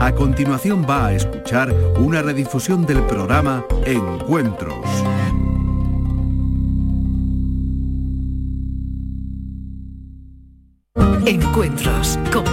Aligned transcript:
A 0.00 0.12
continuación 0.14 0.84
va 0.88 1.06
a 1.06 1.14
escuchar 1.14 1.72
una 1.98 2.20
redifusión 2.20 2.84
del 2.84 3.02
programa 3.04 3.64
Encuentros. 3.86 4.84
Encuentros 11.24 12.18
con 12.30 12.44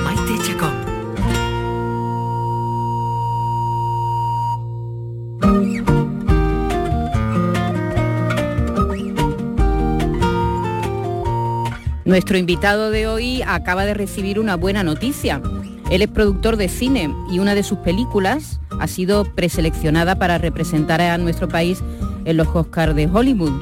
Nuestro 12.11 12.37
invitado 12.37 12.91
de 12.91 13.07
hoy 13.07 13.41
acaba 13.47 13.85
de 13.85 13.93
recibir 13.93 14.37
una 14.37 14.57
buena 14.57 14.83
noticia. 14.83 15.41
Él 15.89 16.01
es 16.01 16.09
productor 16.09 16.57
de 16.57 16.67
cine 16.67 17.09
y 17.31 17.39
una 17.39 17.55
de 17.55 17.63
sus 17.63 17.77
películas 17.77 18.59
ha 18.81 18.87
sido 18.87 19.23
preseleccionada 19.23 20.15
para 20.15 20.37
representar 20.37 20.99
a 20.99 21.17
nuestro 21.17 21.47
país 21.47 21.81
en 22.25 22.35
los 22.35 22.49
Oscars 22.49 22.95
de 22.95 23.07
Hollywood. 23.07 23.53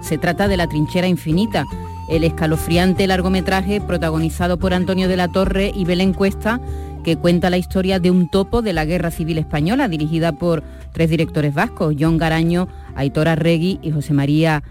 Se 0.00 0.16
trata 0.16 0.48
de 0.48 0.56
La 0.56 0.66
Trinchera 0.66 1.06
Infinita, 1.06 1.66
el 2.08 2.24
escalofriante 2.24 3.06
largometraje 3.06 3.82
protagonizado 3.82 4.58
por 4.58 4.72
Antonio 4.72 5.06
de 5.06 5.16
la 5.18 5.28
Torre 5.28 5.70
y 5.74 5.84
Belén 5.84 6.14
Cuesta, 6.14 6.62
que 7.04 7.18
cuenta 7.18 7.50
la 7.50 7.58
historia 7.58 8.00
de 8.00 8.10
un 8.10 8.30
topo 8.30 8.62
de 8.62 8.72
la 8.72 8.86
Guerra 8.86 9.10
Civil 9.10 9.36
Española, 9.36 9.86
dirigida 9.86 10.32
por 10.32 10.62
tres 10.94 11.10
directores 11.10 11.52
vascos, 11.52 11.94
John 12.00 12.16
Garaño, 12.16 12.68
Aitor 12.94 13.28
Arregui 13.28 13.80
y 13.82 13.90
José 13.90 14.14
María 14.14 14.62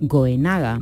Goenaga. 0.00 0.80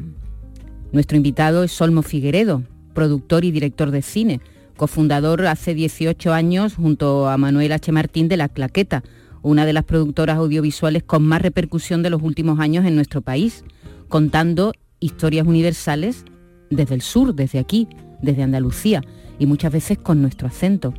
Nuestro 0.90 1.18
invitado 1.18 1.64
es 1.64 1.72
Solmo 1.72 2.02
Figueredo, 2.02 2.62
productor 2.94 3.44
y 3.44 3.50
director 3.50 3.90
de 3.90 4.00
cine, 4.00 4.40
cofundador 4.76 5.46
hace 5.46 5.74
18 5.74 6.32
años 6.32 6.76
junto 6.76 7.28
a 7.28 7.36
Manuel 7.36 7.72
H. 7.72 7.92
Martín 7.92 8.28
de 8.28 8.38
La 8.38 8.48
Claqueta, 8.48 9.02
una 9.42 9.66
de 9.66 9.74
las 9.74 9.84
productoras 9.84 10.38
audiovisuales 10.38 11.02
con 11.02 11.24
más 11.24 11.42
repercusión 11.42 12.02
de 12.02 12.08
los 12.08 12.22
últimos 12.22 12.58
años 12.58 12.86
en 12.86 12.94
nuestro 12.94 13.20
país, 13.20 13.64
contando 14.08 14.72
historias 14.98 15.46
universales 15.46 16.24
desde 16.70 16.94
el 16.94 17.02
sur, 17.02 17.34
desde 17.34 17.58
aquí, 17.58 17.86
desde 18.22 18.42
Andalucía, 18.42 19.02
y 19.38 19.44
muchas 19.44 19.72
veces 19.72 19.98
con 19.98 20.22
nuestro 20.22 20.48
acento. 20.48 20.94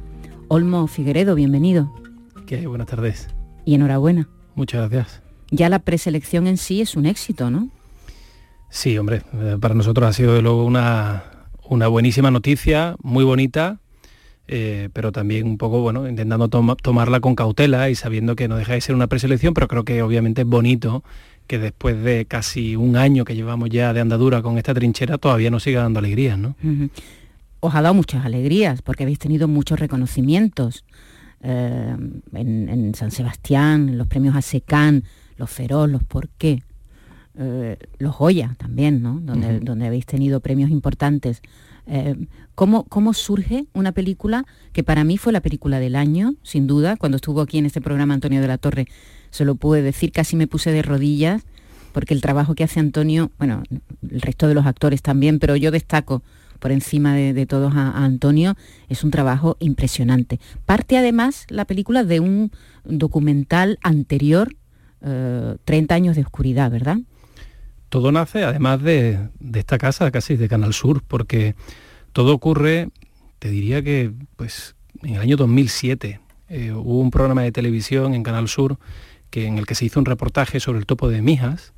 Olmo 0.49 0.85
Figueredo, 0.85 1.33
bienvenido. 1.33 1.91
¿Qué? 2.45 2.67
Buenas 2.67 2.87
tardes. 2.87 3.27
Y 3.65 3.73
enhorabuena. 3.73 4.29
Muchas 4.53 4.87
gracias. 4.89 5.23
Ya 5.49 5.67
la 5.67 5.79
preselección 5.79 6.45
en 6.45 6.57
sí 6.57 6.79
es 6.81 6.95
un 6.95 7.07
éxito, 7.07 7.49
¿no? 7.49 7.69
Sí, 8.69 8.97
hombre, 8.97 9.21
eh, 9.33 9.57
para 9.59 9.73
nosotros 9.73 10.07
ha 10.07 10.13
sido 10.13 10.33
de 10.33 10.41
luego 10.41 10.63
una, 10.65 11.23
una 11.67 11.87
buenísima 11.87 12.31
noticia, 12.31 12.95
muy 13.01 13.23
bonita, 13.23 13.79
eh, 14.47 14.89
pero 14.93 15.11
también 15.11 15.47
un 15.47 15.57
poco, 15.57 15.81
bueno, 15.81 16.07
intentando 16.07 16.49
tomarla 16.49 17.19
con 17.19 17.35
cautela 17.35 17.89
y 17.89 17.95
sabiendo 17.95 18.35
que 18.35 18.47
no 18.47 18.57
deja 18.57 18.73
de 18.73 18.81
ser 18.81 18.95
una 18.95 19.07
preselección, 19.07 19.53
pero 19.53 19.67
creo 19.67 19.83
que 19.83 20.01
obviamente 20.01 20.41
es 20.41 20.47
bonito 20.47 21.03
que 21.47 21.57
después 21.57 22.01
de 22.03 22.25
casi 22.25 22.75
un 22.75 22.95
año 22.95 23.25
que 23.25 23.35
llevamos 23.35 23.69
ya 23.69 23.91
de 23.91 24.01
andadura 24.01 24.43
con 24.43 24.57
esta 24.57 24.73
trinchera 24.73 25.17
todavía 25.17 25.49
nos 25.49 25.63
siga 25.63 25.81
dando 25.81 25.97
alegrías, 25.97 26.37
¿no? 26.37 26.55
Os 27.59 27.75
ha 27.75 27.81
dado 27.81 27.95
muchas 27.95 28.23
alegrías 28.23 28.81
porque 28.83 29.03
habéis 29.03 29.19
tenido 29.19 29.47
muchos 29.47 29.79
reconocimientos 29.79 30.85
eh, 31.41 31.95
en, 32.33 32.93
San 32.95 33.11
Sebastián, 33.11 33.97
los 33.97 34.07
premios 34.07 34.35
ASECAN, 34.35 35.03
los 35.37 35.49
Feroz, 35.49 35.89
los 35.89 36.03
Por 36.03 36.29
qué. 36.29 36.61
Eh, 37.35 37.77
los 37.99 38.17
Goya 38.17 38.55
también, 38.57 39.01
¿no? 39.01 39.19
Donde, 39.21 39.59
donde 39.59 39.87
habéis 39.87 40.05
tenido 40.05 40.39
premios 40.39 40.69
importantes. 40.69 41.41
Eh, 41.91 42.27
¿cómo, 42.53 42.83
¿Cómo 42.85 43.13
surge 43.13 43.65
una 43.73 43.91
película 43.91 44.45
que 44.73 44.83
para 44.83 45.03
mí 45.03 45.17
fue 45.17 45.33
la 45.33 45.41
película 45.41 45.79
del 45.79 45.95
año, 45.95 46.35
sin 46.43 46.67
duda? 46.67 46.97
Cuando 46.97 47.15
estuvo 47.15 47.41
aquí 47.41 47.57
en 47.57 47.65
este 47.65 47.81
programa 47.81 48.13
Antonio 48.13 48.41
de 48.41 48.47
la 48.47 48.57
Torre, 48.57 48.87
se 49.31 49.45
lo 49.45 49.55
pude 49.55 49.81
decir, 49.81 50.11
casi 50.11 50.35
me 50.35 50.47
puse 50.47 50.71
de 50.71 50.81
rodillas, 50.81 51.45
porque 51.91 52.13
el 52.13 52.21
trabajo 52.21 52.55
que 52.55 52.63
hace 52.63 52.79
Antonio, 52.79 53.31
bueno, 53.39 53.63
el 54.09 54.21
resto 54.21 54.47
de 54.47 54.53
los 54.53 54.65
actores 54.65 55.01
también, 55.01 55.39
pero 55.39 55.55
yo 55.55 55.71
destaco 55.71 56.21
por 56.59 56.71
encima 56.71 57.15
de, 57.15 57.45
todos 57.45 57.73
a, 57.75 58.03
Antonio, 58.03 58.55
es 58.89 59.03
un 59.03 59.11
trabajo 59.11 59.57
impresionante. 59.59 60.39
Parte 60.65 60.97
además 60.97 61.45
la 61.49 61.65
película 61.65 62.03
de 62.03 62.19
un 62.19 62.51
documental 62.83 63.79
anterior, 63.81 64.55
30 64.99 65.59
eh, 65.71 65.95
años 65.95 66.15
de 66.15 66.21
oscuridad, 66.21 66.69
¿verdad? 66.69 66.97
Todo 67.89 68.11
nace 68.11 68.43
además 68.43 68.81
de, 68.81 69.19
esta 69.53 69.77
casa, 69.77 70.09
casi 70.11 70.35
de 70.35 70.47
Canal 70.47 70.73
Sur, 70.73 71.01
porque 71.07 71.55
todo 72.13 72.33
ocurre, 72.33 72.89
te 73.39 73.49
diría 73.49 73.83
que 73.83 74.11
pues 74.35 74.75
en 75.03 75.15
el 75.15 75.21
año 75.21 75.37
2007 75.37 76.19
eh, 76.49 76.71
hubo 76.71 76.99
un 76.99 77.11
programa 77.11 77.41
de 77.43 77.51
televisión 77.51 78.13
en 78.13 78.23
Canal 78.23 78.47
Sur 78.47 78.77
que, 79.29 79.45
en 79.45 79.57
el 79.57 79.65
que 79.65 79.75
se 79.75 79.85
hizo 79.85 79.99
un 79.99 80.05
reportaje 80.05 80.59
sobre 80.59 80.79
el 80.79 80.85
topo 80.85 81.09
de 81.09 81.21
Mijas 81.21 81.73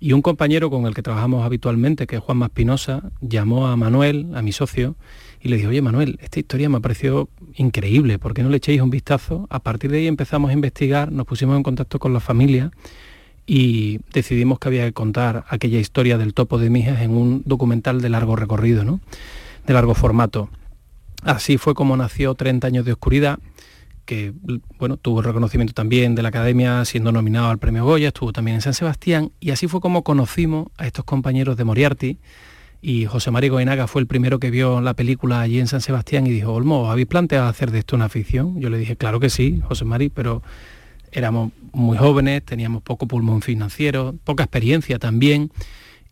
y 0.00 0.12
un 0.12 0.22
compañero 0.22 0.70
con 0.70 0.86
el 0.86 0.94
que 0.94 1.02
trabajamos 1.02 1.44
habitualmente, 1.44 2.06
que 2.06 2.16
es 2.16 2.22
Juan 2.22 2.38
Maspinosa, 2.38 3.10
llamó 3.20 3.68
a 3.68 3.76
Manuel, 3.76 4.32
a 4.34 4.42
mi 4.42 4.52
socio, 4.52 4.96
y 5.40 5.48
le 5.48 5.56
dijo, 5.56 5.68
oye 5.68 5.82
Manuel, 5.82 6.18
esta 6.20 6.40
historia 6.40 6.68
me 6.68 6.78
ha 6.78 6.80
parecido 6.80 7.28
increíble, 7.54 8.18
¿por 8.18 8.34
qué 8.34 8.42
no 8.42 8.50
le 8.50 8.56
echéis 8.56 8.80
un 8.80 8.90
vistazo? 8.90 9.46
A 9.50 9.60
partir 9.60 9.90
de 9.90 9.98
ahí 9.98 10.06
empezamos 10.06 10.50
a 10.50 10.52
investigar, 10.52 11.12
nos 11.12 11.26
pusimos 11.26 11.56
en 11.56 11.62
contacto 11.62 11.98
con 11.98 12.12
la 12.12 12.20
familia 12.20 12.70
y 13.46 14.00
decidimos 14.12 14.58
que 14.58 14.68
había 14.68 14.84
que 14.84 14.92
contar 14.92 15.44
aquella 15.48 15.78
historia 15.78 16.18
del 16.18 16.34
topo 16.34 16.58
de 16.58 16.70
Mijas 16.70 17.02
en 17.02 17.10
un 17.10 17.42
documental 17.44 18.00
de 18.00 18.08
largo 18.08 18.36
recorrido, 18.36 18.84
¿no? 18.84 19.00
de 19.66 19.74
largo 19.74 19.94
formato. 19.94 20.48
Así 21.22 21.58
fue 21.58 21.74
como 21.74 21.96
nació 21.96 22.34
30 22.34 22.66
años 22.66 22.84
de 22.84 22.92
oscuridad, 22.92 23.38
que 24.04 24.34
bueno, 24.78 24.98
tuvo 24.98 25.22
reconocimiento 25.22 25.72
también 25.72 26.14
de 26.14 26.22
la 26.22 26.28
Academia 26.28 26.84
siendo 26.84 27.12
nominado 27.12 27.48
al 27.48 27.58
Premio 27.58 27.84
Goya, 27.84 28.08
estuvo 28.08 28.32
también 28.32 28.56
en 28.56 28.60
San 28.60 28.74
Sebastián, 28.74 29.32
y 29.40 29.50
así 29.50 29.66
fue 29.66 29.80
como 29.80 30.04
conocimos 30.04 30.68
a 30.76 30.86
estos 30.86 31.04
compañeros 31.04 31.56
de 31.56 31.64
Moriarty, 31.64 32.18
y 32.82 33.06
José 33.06 33.30
María 33.30 33.50
Goenaga 33.50 33.86
fue 33.86 34.02
el 34.02 34.06
primero 34.06 34.38
que 34.38 34.50
vio 34.50 34.82
la 34.82 34.92
película 34.92 35.40
allí 35.40 35.58
en 35.58 35.68
San 35.68 35.80
Sebastián 35.80 36.26
y 36.26 36.30
dijo, 36.30 36.52
Olmo, 36.52 36.90
¿habéis 36.90 37.06
planteado 37.06 37.48
hacer 37.48 37.70
de 37.70 37.78
esto 37.78 37.96
una 37.96 38.10
ficción? 38.10 38.60
Yo 38.60 38.68
le 38.68 38.76
dije, 38.76 38.96
claro 38.96 39.20
que 39.20 39.30
sí, 39.30 39.62
José 39.66 39.86
María, 39.86 40.10
pero 40.12 40.42
éramos 41.14 41.52
muy 41.72 41.96
jóvenes, 41.96 42.44
teníamos 42.44 42.82
poco 42.82 43.06
pulmón 43.06 43.40
financiero, 43.40 44.14
poca 44.24 44.42
experiencia 44.42 44.98
también. 44.98 45.50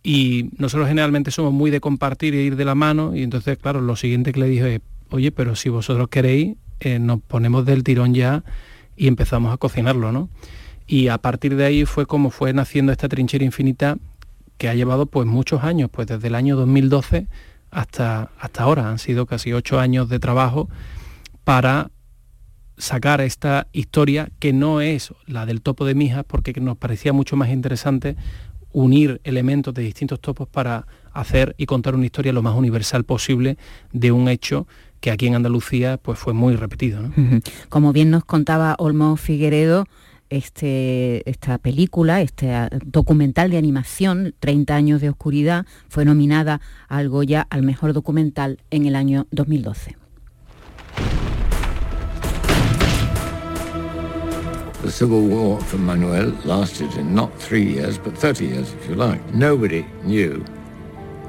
Y 0.03 0.51
nosotros 0.57 0.89
generalmente 0.89 1.31
somos 1.31 1.53
muy 1.53 1.71
de 1.71 1.81
compartir 1.81 2.35
e 2.35 2.43
ir 2.43 2.57
de 2.57 2.65
la 2.65 2.75
mano. 2.75 3.15
Y 3.15 3.23
entonces, 3.23 3.59
claro, 3.59 3.81
lo 3.81 3.97
siguiente 3.97 4.33
que 4.33 4.41
le 4.41 4.47
dije 4.47 4.77
es, 4.77 4.81
oye, 5.11 5.33
pero 5.33 5.57
si 5.57 5.69
vosotros 5.69 6.09
queréis, 6.09 6.57
eh, 6.81 6.99
nos 6.99 7.21
ponemos 7.21 7.67
del 7.67 7.85
tirón 7.85 8.15
ya 8.15 8.45
y 8.97 9.09
empezamos 9.09 9.53
a 9.53 9.57
cocinarlo, 9.57 10.13
¿no? 10.13 10.29
Y 10.87 11.09
a 11.09 11.19
partir 11.19 11.57
de 11.57 11.65
ahí 11.65 11.85
fue 11.85 12.07
como 12.07 12.31
fue 12.31 12.53
naciendo 12.53 12.93
esta 12.93 13.09
trinchera 13.09 13.45
infinita 13.45 13.99
que 14.59 14.69
ha 14.69 14.75
llevado 14.75 15.07
pues 15.07 15.27
muchos 15.27 15.65
años, 15.65 15.91
pues 15.91 16.07
desde 16.07 16.29
el 16.29 16.35
año 16.35 16.57
2012 16.57 17.27
hasta, 17.71 18.31
hasta 18.39 18.63
ahora. 18.63 18.89
Han 18.89 18.99
sido 18.99 19.27
casi 19.27 19.53
ocho 19.53 19.81
años 19.81 20.09
de 20.09 20.19
trabajo 20.19 20.69
para 21.45 21.91
sacar 22.77 23.21
esta 23.21 23.69
historia 23.73 24.31
que 24.39 24.53
no 24.53 24.81
es 24.81 25.13
la 25.27 25.47
del 25.47 25.63
topo 25.63 25.85
de 25.85 25.95
Mijas, 25.95 26.25
porque 26.27 26.53
nos 26.61 26.77
parecía 26.77 27.13
mucho 27.13 27.37
más 27.37 27.51
interesante 27.51 28.17
unir 28.73 29.21
elementos 29.25 29.75
de 29.75 29.83
distintos 29.83 30.21
topos 30.21 30.49
para 30.49 30.87
hacer 31.13 31.55
y 31.59 31.67
contar 31.67 31.95
una 31.95 32.07
historia 32.07 32.33
lo 32.33 32.43
más 32.43 32.57
universal 32.57 33.05
posible 33.05 33.59
de 33.93 34.13
un 34.13 34.29
hecho 34.29 34.67
que 35.01 35.11
aquí 35.11 35.27
en 35.27 35.35
Andalucía 35.35 35.99
pues 35.99 36.19
fue 36.19 36.33
muy 36.33 36.57
repetido. 36.57 37.03
Como 37.69 37.93
bien 37.93 38.11
nos 38.11 38.25
contaba 38.25 38.77
Olmo 38.79 39.17
Figueredo, 39.17 39.87
este, 40.31 41.29
esta 41.29 41.59
película, 41.59 42.23
este 42.23 42.55
ah, 42.55 42.71
documental 42.87 43.51
de 43.51 43.59
animación, 43.59 44.35
30 44.41 44.75
años 44.75 45.01
de 45.03 45.11
oscuridad, 45.11 45.67
fue 45.89 46.07
nominada 46.07 46.63
al 46.89 47.11
Goya 47.11 47.47
al 47.51 47.63
mejor 47.63 47.93
documental 47.93 48.59
en 48.71 48.87
el 48.87 48.97
año 48.97 49.27
2012. 49.31 50.02
The 54.83 54.91
Civil 54.91 55.21
War 55.29 55.61
for 55.61 55.79
Manuel 55.79 56.33
lasted 56.45 56.93
in 56.99 57.15
not 57.15 57.31
three 57.39 57.75
years, 57.75 57.99
but 57.99 58.19
30 58.19 58.47
years, 58.47 58.75
if 58.75 58.89
you 58.89 58.97
like. 58.97 59.21
Nobody 59.33 59.87
knew, 60.03 60.45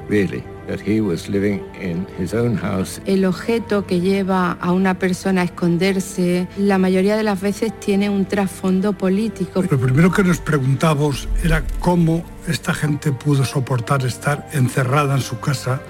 really, 0.08 0.42
that 0.66 0.80
he 0.80 1.00
was 1.00 1.28
living 1.28 1.62
in 1.80 2.04
his 2.18 2.34
own 2.34 2.56
house. 2.56 3.00
El 3.06 3.24
objeto 3.24 3.86
que 3.86 4.00
lleva 4.00 4.58
a 4.60 4.72
una 4.72 4.98
persona 4.98 5.42
a 5.42 5.44
esconderse, 5.44 6.48
la 6.56 6.78
mayoría 6.78 7.16
de 7.16 7.22
las 7.22 7.40
veces 7.40 7.78
tiene 7.78 8.10
un 8.10 8.24
trasfondo 8.24 8.92
político. 8.92 9.62
Lo 9.62 9.78
primero 9.78 10.10
que 10.10 10.24
nos 10.24 10.38
preguntamos 10.38 11.28
era 11.44 11.62
cómo 11.78 12.24
esta 12.48 12.74
gente 12.74 13.12
pudo 13.12 13.44
soportar 13.44 14.04
estar 14.04 14.48
encerrada 14.52 15.14
en 15.14 15.22
su 15.22 15.38
casa 15.38 15.80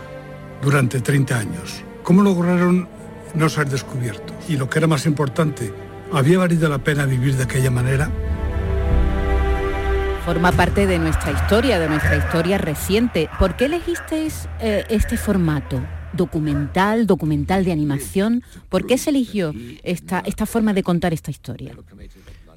durante 0.63 1.01
30 1.01 1.39
años. 1.39 1.83
¿Cómo 2.03 2.23
lograron 2.23 2.89
no 3.35 3.49
ser 3.49 3.71
descubiertos? 3.71 4.37
Y 4.51 4.59
lo 4.59 4.69
que 4.69 4.81
era 4.81 4.87
más 4.87 5.07
importante, 5.07 5.73
¿Había 6.13 6.39
valido 6.39 6.69
la 6.69 6.79
pena 6.79 7.07
vivir 7.07 7.37
de 7.37 7.45
aquella 7.45 7.71
manera? 7.71 8.11
Forma 10.25 10.53
parte 10.53 10.87
de 10.87 10.99
nuestra 10.99 11.33
historia, 11.33 11.79
de 11.79 11.89
nuestra 11.89 12.17
historia 12.17 12.57
reciente. 12.59 13.29
¿Por 13.39 13.57
qué 13.57 13.67
elegisteis 13.67 14.49
eh, 14.61 14.85
este 14.89 15.17
formato? 15.17 15.81
documental, 16.17 17.07
documental 17.07 17.65
de 17.65 17.73
animación. 17.73 18.45
¿Por 18.69 18.87
qué 18.87 18.99
se 18.99 19.11
eligió 19.11 19.53
esta, 19.83 20.21
esta 20.21 20.47
forma 20.47 20.73
de 20.73 20.85
contar 20.85 21.13
esta 21.13 21.33
historia? 21.33 21.75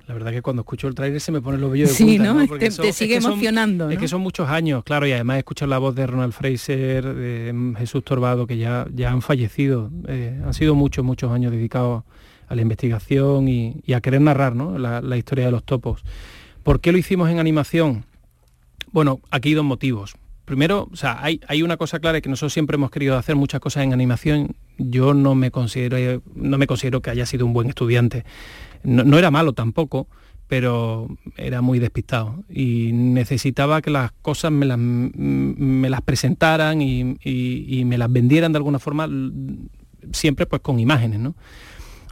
La 0.08 0.14
verdad 0.14 0.32
que 0.32 0.42
cuando 0.42 0.62
escucho 0.62 0.88
el 0.88 0.96
trailer 0.96 1.20
se 1.20 1.34
me 1.34 1.42
pone 1.42 1.58
los 1.58 1.70
vellos 1.70 1.90
de 1.90 1.98
punta, 1.98 2.12
sí, 2.14 2.48
¿no? 2.48 2.58
te, 2.58 2.94
sigue 2.94 3.18
emocionando. 3.18 3.90
Es 3.90 3.98
que 3.98 4.08
son 4.08 4.22
muchos 4.22 4.48
años, 4.48 4.84
claro, 4.86 5.06
y 5.06 5.12
además 5.12 5.40
escuchar 5.40 5.68
la 5.68 5.80
voz 5.80 5.96
de 5.96 6.08
Ronald 6.08 6.32
Fraser, 6.32 7.14
de 7.14 7.74
Jesús 7.78 8.06
Torbado, 8.06 8.48
que 8.48 8.58
ya, 8.58 8.88
ya 8.94 9.12
han 9.12 9.22
fallecido. 9.22 9.92
Eh, 10.08 10.40
han 10.46 10.54
sido 10.54 10.76
muchos, 10.76 11.04
muchos 11.04 11.30
años 11.32 11.52
dedicados 11.52 12.04
a 12.48 12.56
la 12.56 12.62
investigación 12.62 13.48
y, 13.48 13.82
a 13.94 14.02
querer 14.02 14.22
narrar 14.22 14.56
la, 14.56 15.18
historia 15.18 15.46
de 15.46 15.52
los 15.52 15.64
topos. 15.64 16.04
¿Por 16.64 16.80
qué 16.80 16.92
lo 16.92 16.98
hicimos 16.98 17.30
en 17.30 17.40
animación? 17.40 18.06
Bueno, 18.92 19.20
aquí 19.32 19.50
hay 19.50 19.56
dos 19.56 19.66
motivos. 19.66 20.16
Primero, 20.46 20.88
o 20.92 20.96
sea, 20.96 21.22
hay, 21.22 21.42
hay, 21.48 21.62
una 21.62 21.76
cosa 21.76 22.00
clara 22.00 22.22
que 22.22 22.30
nosotros 22.30 22.54
siempre 22.54 22.76
hemos 22.76 22.90
querido 22.90 23.18
hacer 23.18 23.36
muchas 23.36 23.60
cosas 23.60 23.84
en 23.84 23.92
animación. 23.92 24.56
Yo 24.78 25.14
no 25.14 25.36
me 25.36 25.52
considero, 25.52 26.22
no 26.36 26.58
me 26.58 26.68
considero 26.68 27.02
que 27.02 27.10
haya 27.10 27.26
sido 27.26 27.46
un 27.46 27.52
buen 27.52 27.68
estudiante. 27.68 28.24
No, 28.84 29.18
era 29.18 29.30
malo 29.30 29.52
tampoco, 29.52 30.08
pero 30.48 31.10
era 31.36 31.62
muy 31.62 31.80
despistado 31.80 32.46
y 32.50 32.92
necesitaba 32.94 33.82
que 33.82 33.90
las 33.90 34.14
cosas 34.22 34.52
me 34.54 34.66
las, 34.66 34.78
me 34.80 35.90
las 35.90 36.02
presentaran 36.02 36.82
y, 36.82 37.18
y, 37.22 37.84
me 37.84 37.98
las 37.98 38.10
vendieran 38.10 38.54
de 38.54 38.58
alguna 38.58 38.80
forma, 38.80 39.10
siempre 40.14 40.46
pues 40.46 40.62
con 40.62 40.80
imágenes, 40.80 41.20
¿no? 41.20 41.36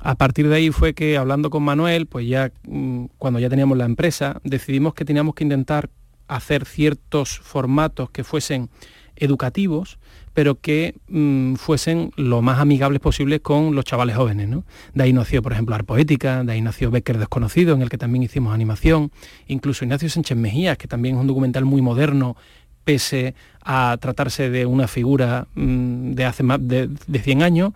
A 0.06 0.14
partir 0.14 0.48
de 0.48 0.56
ahí 0.56 0.70
fue 0.70 0.94
que 0.94 1.18
hablando 1.18 1.50
con 1.50 1.64
Manuel, 1.64 2.06
pues 2.06 2.28
ya 2.28 2.52
mm, 2.68 3.06
cuando 3.18 3.40
ya 3.40 3.50
teníamos 3.50 3.76
la 3.76 3.86
empresa, 3.86 4.40
decidimos 4.44 4.94
que 4.94 5.04
teníamos 5.04 5.34
que 5.34 5.44
intentar 5.44 5.90
hacer 6.28 6.66
ciertos 6.66 7.40
formatos 7.40 8.12
que 8.12 8.24
fuesen 8.24 8.70
educativos, 9.16 9.98
pero 10.36 10.60
que 10.62 10.94
mm, 11.08 11.56
fuesen 11.56 12.12
lo 12.18 12.44
más 12.44 12.60
amigables 12.60 13.00
posibles 13.00 13.40
con 13.40 13.74
los 13.74 13.84
chavales 13.84 14.16
jóvenes. 14.16 14.48
¿no? 14.48 14.64
De 14.94 15.06
ahí 15.06 15.12
nació, 15.12 15.42
por 15.42 15.54
ejemplo, 15.54 15.74
Arpoética, 15.74 16.44
de 16.44 16.52
ahí 16.52 16.62
nació 16.62 16.92
Becker 16.92 17.18
Desconocido, 17.18 17.74
en 17.74 17.82
el 17.82 17.90
que 17.90 17.98
también 17.98 18.22
hicimos 18.22 18.54
animación, 18.54 19.12
incluso 19.48 19.86
Ignacio 19.86 20.08
Sánchez 20.08 20.38
Mejías, 20.38 20.78
que 20.78 20.88
también 20.88 21.16
es 21.16 21.22
un 21.22 21.28
documental 21.28 21.66
muy 21.66 21.82
moderno, 21.82 22.38
pese 22.84 23.34
a 23.64 23.98
tratarse 24.00 24.52
de 24.52 24.68
una 24.68 24.88
figura 24.88 25.48
mm, 25.56 26.12
de 26.12 26.26
hace 26.26 26.44
más 26.44 26.60
de, 26.62 26.92
de 27.08 27.20
100 27.20 27.42
años, 27.42 27.74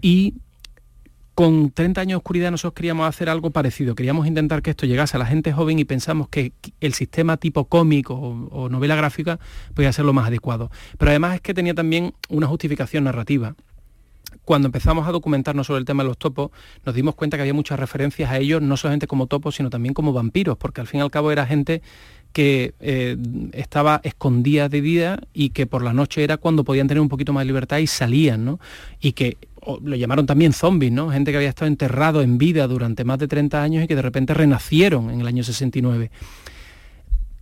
y 0.00 0.34
con 1.34 1.70
30 1.70 2.00
años 2.00 2.10
de 2.10 2.16
oscuridad 2.16 2.50
nosotros 2.50 2.74
queríamos 2.74 3.08
hacer 3.08 3.28
algo 3.28 3.50
parecido, 3.50 3.94
queríamos 3.94 4.26
intentar 4.26 4.62
que 4.62 4.70
esto 4.70 4.86
llegase 4.86 5.16
a 5.16 5.20
la 5.20 5.26
gente 5.26 5.52
joven 5.52 5.78
y 5.78 5.84
pensamos 5.84 6.28
que 6.28 6.52
el 6.80 6.94
sistema 6.94 7.36
tipo 7.36 7.64
cómico 7.64 8.14
o, 8.14 8.68
novela 8.68 8.94
gráfica 8.94 9.38
podía 9.74 9.92
ser 9.92 10.04
lo 10.04 10.12
más 10.12 10.28
adecuado. 10.28 10.70
Pero 10.98 11.10
además 11.10 11.36
es 11.36 11.40
que 11.40 11.54
tenía 11.54 11.74
también 11.74 12.14
una 12.28 12.46
justificación 12.46 13.04
narrativa 13.04 13.54
cuando 14.44 14.66
empezamos 14.66 15.08
a 15.08 15.12
documentarnos 15.12 15.66
sobre 15.66 15.78
el 15.78 15.84
tema 15.86 16.02
de 16.02 16.08
los 16.08 16.18
topos, 16.18 16.50
nos 16.84 16.94
dimos 16.94 17.14
cuenta 17.14 17.36
que 17.36 17.42
había 17.42 17.54
muchas 17.54 17.78
referencias 17.80 18.30
a 18.30 18.38
ellos, 18.38 18.60
no 18.60 18.76
solamente 18.76 19.06
como 19.06 19.26
topos, 19.26 19.54
sino 19.54 19.70
también 19.70 19.94
como 19.94 20.12
vampiros, 20.12 20.58
porque 20.58 20.82
al 20.82 20.86
fin 20.86 21.00
y 21.00 21.02
al 21.02 21.10
cabo 21.10 21.32
era 21.32 21.46
gente 21.46 21.80
que 22.34 22.74
eh, 22.80 23.16
estaba 23.52 24.00
escondida 24.02 24.68
de 24.68 24.80
vida 24.80 25.20
y 25.32 25.50
que 25.50 25.66
por 25.66 25.82
la 25.82 25.92
noche 25.94 26.24
era 26.24 26.36
cuando 26.36 26.64
podían 26.64 26.88
tener 26.88 27.00
un 27.00 27.08
poquito 27.08 27.32
más 27.32 27.42
de 27.42 27.46
libertad 27.46 27.78
y 27.78 27.86
salían, 27.86 28.44
¿no? 28.44 28.58
Y 29.00 29.12
que 29.12 29.38
lo 29.82 29.96
llamaron 29.96 30.26
también 30.26 30.52
zombies, 30.52 30.92
¿no? 30.92 31.10
Gente 31.10 31.30
que 31.30 31.38
había 31.38 31.48
estado 31.48 31.68
enterrado 31.68 32.22
en 32.22 32.38
vida 32.38 32.66
durante 32.66 33.04
más 33.04 33.18
de 33.18 33.28
30 33.28 33.62
años 33.62 33.84
y 33.84 33.86
que 33.86 33.96
de 33.96 34.02
repente 34.02 34.34
renacieron 34.34 35.10
en 35.10 35.20
el 35.20 35.26
año 35.26 35.42
69. 35.42 36.10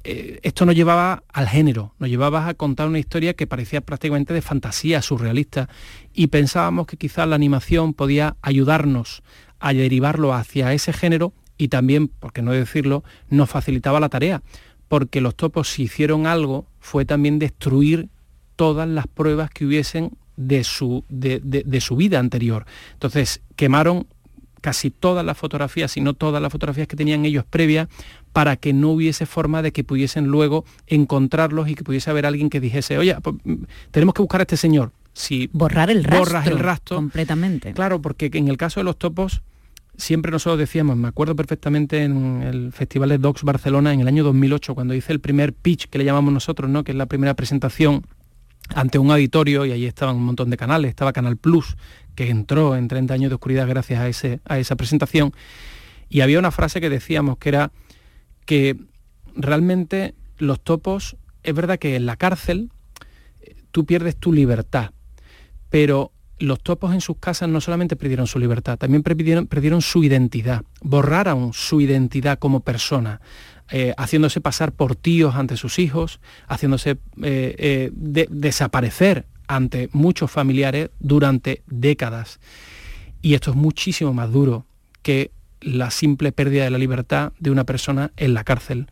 Eh, 0.04 0.40
esto 0.42 0.66
nos 0.66 0.74
llevaba 0.74 1.22
al 1.32 1.48
género, 1.48 1.94
nos 1.98 2.10
llevaba 2.10 2.48
a 2.48 2.54
contar 2.54 2.88
una 2.88 2.98
historia 2.98 3.34
que 3.34 3.46
parecía 3.46 3.80
prácticamente 3.80 4.34
de 4.34 4.42
fantasía 4.42 5.00
surrealista 5.00 5.69
y 6.12 6.26
pensábamos 6.26 6.88
que 6.88 6.96
quizás 6.96 7.28
la 7.28 7.36
animación 7.36 7.94
podía 7.94 8.36
ayudarnos 8.42 9.22
a 9.60 9.72
derivarlo 9.72 10.34
hacia 10.34 10.72
ese 10.72 10.92
género 10.92 11.32
y 11.56 11.68
también, 11.68 12.08
por 12.08 12.32
qué 12.32 12.42
no 12.42 12.50
decirlo, 12.50 13.04
nos 13.28 13.48
facilitaba 13.48 14.00
la 14.00 14.08
tarea, 14.08 14.42
porque 14.88 15.20
los 15.20 15.36
topos 15.36 15.68
si 15.68 15.84
hicieron 15.84 16.26
algo 16.26 16.66
fue 16.80 17.04
también 17.04 17.38
destruir 17.38 18.08
todas 18.56 18.88
las 18.88 19.06
pruebas 19.06 19.50
que 19.50 19.64
hubiesen 19.64 20.10
de 20.46 20.64
su, 20.64 21.04
de, 21.08 21.80
su 21.80 21.96
vida 21.96 22.18
anterior. 22.18 22.66
Entonces, 22.94 23.42
quemaron 23.56 24.06
casi 24.60 24.90
todas 24.90 25.24
las 25.26 25.36
fotografías, 25.36 25.90
si 25.90 26.00
no 26.00 26.14
todas 26.14 26.40
las 26.40 26.52
fotografías 26.52 26.86
que 26.86 26.96
tenían 26.96 27.24
ellos 27.24 27.44
previas, 27.48 27.88
para 28.32 28.56
que 28.56 28.72
no 28.72 28.90
hubiese 28.90 29.26
forma 29.26 29.60
de 29.60 29.72
que 29.72 29.84
pudiesen 29.84 30.26
luego 30.26 30.64
encontrarlos 30.86 31.68
y 31.68 31.74
que 31.74 31.84
pudiese 31.84 32.10
haber 32.10 32.26
alguien 32.26 32.48
que 32.48 32.60
dijese, 32.60 32.96
oye, 32.96 33.16
pues, 33.20 33.36
mm, 33.44 33.64
tenemos 33.90 34.14
que 34.14 34.22
buscar 34.22 34.40
a 34.40 34.44
este 34.44 34.56
señor. 34.56 34.92
Si 35.14 35.50
borrar 35.52 35.90
el 35.90 36.04
rastro, 36.04 36.18
borras 36.20 36.46
el 36.46 36.58
rastro 36.58 36.96
completamente. 36.96 37.74
Claro, 37.74 38.00
porque 38.00 38.30
en 38.32 38.48
el 38.48 38.56
caso 38.56 38.80
de 38.80 38.84
los 38.84 38.96
topos, 38.96 39.42
siempre 39.96 40.32
nosotros 40.32 40.58
decíamos, 40.58 40.96
me 40.96 41.08
acuerdo 41.08 41.36
perfectamente 41.36 42.02
en 42.02 42.42
el 42.42 42.72
Festival 42.72 43.10
de 43.10 43.18
Docs 43.18 43.42
Barcelona 43.42 43.92
en 43.92 44.00
el 44.00 44.08
año 44.08 44.24
2008, 44.24 44.74
cuando 44.74 44.94
hice 44.94 45.12
el 45.12 45.20
primer 45.20 45.52
pitch 45.52 45.88
que 45.88 45.98
le 45.98 46.04
llamamos 46.04 46.32
nosotros, 46.32 46.70
¿no? 46.70 46.84
que 46.84 46.92
es 46.92 46.98
la 46.98 47.06
primera 47.06 47.34
presentación 47.34 48.06
ante 48.75 48.99
un 48.99 49.11
auditorio 49.11 49.67
y 49.67 49.73
allí 49.73 49.87
estaban 49.87 50.17
un 50.17 50.25
montón 50.25 50.50
de 50.50 50.56
canales, 50.56 50.91
estaba 50.91 51.12
Canal 51.12 51.37
Plus, 51.37 51.76
que 52.14 52.29
entró 52.29 52.76
en 52.76 52.88
30 52.88 53.14
años 53.14 53.31
de 53.31 53.35
oscuridad 53.35 53.69
gracias 53.69 54.00
a, 54.00 54.09
ese, 54.09 54.41
a 54.44 54.59
esa 54.59 54.76
presentación, 54.76 55.32
y 56.09 56.20
había 56.20 56.38
una 56.38 56.50
frase 56.50 56.81
que 56.81 56.91
decíamos 56.91 57.38
que 57.38 57.49
era 57.49 57.73
que 58.44 58.76
realmente 59.35 60.14
los 60.38 60.61
topos, 60.61 61.17
es 61.43 61.55
verdad 61.55 61.79
que 61.79 61.97
en 61.97 62.06
la 62.06 62.17
cárcel 62.17 62.70
eh, 63.41 63.55
tú 63.70 63.87
pierdes 63.87 64.17
tu 64.17 64.32
libertad, 64.32 64.91
pero 65.70 66.12
los 66.38 66.61
topos 66.61 66.93
en 66.93 67.00
sus 67.00 67.19
casas 67.19 67.49
no 67.49 67.61
solamente 67.61 67.97
perdieron 67.97 68.26
su 68.26 68.38
libertad, 68.38 68.76
también 68.76 69.03
perdieron, 69.03 69.47
perdieron 69.47 69.81
su 69.81 70.03
identidad, 70.03 70.62
borraron 70.81 71.53
su 71.53 71.81
identidad 71.81 72.38
como 72.38 72.61
persona. 72.61 73.20
Eh, 73.74 73.94
haciéndose 73.96 74.42
pasar 74.42 74.72
por 74.72 74.96
tíos 74.96 75.34
ante 75.34 75.56
sus 75.56 75.78
hijos, 75.78 76.20
haciéndose 76.46 76.90
eh, 77.22 77.56
eh, 77.58 77.90
desaparecer 78.30 79.24
ante 79.46 79.88
muchos 79.92 80.30
familiares 80.30 80.90
durante 81.00 81.62
décadas. 81.66 82.38
Y 83.22 83.32
esto 83.32 83.52
es 83.52 83.56
muchísimo 83.56 84.12
más 84.12 84.30
duro 84.30 84.66
que 85.00 85.30
la 85.62 85.90
simple 85.90 86.32
pérdida 86.32 86.64
de 86.64 86.70
la 86.70 86.76
libertad 86.76 87.32
de 87.38 87.50
una 87.50 87.64
persona 87.64 88.12
en 88.19 88.34
la 88.34 88.44
cárcel. 88.44 88.88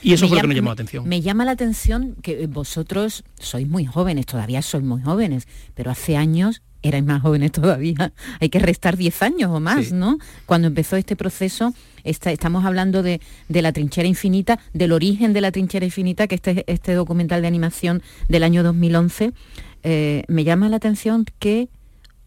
Y 0.00 0.12
eso 0.12 0.28
fue 0.28 0.36
lo 0.36 0.42
que 0.42 0.48
nos 0.48 0.56
llamó 0.56 0.68
la 0.68 0.74
atención. 0.74 1.08
Me 1.08 1.20
llama 1.20 1.44
la 1.44 1.52
atención 1.52 2.14
que 2.22 2.46
vosotros 2.46 3.24
sois 3.40 3.66
muy 3.66 3.84
jóvenes, 3.84 4.26
todavía 4.26 4.62
sois 4.62 4.84
muy 4.84 5.02
jóvenes, 5.02 5.48
pero 5.74 5.90
hace 5.90 6.16
años 6.16 6.62
erais 6.82 7.04
más 7.04 7.22
jóvenes 7.22 7.52
todavía. 7.52 8.12
Hay 8.40 8.48
que 8.48 8.58
restar 8.58 8.96
10 8.96 9.22
años 9.22 9.50
o 9.50 9.60
más, 9.60 9.92
¿no? 9.92 10.18
Cuando 10.46 10.68
empezó 10.68 10.96
este 10.96 11.16
proceso, 11.16 11.74
estamos 12.04 12.64
hablando 12.64 13.02
de, 13.02 13.20
la 13.48 13.72
trinchera 13.72 14.08
infinita, 14.08 14.58
del 14.72 14.92
origen 14.92 15.32
de 15.32 15.40
la 15.40 15.52
trinchera 15.52 15.84
infinita, 15.84 16.26
que 16.26 16.36
este, 16.36 16.64
este 16.66 16.94
documental 16.94 17.42
de 17.42 17.48
animación 17.48 18.02
del 18.28 18.42
año 18.42 18.62
2011. 18.62 19.32
Eh, 19.84 20.24
me 20.28 20.44
llama 20.44 20.68
la 20.68 20.76
atención 20.76 21.24
que 21.38 21.68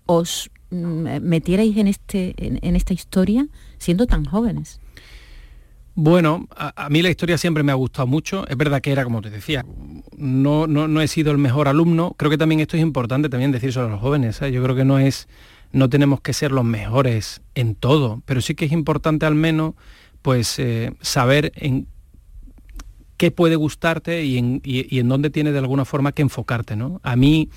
os 0.05 0.49
mm, 0.69 1.19
metierais 1.21 1.75
en, 1.77 1.87
este, 1.87 2.33
en 2.37 2.75
esta 2.75 2.93
historia 2.93 3.47
siendo 3.77 4.05
tan 4.05 4.25
jóvenes. 4.25 4.79
Bueno, 6.03 6.47
a, 6.57 6.89
mí 6.89 7.03
la 7.03 7.11
historia 7.11 7.37
siempre 7.37 7.61
me 7.61 7.71
ha 7.71 7.75
gustado 7.75 8.07
mucho. 8.07 8.47
Es 8.47 8.57
verdad 8.57 8.81
que 8.81 8.91
era, 8.91 9.03
como 9.03 9.21
te 9.21 9.29
decía, 9.29 9.63
no, 10.17 10.65
no, 10.65 10.99
he 10.99 11.07
sido 11.07 11.31
el 11.31 11.37
mejor 11.37 11.67
alumno. 11.67 12.15
Creo 12.17 12.31
que 12.31 12.39
también 12.39 12.59
esto 12.59 12.75
es 12.75 12.81
importante 12.81 13.29
también 13.29 13.51
decirlo 13.51 13.85
a 13.85 13.87
los 13.87 14.01
jóvenes. 14.01 14.39
Yo 14.39 14.63
creo 14.63 14.75
que 14.75 14.83
no 14.83 14.97
es, 14.97 15.27
no 15.71 15.91
tenemos 15.91 16.19
que 16.19 16.33
ser 16.33 16.51
los 16.51 16.65
mejores 16.65 17.43
en 17.53 17.75
todo, 17.75 18.23
pero 18.25 18.41
sí 18.41 18.55
que 18.55 18.65
es 18.65 18.71
importante 18.71 19.27
al 19.27 19.35
menos 19.35 19.75
pues 20.23 20.57
eh, 20.57 20.91
saber 21.01 21.51
en 21.53 21.85
qué 23.17 23.29
puede 23.29 23.55
gustarte 23.55 24.25
y 24.25 24.39
en, 24.39 24.59
y, 24.63 24.97
en 24.97 25.07
dónde 25.07 25.29
tiene 25.29 25.51
de 25.51 25.59
alguna 25.59 25.85
forma 25.85 26.13
que 26.13 26.23
enfocarte. 26.23 26.75
¿no? 26.75 26.99
A 27.03 27.15
mí 27.15 27.49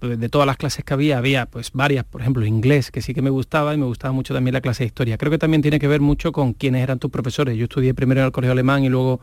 de 0.00 0.28
todas 0.28 0.46
las 0.46 0.56
clases 0.56 0.84
que 0.84 0.94
había, 0.94 1.18
había 1.18 1.46
pues 1.46 1.72
varias, 1.72 2.04
por 2.04 2.20
ejemplo, 2.20 2.44
inglés, 2.44 2.90
que 2.90 3.02
sí 3.02 3.14
que 3.14 3.22
me 3.22 3.30
gustaba 3.30 3.74
y 3.74 3.78
me 3.78 3.86
gustaba 3.86 4.12
mucho 4.12 4.34
también 4.34 4.54
la 4.54 4.60
clase 4.60 4.84
de 4.84 4.86
historia. 4.86 5.18
Creo 5.18 5.30
que 5.30 5.38
también 5.38 5.62
tiene 5.62 5.78
que 5.78 5.88
ver 5.88 6.00
mucho 6.00 6.32
con 6.32 6.52
quiénes 6.52 6.82
eran 6.82 6.98
tus 6.98 7.10
profesores. 7.10 7.56
Yo 7.56 7.64
estudié 7.64 7.94
primero 7.94 8.20
en 8.20 8.26
el 8.26 8.32
Colegio 8.32 8.52
Alemán 8.52 8.84
y 8.84 8.88
luego 8.88 9.20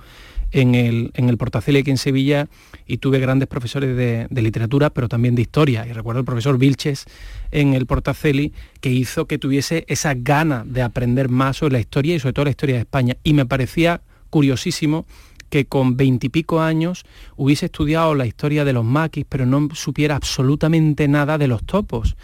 en 0.51 0.75
el, 0.75 1.11
en 1.15 1.29
el 1.29 1.37
Portaceli 1.37 1.79
aquí 1.79 1.91
en 1.91 1.97
Sevilla 1.97 2.47
y 2.85 2.97
tuve 2.97 3.19
grandes 3.19 3.47
profesores 3.47 3.95
de, 3.95 4.41
literatura, 4.41 4.89
pero 4.89 5.09
también 5.09 5.35
de 5.35 5.41
historia. 5.41 5.85
Y 5.87 5.93
recuerdo 5.93 6.19
el 6.19 6.25
profesor 6.25 6.57
Vilches 6.57 7.05
en 7.51 7.73
el 7.73 7.85
Portaceli 7.85 8.53
que 8.81 8.91
hizo 8.91 9.25
que 9.27 9.37
tuviese 9.37 9.85
esa 9.87 10.13
gana 10.13 10.63
de 10.65 10.81
aprender 10.81 11.29
más 11.29 11.57
sobre 11.57 11.73
la 11.73 11.79
historia 11.79 12.15
y 12.15 12.19
sobre 12.19 12.33
todo 12.33 12.45
la 12.45 12.51
historia 12.51 12.75
de 12.75 12.81
España. 12.81 13.17
Y 13.23 13.33
me 13.33 13.45
parecía 13.45 14.01
curiosísimo 14.29 15.05
que 15.49 15.65
con 15.65 15.97
veintipico 15.97 16.61
años 16.61 17.03
hubiese 17.35 17.67
estudiado 17.67 18.15
la 18.15 18.25
historia 18.25 18.65
de 18.65 18.73
los 18.73 18.85
maquis, 18.85 19.25
pero 19.27 19.45
no 19.45 19.69
supiera 19.73 20.15
absolutamente 20.15 21.07
nada 21.07 21.37
de 21.37 21.47
los 21.47 21.63
topos, 21.63 22.15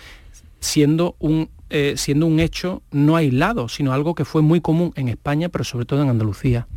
siendo 0.59 1.15
un, 1.19 1.49
eh, 1.69 1.93
siendo 1.97 2.27
un 2.27 2.39
hecho 2.39 2.81
no 2.91 3.15
aislado, 3.15 3.69
sino 3.69 3.93
algo 3.93 4.15
que 4.15 4.25
fue 4.25 4.41
muy 4.41 4.61
común 4.61 4.91
en 4.95 5.07
España, 5.07 5.49
pero 5.49 5.63
sobre 5.63 5.85
todo 5.85 6.03
en 6.03 6.09
Andalucía. 6.09 6.67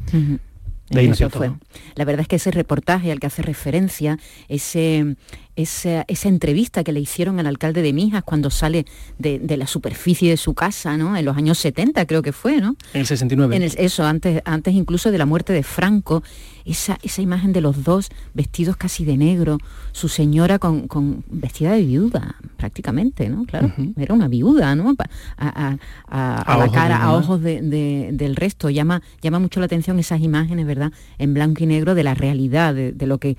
Eso 0.90 1.30
fue. 1.30 1.52
La 1.94 2.04
verdad 2.04 2.22
es 2.22 2.28
que 2.28 2.36
ese 2.36 2.50
reportaje 2.50 3.10
al 3.10 3.18
que 3.18 3.26
hace 3.26 3.42
referencia, 3.42 4.18
ese, 4.48 5.16
esa, 5.56 6.04
entrevista 6.28 6.84
que 6.84 6.92
le 6.92 7.00
hicieron 7.00 7.40
al 7.40 7.46
alcalde 7.46 7.80
de 7.80 7.92
Mijas 7.92 8.22
cuando 8.22 8.50
sale 8.50 8.84
de, 9.18 9.56
la 9.56 9.66
superficie 9.66 10.28
de 10.30 10.36
su 10.36 10.54
casa, 10.54 10.96
¿no? 10.96 11.16
En 11.16 11.24
los 11.24 11.36
años 11.36 11.58
70 11.58 12.04
creo 12.06 12.22
que 12.22 12.32
fue, 12.32 12.60
¿no? 12.60 12.76
En 12.92 13.00
el 13.00 13.06
69. 13.06 13.56
En 13.56 13.62
eso, 13.62 14.04
antes, 14.04 14.42
antes 14.44 14.74
incluso 14.74 15.10
de 15.10 15.18
la 15.18 15.26
muerte 15.26 15.52
de 15.52 15.62
Franco, 15.62 16.22
esa, 16.64 16.98
esa 17.02 17.22
imagen 17.22 17.52
de 17.52 17.60
los 17.60 17.84
dos 17.84 18.10
vestidos 18.32 18.76
casi 18.76 19.04
de 19.04 19.16
negro, 19.16 19.58
su 19.92 20.08
señora 20.08 20.58
con, 20.58 21.24
vestida 21.28 21.72
de 21.72 21.82
viuda, 21.82 22.36
prácticamente, 22.56 23.28
¿no? 23.28 23.44
Claro, 23.44 23.72
era 23.96 24.14
una 24.14 24.28
viuda, 24.28 24.74
¿no? 24.74 24.94
A, 25.36 25.76
la 26.08 26.70
cara, 26.72 27.02
a 27.02 27.12
ojos 27.12 27.42
del 27.42 28.36
resto. 28.36 28.70
Llama, 28.70 29.02
llama 29.20 29.38
mucho 29.38 29.60
la 29.60 29.66
atención 29.66 29.98
esas 29.98 30.20
imágenes, 30.20 30.66
¿verdad? 30.66 30.92
En 31.18 31.34
blanco 31.34 31.64
y 31.64 31.66
negro 31.66 31.94
de 31.94 32.02
la 32.02 32.14
realidad, 32.14 32.74
de 32.74 33.06
lo 33.06 33.18
que 33.18 33.36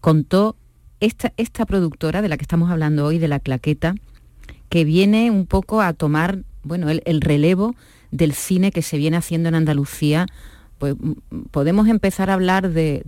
contó 0.00 0.56
esta, 1.00 1.32
esta 1.36 1.66
productora 1.66 2.22
de 2.22 2.28
la 2.28 2.36
que 2.36 2.42
estamos 2.42 2.70
hablando 2.70 3.04
hoy, 3.04 3.18
de 3.18 3.28
la 3.28 3.40
claqueta, 3.40 3.94
que 4.68 4.84
viene 4.84 5.30
un 5.30 5.46
poco 5.46 5.80
a 5.80 5.92
tomar 5.92 6.42
bueno, 6.62 6.88
el, 6.90 7.20
relevo 7.20 7.74
del 8.10 8.32
cine 8.32 8.72
que 8.72 8.82
se 8.82 8.98
viene 8.98 9.16
haciendo 9.16 9.48
en 9.48 9.54
Andalucía, 9.54 10.26
pues 10.78 10.94
podemos 11.50 11.88
empezar 11.88 12.30
a 12.30 12.34
hablar 12.34 12.70
de 12.70 13.04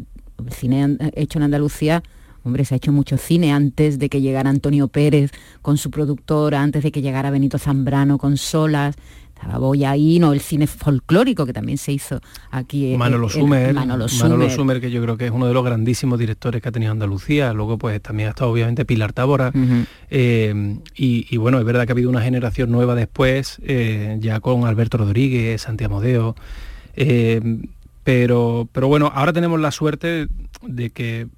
cine 0.51 0.97
hecho 1.15 1.39
en 1.39 1.45
Andalucía. 1.45 2.03
Hombre, 2.45 2.65
se 2.65 2.75
ha 2.75 2.77
hecho 2.77 2.93
mucho 2.93 3.19
cine 3.19 3.53
antes 3.53 3.99
de 3.99 4.09
que 4.09 4.21
llegara 4.21 4.49
Antonio 4.49 4.89
Pérez 4.89 5.33
con 5.61 5.77
su 5.77 5.91
productora, 5.91 6.63
antes 6.63 6.83
de 6.83 6.93
que 6.93 7.03
llegara 7.03 7.31
Benito 7.31 7.59
Zambrano 7.59 8.17
con 8.17 8.37
Solas, 8.37 8.97
ahí, 9.87 10.19
no 10.19 10.33
el 10.33 10.41
cine 10.41 10.67
folclórico 10.67 11.47
que 11.47 11.53
también 11.53 11.79
se 11.79 11.93
hizo 11.93 12.21
aquí. 12.51 12.97
Manolo 12.97 13.29
Sumer, 13.29 13.75
Manolo 13.75 14.09
Sumer. 14.09 14.81
que 14.81 14.91
yo 14.91 15.03
creo 15.03 15.17
que 15.17 15.27
es 15.27 15.31
uno 15.31 15.47
de 15.47 15.55
los 15.55 15.65
grandísimos 15.65 16.19
directores 16.19 16.63
que 16.63 16.69
ha 16.69 16.73
tenido 16.73 16.93
Andalucía. 16.93 17.53
Luego 17.53 17.79
pues 17.79 18.01
también 18.01 18.29
ha 18.29 18.31
estado 18.31 18.51
obviamente 18.51 18.85
Pilar 18.85 19.13
Tábora. 19.13 19.53
Eh, 20.11 20.79
y, 20.97 21.37
bueno, 21.37 21.59
es 21.59 21.65
verdad 21.65 21.87
que 21.87 21.93
ha 21.93 21.95
habido 21.95 22.11
una 22.11 22.23
generación 22.23 22.71
nueva 22.71 22.95
después, 22.95 23.61
eh, 23.65 24.17
ya 24.21 24.41
con 24.41 24.65
Alberto 24.65 24.99
Rodríguez, 24.99 25.63
Santiago 25.63 25.97
Modeo. 25.97 26.35
Eh, 27.01 27.41
pero, 28.03 28.69
pero 28.73 28.89
bueno, 28.89 29.13
ahora 29.15 29.33
tenemos 29.33 29.61
la 29.61 29.71
suerte 29.71 30.27
de 30.63 30.91
que 30.91 31.29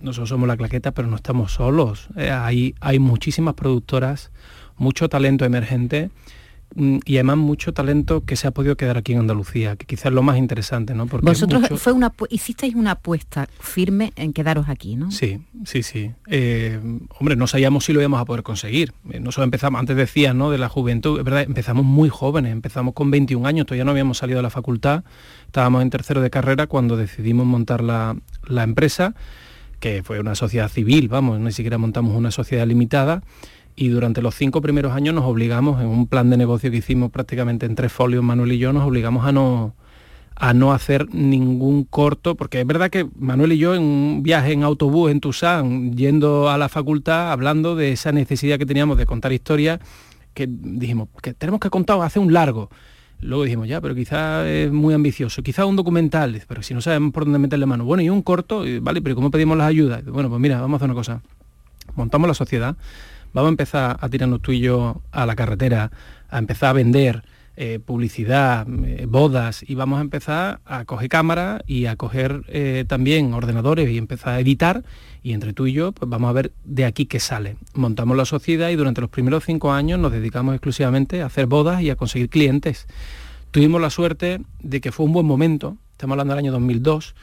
nosotros 0.00 0.30
somos 0.30 0.48
la 0.48 0.56
claqueta, 0.56 0.92
pero 0.92 1.08
no 1.08 1.16
estamos 1.16 1.52
solos. 1.52 2.08
hay, 2.16 2.74
hay 2.80 2.98
muchísimas 2.98 3.54
productoras, 3.54 4.30
mucho 4.78 5.08
talento 5.08 5.44
emergente 5.44 6.10
y 6.78 7.16
además 7.16 7.38
mucho 7.38 7.72
talento 7.72 8.24
que 8.24 8.36
se 8.36 8.46
ha 8.46 8.52
podido 8.52 8.76
quedar 8.76 8.96
aquí 8.96 9.12
en 9.12 9.18
Andalucía, 9.18 9.76
que 9.76 9.84
quizás 9.84 10.06
es 10.06 10.12
lo 10.12 10.22
más 10.22 10.38
interesante, 10.38 10.94
¿no? 10.94 11.06
Porque 11.06 11.26
Vosotros 11.26 11.68
fue 11.76 11.92
una, 11.92 12.12
hicisteis 12.30 12.74
una 12.74 12.92
apuesta 12.92 13.48
firme 13.58 14.12
en 14.16 14.32
quedaros 14.32 14.68
aquí, 14.68 14.94
¿no? 14.94 15.10
Sí, 15.10 15.40
sí, 15.64 15.82
sí. 15.82 16.12
Eh, 16.28 16.78
hombre, 17.18 17.36
no 17.36 17.46
sabíamos 17.46 17.84
si 17.84 17.92
lo 17.92 18.00
íbamos 18.00 18.20
a 18.20 18.24
poder 18.24 18.42
conseguir. 18.42 18.92
Eh, 19.10 19.18
nosotros 19.18 19.44
empezamos, 19.44 19.80
antes 19.80 19.96
decías, 19.96 20.34
¿no? 20.34 20.50
De 20.50 20.58
la 20.58 20.68
juventud, 20.68 21.18
es 21.18 21.24
verdad, 21.24 21.42
empezamos 21.42 21.84
muy 21.84 22.08
jóvenes, 22.08 22.52
empezamos 22.52 22.94
con 22.94 23.10
21 23.10 23.46
años, 23.46 23.66
todavía 23.66 23.84
no 23.84 23.90
habíamos 23.90 24.18
salido 24.18 24.38
de 24.38 24.44
la 24.44 24.50
facultad, 24.50 25.02
estábamos 25.46 25.82
en 25.82 25.90
tercero 25.90 26.20
de 26.20 26.30
carrera 26.30 26.68
cuando 26.68 26.96
decidimos 26.96 27.46
montar 27.46 27.82
la, 27.82 28.16
la 28.46 28.62
empresa, 28.62 29.14
que 29.80 30.02
fue 30.02 30.20
una 30.20 30.34
sociedad 30.34 30.68
civil, 30.68 31.08
vamos, 31.08 31.38
ni 31.40 31.52
siquiera 31.52 31.78
montamos 31.78 32.14
una 32.16 32.30
sociedad 32.30 32.66
limitada 32.66 33.22
y 33.78 33.88
durante 33.90 34.22
los 34.22 34.34
cinco 34.34 34.60
primeros 34.60 34.92
años 34.92 35.14
nos 35.14 35.24
obligamos, 35.24 35.80
en 35.80 35.86
un 35.86 36.08
plan 36.08 36.30
de 36.30 36.36
negocio 36.36 36.68
que 36.68 36.78
hicimos 36.78 37.12
prácticamente 37.12 37.64
en 37.64 37.76
tres 37.76 37.92
folios, 37.92 38.24
Manuel 38.24 38.50
y 38.50 38.58
yo, 38.58 38.72
nos 38.72 38.84
obligamos 38.84 39.24
a 39.24 39.30
no, 39.30 39.76
a 40.34 40.52
no 40.52 40.72
hacer 40.72 41.14
ningún 41.14 41.84
corto, 41.84 42.34
porque 42.34 42.60
es 42.60 42.66
verdad 42.66 42.90
que 42.90 43.06
Manuel 43.16 43.52
y 43.52 43.58
yo 43.58 43.76
en 43.76 43.82
un 43.82 44.22
viaje 44.24 44.52
en 44.52 44.64
autobús 44.64 45.12
en 45.12 45.20
Tucson, 45.20 45.96
yendo 45.96 46.50
a 46.50 46.58
la 46.58 46.68
facultad, 46.68 47.30
hablando 47.30 47.76
de 47.76 47.92
esa 47.92 48.10
necesidad 48.10 48.58
que 48.58 48.66
teníamos 48.66 48.98
de 48.98 49.06
contar 49.06 49.32
historias, 49.32 49.78
que 50.34 50.48
dijimos, 50.50 51.08
que 51.22 51.32
tenemos 51.34 51.60
que 51.60 51.70
contar, 51.70 52.00
hacer 52.02 52.20
un 52.20 52.32
largo. 52.32 52.70
Luego 53.20 53.44
dijimos, 53.44 53.68
ya, 53.68 53.80
pero 53.80 53.94
quizá 53.94 54.48
es 54.48 54.72
muy 54.72 54.92
ambicioso, 54.92 55.40
quizá 55.44 55.66
un 55.66 55.76
documental, 55.76 56.42
pero 56.48 56.64
si 56.64 56.74
no 56.74 56.80
sabemos 56.80 57.12
por 57.12 57.26
dónde 57.26 57.38
meterle 57.38 57.66
mano. 57.66 57.84
Bueno, 57.84 58.02
y 58.02 58.10
un 58.10 58.22
corto, 58.22 58.64
vale, 58.80 59.02
pero 59.02 59.14
¿cómo 59.14 59.30
pedimos 59.30 59.56
las 59.56 59.68
ayudas? 59.68 60.04
Bueno, 60.04 60.28
pues 60.28 60.40
mira, 60.40 60.60
vamos 60.60 60.74
a 60.74 60.76
hacer 60.78 60.90
una 60.90 60.98
cosa. 60.98 61.22
Montamos 61.94 62.28
la 62.28 62.34
sociedad, 62.34 62.76
vamos 63.32 63.48
a 63.48 63.50
empezar 63.50 63.96
a 64.00 64.08
tirarnos 64.08 64.42
tú 64.42 64.52
y 64.52 64.60
yo 64.60 65.02
a 65.10 65.26
la 65.26 65.36
carretera, 65.36 65.90
a 66.28 66.38
empezar 66.38 66.70
a 66.70 66.72
vender 66.74 67.22
eh, 67.60 67.80
publicidad, 67.84 68.68
eh, 68.84 69.06
bodas, 69.08 69.64
y 69.66 69.74
vamos 69.74 69.98
a 69.98 70.02
empezar 70.02 70.60
a 70.64 70.84
coger 70.84 71.08
cámaras 71.08 71.60
y 71.66 71.86
a 71.86 71.96
coger 71.96 72.44
eh, 72.46 72.84
también 72.86 73.34
ordenadores 73.34 73.90
y 73.90 73.98
empezar 73.98 74.34
a 74.34 74.38
editar, 74.40 74.84
y 75.24 75.32
entre 75.32 75.52
tú 75.52 75.66
y 75.66 75.72
yo, 75.72 75.90
pues 75.90 76.08
vamos 76.08 76.30
a 76.30 76.34
ver 76.34 76.52
de 76.62 76.84
aquí 76.84 77.06
qué 77.06 77.18
sale. 77.18 77.56
Montamos 77.74 78.16
la 78.16 78.26
sociedad 78.26 78.68
y 78.68 78.76
durante 78.76 79.00
los 79.00 79.10
primeros 79.10 79.44
cinco 79.44 79.72
años 79.72 79.98
nos 79.98 80.12
dedicamos 80.12 80.54
exclusivamente 80.54 81.20
a 81.20 81.26
hacer 81.26 81.46
bodas 81.46 81.82
y 81.82 81.90
a 81.90 81.96
conseguir 81.96 82.28
clientes. 82.28 82.86
Tuvimos 83.50 83.80
la 83.80 83.90
suerte 83.90 84.40
de 84.60 84.80
que 84.80 84.92
fue 84.92 85.06
un 85.06 85.12
buen 85.12 85.26
momento, 85.26 85.76
estamos 85.90 86.14
hablando 86.14 86.34
del 86.34 86.44
año 86.44 86.52
2002, 86.52 87.16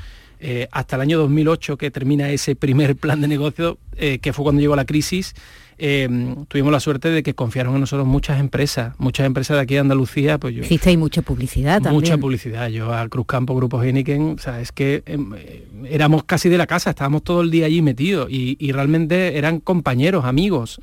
hasta 0.71 0.95
el 0.95 1.01
año 1.01 1.17
2008 1.19 1.77
que 1.77 1.91
termina 1.91 2.29
ese 2.29 2.55
primer 2.55 2.95
plan 2.95 3.21
de 3.21 3.27
negocio, 3.27 3.77
que 3.97 4.33
fue 4.33 4.43
cuando 4.43 4.61
llegó 4.61 4.75
la 4.75 4.85
crisis, 4.85 5.33
Em, 5.77 6.45
tuvimos 6.45 6.71
la 6.71 6.79
suerte 6.79 7.09
de 7.09 7.21
que 7.21 7.33
confiaron 7.33 7.73
en 7.75 7.81
nosotros 7.81 8.07
muchas 8.07 8.39
empresas, 8.39 8.93
muchas 8.97 9.25
empresas 9.25 9.57
de 9.57 9.61
aquí 9.61 9.73
de 9.73 9.81
Andalucía. 9.81 10.37
Pues 10.37 10.55
yo, 10.55 10.63
Hicisteis 10.63 10.97
mucha 10.97 11.21
publicidad 11.21 11.81
también. 11.81 12.01
Mucha 12.01 12.17
publicidad. 12.17 12.69
Yo 12.69 12.93
al 12.93 13.09
Cruzcampo, 13.09 13.55
Grupo 13.55 13.81
Heineken, 13.81 14.35
o 14.37 14.41
sea, 14.41 14.61
es 14.61 14.71
que 14.71 15.03
em, 15.05 15.33
eh, 15.35 15.67
éramos 15.89 16.23
casi 16.23 16.47
de 16.47 16.57
la 16.57 16.65
casa, 16.65 16.91
estábamos 16.91 17.23
todo 17.23 17.41
el 17.41 17.51
día 17.51 17.65
allí 17.65 17.81
metidos 17.81 18.29
y, 18.29 18.55
y 18.57 18.71
realmente 18.71 19.37
eran 19.37 19.59
compañeros, 19.59 20.23
amigos. 20.23 20.79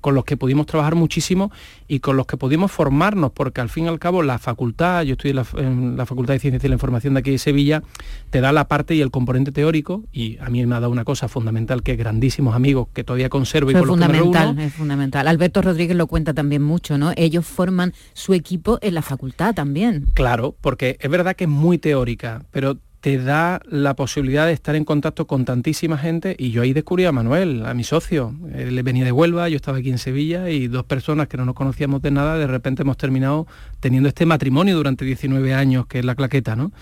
Con 0.00 0.14
los 0.14 0.24
que 0.24 0.36
pudimos 0.36 0.66
trabajar 0.66 0.94
muchísimo 0.94 1.50
y 1.86 2.00
con 2.00 2.16
los 2.16 2.26
que 2.26 2.36
pudimos 2.36 2.70
formarnos, 2.70 3.32
porque 3.32 3.60
al 3.60 3.68
fin 3.68 3.86
y 3.86 3.88
al 3.88 3.98
cabo 3.98 4.22
la 4.22 4.38
facultad, 4.38 5.02
yo 5.02 5.12
estoy 5.12 5.30
en 5.30 5.96
la, 5.96 6.06
Facultad 6.06 6.34
de 6.34 6.40
Ciencias 6.40 6.64
y 6.64 6.68
la 6.68 6.74
Información 6.74 7.14
de 7.14 7.20
aquí 7.20 7.30
de 7.30 7.38
Sevilla, 7.38 7.82
te 8.30 8.40
da 8.40 8.52
la 8.52 8.68
parte 8.68 8.94
y 8.94 9.00
el 9.00 9.10
componente 9.10 9.52
teórico, 9.52 10.04
y 10.12 10.38
a 10.38 10.48
mí 10.48 10.64
me 10.66 10.74
ha 10.74 10.80
dado 10.80 10.92
una 10.92 11.04
cosa 11.04 11.28
fundamental, 11.28 11.82
que 11.82 11.96
grandísimos 11.96 12.54
amigos 12.54 12.88
que 12.92 13.04
todavía 13.04 13.28
conservo 13.28 13.70
y 13.70 13.74
con 13.74 13.86
los 13.86 13.98
que 13.98 14.64
Es 14.64 14.74
fundamental, 14.74 15.28
Alberto 15.28 15.62
Rodríguez 15.62 15.96
lo 15.96 16.06
cuenta 16.06 16.34
también 16.34 16.62
mucho, 16.62 16.98
¿no? 16.98 17.12
Ellos 17.16 17.46
forman 17.46 17.92
su 18.12 18.34
equipo 18.34 18.78
en 18.82 18.94
la 18.94 19.02
facultad 19.02 19.54
también. 19.54 20.06
Claro, 20.14 20.54
porque 20.60 20.96
es 21.00 21.10
verdad 21.10 21.36
que 21.36 21.44
es 21.44 21.50
muy 21.50 21.78
teórica, 21.78 22.42
pero 22.50 22.78
te 23.00 23.18
da 23.18 23.60
la 23.68 23.94
posibilidad 23.94 24.46
de 24.46 24.52
estar 24.52 24.74
en 24.74 24.84
contacto 24.84 25.26
con 25.26 25.44
tantísima 25.44 25.98
gente 25.98 26.34
y 26.38 26.50
yo 26.50 26.62
ahí 26.62 26.72
descubrí 26.72 27.04
a 27.04 27.12
Manuel, 27.12 27.64
a 27.64 27.72
mi 27.74 27.84
socio. 27.84 28.34
Él 28.52 28.82
venía 28.82 29.04
de 29.04 29.12
Huelva, 29.12 29.48
yo 29.48 29.56
estaba 29.56 29.78
aquí 29.78 29.90
en 29.90 29.98
Sevilla 29.98 30.50
y 30.50 30.66
dos 30.66 30.84
personas 30.84 31.28
que 31.28 31.36
no 31.36 31.44
nos 31.44 31.54
conocíamos 31.54 32.02
de 32.02 32.10
nada, 32.10 32.36
de 32.38 32.46
repente 32.46 32.82
hemos 32.82 32.96
terminado 32.96 33.46
teniendo 33.80 34.08
este 34.08 34.26
matrimonio 34.26 34.76
durante 34.76 35.04
19 35.04 35.54
años, 35.54 35.86
que 35.86 36.00
es 36.00 36.04
la 36.04 36.16
claqueta, 36.16 36.56
¿no? 36.56 36.72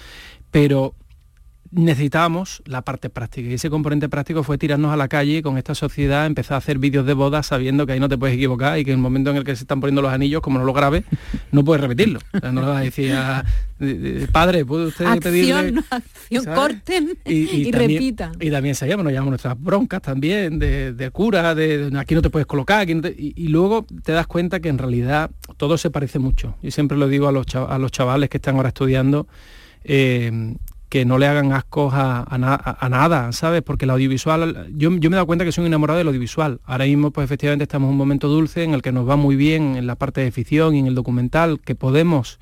Pero 0.50 0.94
necesitábamos 1.70 2.62
la 2.66 2.82
parte 2.82 3.10
práctica 3.10 3.48
y 3.48 3.54
ese 3.54 3.70
componente 3.70 4.08
práctico 4.08 4.42
fue 4.42 4.58
tirarnos 4.58 4.92
a 4.92 4.96
la 4.96 5.08
calle 5.08 5.42
con 5.42 5.58
esta 5.58 5.74
sociedad, 5.74 6.26
empezar 6.26 6.56
a 6.56 6.58
hacer 6.58 6.78
vídeos 6.78 7.06
de 7.06 7.14
bodas 7.14 7.46
sabiendo 7.46 7.86
que 7.86 7.92
ahí 7.92 8.00
no 8.00 8.08
te 8.08 8.18
puedes 8.18 8.36
equivocar 8.36 8.78
y 8.78 8.84
que 8.84 8.92
en 8.92 8.98
el 8.98 9.02
momento 9.02 9.30
en 9.30 9.36
el 9.36 9.44
que 9.44 9.54
se 9.56 9.64
están 9.64 9.80
poniendo 9.80 10.02
los 10.02 10.12
anillos, 10.12 10.40
como 10.40 10.58
no 10.58 10.64
lo 10.64 10.72
grabes, 10.72 11.04
no 11.52 11.64
puedes 11.64 11.80
repetirlo. 11.82 12.20
no 12.52 12.60
le 12.60 12.66
vas 12.66 12.78
a 12.78 12.80
decir 12.80 13.12
a, 13.12 13.44
padre, 14.32 14.64
¿puede 14.64 14.86
usted 14.86 15.04
acción, 15.04 15.20
pedirle? 15.20 15.82
acción, 15.90 16.44
corten 16.54 17.18
y, 17.24 17.70
repitan. 17.72 18.32
Y 18.40 18.50
también 18.50 18.74
sabíamos, 18.74 19.04
nos 19.04 19.12
llamamos 19.12 19.32
nuestras 19.32 19.60
broncas 19.60 20.02
también 20.02 20.58
de, 20.58 21.10
cura, 21.12 21.54
de, 21.54 21.90
aquí 21.96 22.14
no 22.14 22.22
te 22.22 22.30
puedes 22.30 22.46
colocar, 22.46 22.88
y, 22.88 23.48
luego 23.48 23.86
te 24.02 24.12
das 24.12 24.26
cuenta 24.26 24.60
que 24.60 24.68
en 24.68 24.78
realidad 24.78 25.30
todo 25.56 25.78
se 25.78 25.90
parece 25.90 26.18
mucho. 26.18 26.56
Y 26.62 26.70
siempre 26.70 26.96
lo 26.98 27.08
digo 27.08 27.28
a 27.28 27.32
los, 27.32 27.46
a 27.54 27.78
los 27.78 27.90
chavales 27.90 28.28
que 28.28 28.38
están 28.38 28.56
ahora 28.56 28.68
estudiando, 28.68 29.26
eh, 29.84 30.54
que 30.88 31.04
no 31.04 31.18
le 31.18 31.26
hagan 31.26 31.52
ascos 31.52 31.92
a, 31.94 32.26
nada, 32.38 33.32
¿sabes? 33.32 33.62
Porque 33.62 33.84
el 33.86 33.90
audiovisual, 33.90 34.68
yo, 34.74 34.90
me 34.90 34.98
he 34.98 35.10
dado 35.10 35.26
cuenta 35.26 35.44
que 35.44 35.52
soy 35.52 35.62
un 35.62 35.68
enamorado 35.68 35.98
del 35.98 36.06
audiovisual. 36.08 36.60
Ahora 36.64 36.84
mismo, 36.84 37.10
pues 37.10 37.24
efectivamente 37.24 37.64
estamos 37.64 37.88
en 37.88 37.92
un 37.92 37.98
momento 37.98 38.28
dulce 38.28 38.62
en 38.62 38.72
el 38.72 38.82
que 38.82 38.92
nos 38.92 39.08
va 39.08 39.16
muy 39.16 39.36
bien 39.36 39.76
en 39.76 39.86
la 39.86 39.96
parte 39.96 40.20
de 40.20 40.30
ficción 40.30 40.74
y 40.74 40.78
en 40.78 40.86
el 40.86 40.94
documental, 40.94 41.60
que 41.60 41.74
podemos 41.74 42.38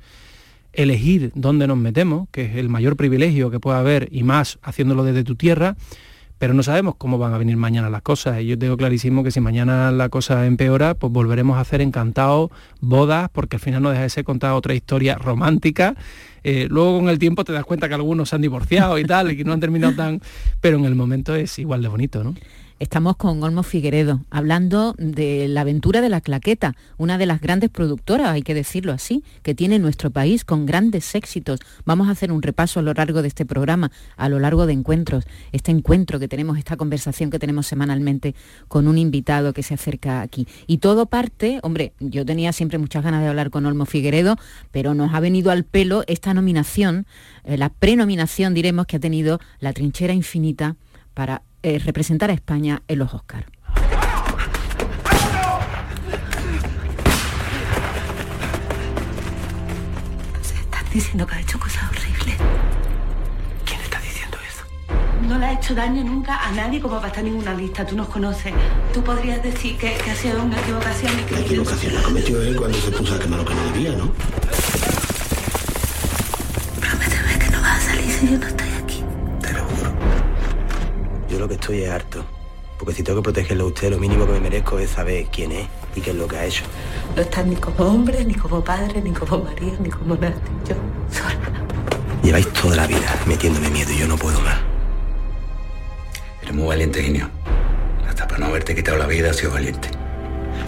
elegir 0.72 1.32
dónde 1.34 1.66
nos 1.66 1.78
metemos, 1.78 2.28
que 2.30 2.44
es 2.44 2.56
el 2.56 2.68
mayor 2.68 2.96
privilegio 2.96 3.50
que 3.50 3.60
pueda 3.60 3.78
haber, 3.78 4.08
y 4.10 4.24
más 4.24 4.58
haciéndolo 4.62 5.04
desde 5.04 5.24
tu 5.24 5.36
tierra, 5.36 5.76
pero 6.36 6.52
no 6.52 6.62
sabemos 6.62 6.96
cómo 6.96 7.16
van 7.16 7.32
a 7.32 7.38
venir 7.38 7.56
mañana 7.56 7.88
las 7.88 8.02
cosas. 8.02 8.42
Y 8.42 8.46
yo 8.46 8.58
tengo 8.58 8.76
clarísimo 8.76 9.24
que 9.24 9.30
si 9.30 9.40
mañana 9.40 9.90
la 9.92 10.10
cosa 10.10 10.44
empeora, 10.46 10.94
pues 10.94 11.12
volveremos 11.12 11.56
a 11.56 11.60
hacer 11.60 11.80
encantados 11.80 12.50
bodas, 12.80 13.30
porque 13.32 13.56
al 13.56 13.60
final 13.60 13.82
no 13.82 13.90
deja 13.90 14.02
de 14.02 14.10
ser 14.10 14.24
contar 14.24 14.52
otra 14.52 14.74
historia 14.74 15.14
romántica 15.14 15.94
eh, 16.44 16.66
luego 16.70 16.98
con 17.00 17.08
el 17.08 17.18
tiempo 17.18 17.42
te 17.42 17.52
das 17.52 17.64
cuenta 17.64 17.88
que 17.88 17.94
algunos 17.94 18.28
se 18.28 18.36
han 18.36 18.42
divorciado 18.42 18.98
y 18.98 19.04
tal, 19.04 19.32
y 19.32 19.36
que 19.36 19.44
no 19.44 19.52
han 19.52 19.60
terminado 19.60 19.94
tan... 19.94 20.20
Pero 20.60 20.78
en 20.78 20.84
el 20.84 20.94
momento 20.94 21.34
es 21.34 21.58
igual 21.58 21.82
de 21.82 21.88
bonito, 21.88 22.22
¿no? 22.22 22.34
Estamos 22.84 23.16
con 23.16 23.42
Olmo 23.42 23.62
Figueredo, 23.62 24.20
hablando 24.28 24.94
de 24.98 25.48
la 25.48 25.62
aventura 25.62 26.02
de 26.02 26.10
la 26.10 26.20
claqueta, 26.20 26.76
una 26.98 27.16
de 27.16 27.24
las 27.24 27.40
grandes 27.40 27.70
productoras, 27.70 28.28
hay 28.28 28.42
que 28.42 28.52
decirlo 28.52 28.92
así, 28.92 29.24
que 29.42 29.54
tiene 29.54 29.78
nuestro 29.78 30.10
país 30.10 30.44
con 30.44 30.66
grandes 30.66 31.14
éxitos. 31.14 31.60
Vamos 31.86 32.08
a 32.08 32.10
hacer 32.10 32.30
un 32.30 32.42
repaso 32.42 32.80
a 32.80 32.82
lo 32.82 32.92
largo 32.92 33.22
de 33.22 33.28
este 33.28 33.46
programa, 33.46 33.90
a 34.18 34.28
lo 34.28 34.38
largo 34.38 34.66
de 34.66 34.74
encuentros, 34.74 35.24
este 35.50 35.70
encuentro 35.70 36.18
que 36.20 36.28
tenemos, 36.28 36.58
esta 36.58 36.76
conversación 36.76 37.30
que 37.30 37.38
tenemos 37.38 37.66
semanalmente 37.66 38.34
con 38.68 38.86
un 38.86 38.98
invitado 38.98 39.54
que 39.54 39.62
se 39.62 39.72
acerca 39.72 40.20
aquí. 40.20 40.46
Y 40.66 40.76
todo 40.76 41.06
parte, 41.06 41.60
hombre, 41.62 41.94
yo 42.00 42.26
tenía 42.26 42.52
siempre 42.52 42.76
muchas 42.76 43.02
ganas 43.02 43.22
de 43.22 43.28
hablar 43.28 43.48
con 43.48 43.64
Olmo 43.64 43.86
Figueredo, 43.86 44.36
pero 44.72 44.92
nos 44.92 45.14
ha 45.14 45.20
venido 45.20 45.50
al 45.50 45.64
pelo 45.64 46.04
esta 46.06 46.34
nominación, 46.34 47.06
eh, 47.44 47.56
la 47.56 47.70
prenominación, 47.70 48.52
diremos, 48.52 48.84
que 48.84 48.96
ha 48.96 49.00
tenido 49.00 49.40
La 49.58 49.72
Trinchera 49.72 50.12
Infinita 50.12 50.76
para 51.14 51.40
eh, 51.64 51.78
representar 51.78 52.28
a 52.28 52.34
España 52.34 52.82
en 52.86 52.98
los 52.98 53.14
Oscars. 53.14 53.46
Se 60.42 60.54
están 60.54 60.84
diciendo 60.92 61.26
que 61.26 61.34
ha 61.34 61.40
hecho 61.40 61.58
cosas 61.58 61.84
horribles. 61.88 62.36
¿Quién 63.64 63.80
está 63.80 63.98
diciendo 64.00 64.36
eso? 64.46 64.64
No 65.26 65.38
le 65.38 65.46
ha 65.46 65.52
hecho 65.54 65.74
daño 65.74 66.04
nunca 66.04 66.36
a 66.36 66.52
nadie 66.52 66.82
como 66.82 66.96
para 66.96 67.08
estar 67.08 67.24
en 67.24 67.30
ninguna 67.30 67.54
lista. 67.54 67.86
Tú 67.86 67.96
nos 67.96 68.08
conoces. 68.08 68.52
Tú 68.92 69.02
podrías 69.02 69.42
decir 69.42 69.78
que, 69.78 69.94
que 69.94 70.10
ha 70.10 70.14
sido 70.14 70.42
una 70.42 70.60
equivocación 70.60 71.18
y 71.18 71.22
que... 71.22 71.34
La 71.34 71.40
equivocación 71.40 71.94
la 71.94 72.02
cometió 72.02 72.42
él 72.42 72.56
cuando 72.56 72.76
se 72.76 72.90
puso 72.90 73.14
a 73.14 73.18
quemar 73.18 73.38
lo 73.38 73.46
que 73.46 73.54
no 73.54 73.64
debía, 73.72 73.92
¿no? 73.92 74.12
Yo 81.34 81.40
lo 81.40 81.48
que 81.48 81.54
estoy 81.54 81.82
es 81.82 81.90
harto. 81.90 82.24
Porque 82.78 82.94
si 82.94 83.02
tengo 83.02 83.18
que 83.18 83.24
protegerlo 83.24 83.64
a 83.64 83.66
usted, 83.66 83.90
lo 83.90 83.98
mínimo 83.98 84.24
que 84.24 84.34
me 84.34 84.40
merezco 84.40 84.78
es 84.78 84.90
saber 84.90 85.26
quién 85.32 85.50
es 85.50 85.66
y 85.96 86.00
qué 86.00 86.10
es 86.10 86.16
lo 86.16 86.28
que 86.28 86.36
ha 86.36 86.44
hecho. 86.44 86.62
No 87.16 87.22
estás 87.22 87.44
ni 87.44 87.56
como 87.56 87.90
hombre, 87.90 88.24
ni 88.24 88.34
como 88.34 88.62
padre, 88.62 89.02
ni 89.02 89.10
como 89.10 89.42
marido, 89.42 89.76
ni 89.80 89.90
como 89.90 90.14
nadie. 90.14 90.36
Yo 90.64 90.76
sola. 91.10 91.66
Lleváis 92.22 92.52
toda 92.52 92.76
la 92.76 92.86
vida 92.86 93.20
metiéndome 93.26 93.68
miedo 93.70 93.90
y 93.90 93.98
yo 93.98 94.06
no 94.06 94.16
puedo 94.16 94.40
más. 94.42 94.58
Eres 96.42 96.54
muy 96.54 96.68
valiente, 96.68 97.02
Genio. 97.02 97.28
Hasta 98.08 98.28
para 98.28 98.38
no 98.38 98.46
haberte 98.46 98.76
quitado 98.76 98.96
la 98.96 99.08
vida 99.08 99.30
has 99.30 99.36
sido 99.36 99.50
valiente. 99.50 99.88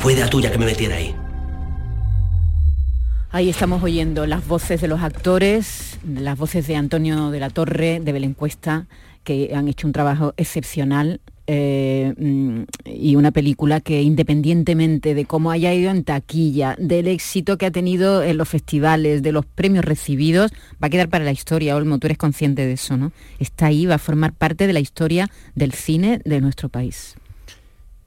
Fue 0.00 0.14
idea 0.14 0.28
tuya 0.28 0.50
que 0.50 0.58
me 0.58 0.66
metiera 0.66 0.96
ahí. 0.96 1.14
Ahí 3.36 3.50
estamos 3.50 3.82
oyendo 3.82 4.24
las 4.24 4.48
voces 4.48 4.80
de 4.80 4.88
los 4.88 5.02
actores, 5.02 5.98
las 6.08 6.38
voces 6.38 6.66
de 6.66 6.74
Antonio 6.74 7.30
de 7.30 7.38
la 7.38 7.50
Torre, 7.50 8.00
de 8.00 8.12
Belén 8.12 8.32
Cuesta, 8.32 8.86
que 9.24 9.52
han 9.54 9.68
hecho 9.68 9.86
un 9.86 9.92
trabajo 9.92 10.32
excepcional 10.38 11.20
eh, 11.46 12.14
mm, 12.16 12.62
y 12.86 13.14
una 13.14 13.32
película 13.32 13.82
que 13.82 14.00
independientemente 14.00 15.14
de 15.14 15.26
cómo 15.26 15.50
haya 15.50 15.74
ido 15.74 15.90
en 15.90 16.02
taquilla, 16.02 16.76
del 16.78 17.08
éxito 17.08 17.58
que 17.58 17.66
ha 17.66 17.70
tenido 17.70 18.22
en 18.22 18.38
los 18.38 18.48
festivales, 18.48 19.22
de 19.22 19.32
los 19.32 19.44
premios 19.44 19.84
recibidos, 19.84 20.50
va 20.82 20.86
a 20.86 20.88
quedar 20.88 21.10
para 21.10 21.26
la 21.26 21.32
historia, 21.32 21.76
Olmo, 21.76 21.98
tú 21.98 22.06
eres 22.06 22.16
consciente 22.16 22.64
de 22.64 22.72
eso, 22.72 22.96
¿no? 22.96 23.12
Está 23.38 23.66
ahí, 23.66 23.84
va 23.84 23.96
a 23.96 23.98
formar 23.98 24.32
parte 24.32 24.66
de 24.66 24.72
la 24.72 24.80
historia 24.80 25.28
del 25.54 25.72
cine 25.72 26.22
de 26.24 26.40
nuestro 26.40 26.70
país. 26.70 27.16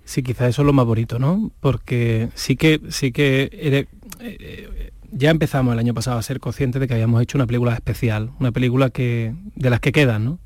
Sí, 0.05 0.23
quizás 0.23 0.49
eso 0.49 0.63
es 0.63 0.65
lo 0.65 0.73
más 0.73 0.87
bonito, 0.87 1.19
¿no? 1.19 1.51
Porque 1.59 2.29
sí 2.33 2.55
que, 2.55 2.81
sí 2.89 3.11
que 3.11 3.47
eh, 3.53 3.85
eh, 4.21 4.89
ya 5.11 5.29
empezamos 5.31 5.73
el 5.73 5.79
año 5.79 5.93
pasado 5.93 6.17
a 6.17 6.21
ser 6.21 6.39
conscientes 6.39 6.79
de 6.79 6.87
que 6.87 6.93
habíamos 6.93 7.21
hecho 7.21 7.37
una 7.37 7.47
película 7.47 7.73
especial, 7.73 8.31
una 8.39 8.51
película 8.51 8.89
que, 8.89 9.33
de 9.55 9.69
las 9.69 9.79
que 9.79 9.91
quedan, 9.91 10.25
¿no? 10.25 10.39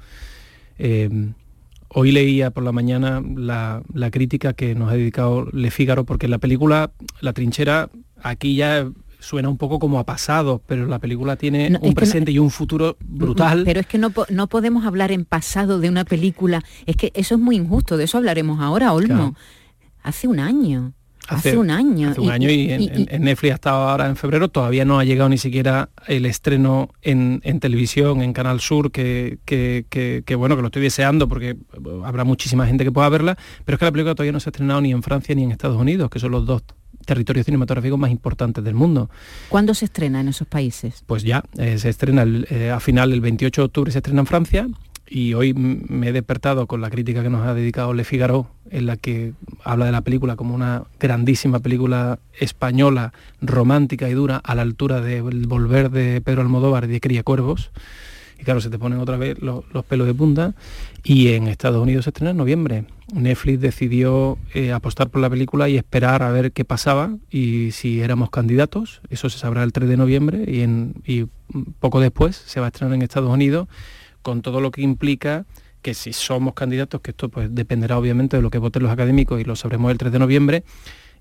Eh, 0.77 1.09
hoy 1.89 2.11
leía 2.11 2.51
por 2.51 2.63
la 2.63 2.71
mañana 2.71 3.21
la, 3.35 3.83
la, 3.93 4.09
crítica 4.11 4.53
que 4.53 4.73
nos 4.75 4.89
ha 4.91 4.93
dedicado 4.93 5.45
Le 5.53 5.69
Fígaro, 5.71 6.05
porque 6.05 6.27
la 6.27 6.39
película, 6.39 6.91
La 7.21 7.33
Trinchera, 7.33 7.89
aquí 8.21 8.55
ya 8.55 8.89
suena 9.19 9.47
un 9.47 9.57
poco 9.57 9.79
como 9.79 9.99
a 9.99 10.03
pasado, 10.05 10.61
pero 10.65 10.85
la 10.85 10.99
película 10.99 11.35
tiene 11.37 11.69
No, 11.69 11.79
un 11.81 11.93
presente 11.93 12.31
no- 12.31 12.35
y 12.35 12.39
un 12.39 12.51
futuro 12.51 12.97
brutal. 12.99 13.63
Pero 13.63 13.79
es 13.79 13.87
que 13.87 13.97
no, 13.97 14.11
no 14.29 14.47
podemos 14.47 14.85
hablar 14.85 15.11
en 15.11 15.23
pasado 15.25 15.79
de 15.79 15.89
una 15.89 16.03
película, 16.03 16.63
es 16.85 16.97
que 16.97 17.11
eso 17.15 17.35
es 17.35 17.41
muy 17.41 17.55
injusto, 17.55 17.95
de 17.95 18.03
eso 18.05 18.17
hablaremos 18.17 18.59
ahora, 18.59 18.91
Olmo. 18.93 19.07
Claro. 19.07 19.35
Hace 20.01 20.27
un 20.27 20.39
año. 20.39 20.93
Hace, 21.27 21.57
un 21.57 21.69
año. 21.71 22.09
Hace 22.09 22.21
un 22.21 22.29
año 22.29 22.49
y, 22.49 22.69
en, 22.71 22.81
en- 22.83 23.07
en 23.09 23.21
Netflix 23.23 23.53
hasta 23.53 23.69
ahora 23.71 24.07
en 24.07 24.15
febrero 24.15 24.49
todavía 24.49 24.83
no 24.85 24.99
ha 24.99 25.03
llegado 25.05 25.29
ni 25.29 25.37
siquiera 25.37 25.89
el 26.07 26.25
estreno 26.25 26.89
en, 27.01 27.39
en 27.43 27.59
televisión, 27.59 28.21
en 28.21 28.33
Canal 28.33 28.59
Sur, 28.59 28.91
que, 28.91 29.39
que- 29.45 29.85
que- 29.89 30.23
que, 30.25 30.35
bueno, 30.35 30.55
que 30.55 30.61
lo 30.61 30.67
estoy 30.67 30.81
deseando 30.81 31.27
porque 31.27 31.49
eh, 31.51 31.57
habrá 32.05 32.23
muchísima 32.23 32.65
gente 32.67 32.83
que 32.83 32.91
pueda 32.91 33.07
verla, 33.09 33.37
pero 33.65 33.75
es 33.75 33.79
que 33.79 33.85
la 33.85 33.91
película 33.91 34.15
todavía 34.15 34.33
no 34.33 34.39
se 34.39 34.49
ha 34.49 34.51
estrenado 34.51 34.81
ni 34.81 34.91
en 34.91 35.01
Francia 35.03 35.33
ni 35.35 35.43
en 35.43 35.51
Estados 35.51 35.79
Unidos, 35.79 36.09
que 36.09 36.19
son 36.19 36.31
los 36.31 36.45
dos 36.45 36.63
territorios 37.05 37.45
cinematográficos 37.45 37.99
más 37.99 38.11
importantes 38.11 38.63
del 38.63 38.75
mundo. 38.75 39.09
¿Cuándo 39.49 39.73
se 39.73 39.85
estrena 39.85 40.21
en 40.21 40.29
esos 40.29 40.47
países? 40.47 41.03
Pues 41.05 41.23
ya, 41.23 41.43
eh, 41.57 41.77
se 41.77 41.89
estrena 41.89 42.21
el- 42.23 42.47
eh, 42.49 42.69
a 42.71 42.79
final 42.79 43.11
el 43.11 43.19
28 43.21 43.61
de 43.61 43.65
octubre 43.65 43.91
se 43.91 43.97
estrena 43.99 44.21
en 44.21 44.25
Francia 44.25 44.67
y 45.15 45.35
hoy 45.35 45.53
me 45.53 46.07
he 46.07 46.11
despertado 46.11 46.65
con 46.65 46.81
la 46.81 46.89
crítica 46.89 47.21
que 47.21 47.29
nos 47.29 47.45
ha 47.47 47.53
dedicado 47.53 47.93
Le 47.93 48.03
Figaro, 48.03 48.47
en 48.71 48.87
la 48.87 48.97
que 48.97 49.33
habla 49.63 49.85
de 49.85 49.91
la 49.91 50.01
película 50.01 50.35
como 50.35 50.55
una 50.55 50.85
grandísima 50.99 51.59
película 51.59 52.17
española, 52.39 53.13
romántica 53.39 54.09
y 54.09 54.13
dura, 54.13 54.37
a 54.37 54.55
la 54.55 54.63
altura 54.63 55.01
del 55.01 55.45
volver 55.45 55.91
de 55.91 56.19
Pedro 56.21 56.41
Almodóvar 56.41 56.85
y 56.85 56.87
de 56.87 56.99
Cría 56.99 57.21
Cuervos. 57.21 57.69
Y 58.39 58.43
claro, 58.43 58.59
se 58.59 58.71
te 58.71 58.79
ponen 58.79 58.97
otra 58.99 59.17
vez 59.17 59.39
lo- 59.39 59.63
los 59.71 59.85
pelos 59.85 60.07
de 60.07 60.15
punta. 60.15 60.55
Y 61.03 61.27
en 61.33 61.47
Estados 61.47 61.79
Unidos 61.83 62.05
se 62.05 62.09
estrena 62.09 62.31
en 62.31 62.37
noviembre. 62.37 62.85
Netflix 63.13 63.61
decidió 63.61 64.39
eh, 64.55 64.71
apostar 64.71 65.09
por 65.11 65.21
la 65.21 65.29
película 65.29 65.69
y 65.69 65.77
esperar 65.77 66.23
a 66.23 66.31
ver 66.31 66.51
qué 66.53 66.65
pasaba 66.65 67.15
y 67.29 67.69
si 67.71 68.01
éramos 68.01 68.31
candidatos. 68.31 69.01
Eso 69.11 69.29
se 69.29 69.37
sabrá 69.37 69.61
el 69.61 69.73
3 69.73 69.87
de 69.89 69.97
noviembre 69.97 70.43
y 71.05 71.25
poco 71.79 71.99
después 71.99 72.35
se 72.35 72.59
va 72.59 72.65
a 72.65 72.69
estrenar 72.69 72.95
en 72.95 73.03
Estados 73.03 73.29
Unidos 73.31 73.67
con 74.23 74.41
todo 74.41 74.59
lo 74.59 74.71
que 74.71 74.81
implica 74.81 75.45
que 75.83 75.93
si 75.93 76.13
somos 76.13 76.55
candidatos, 76.55 77.01
que 77.01 77.11
esto 77.11 77.29
pues 77.29 77.53
dependerá 77.53 77.99
obviamente 77.99 78.37
de 78.37 78.41
lo 78.41 78.49
que 78.49 78.57
voten 78.57 78.83
los 78.83 78.91
académicos 78.91 79.39
y 79.39 79.43
lo 79.43 79.55
sabremos 79.55 79.91
el 79.91 79.97
3 79.97 80.11
de 80.11 80.19
noviembre, 80.19 80.63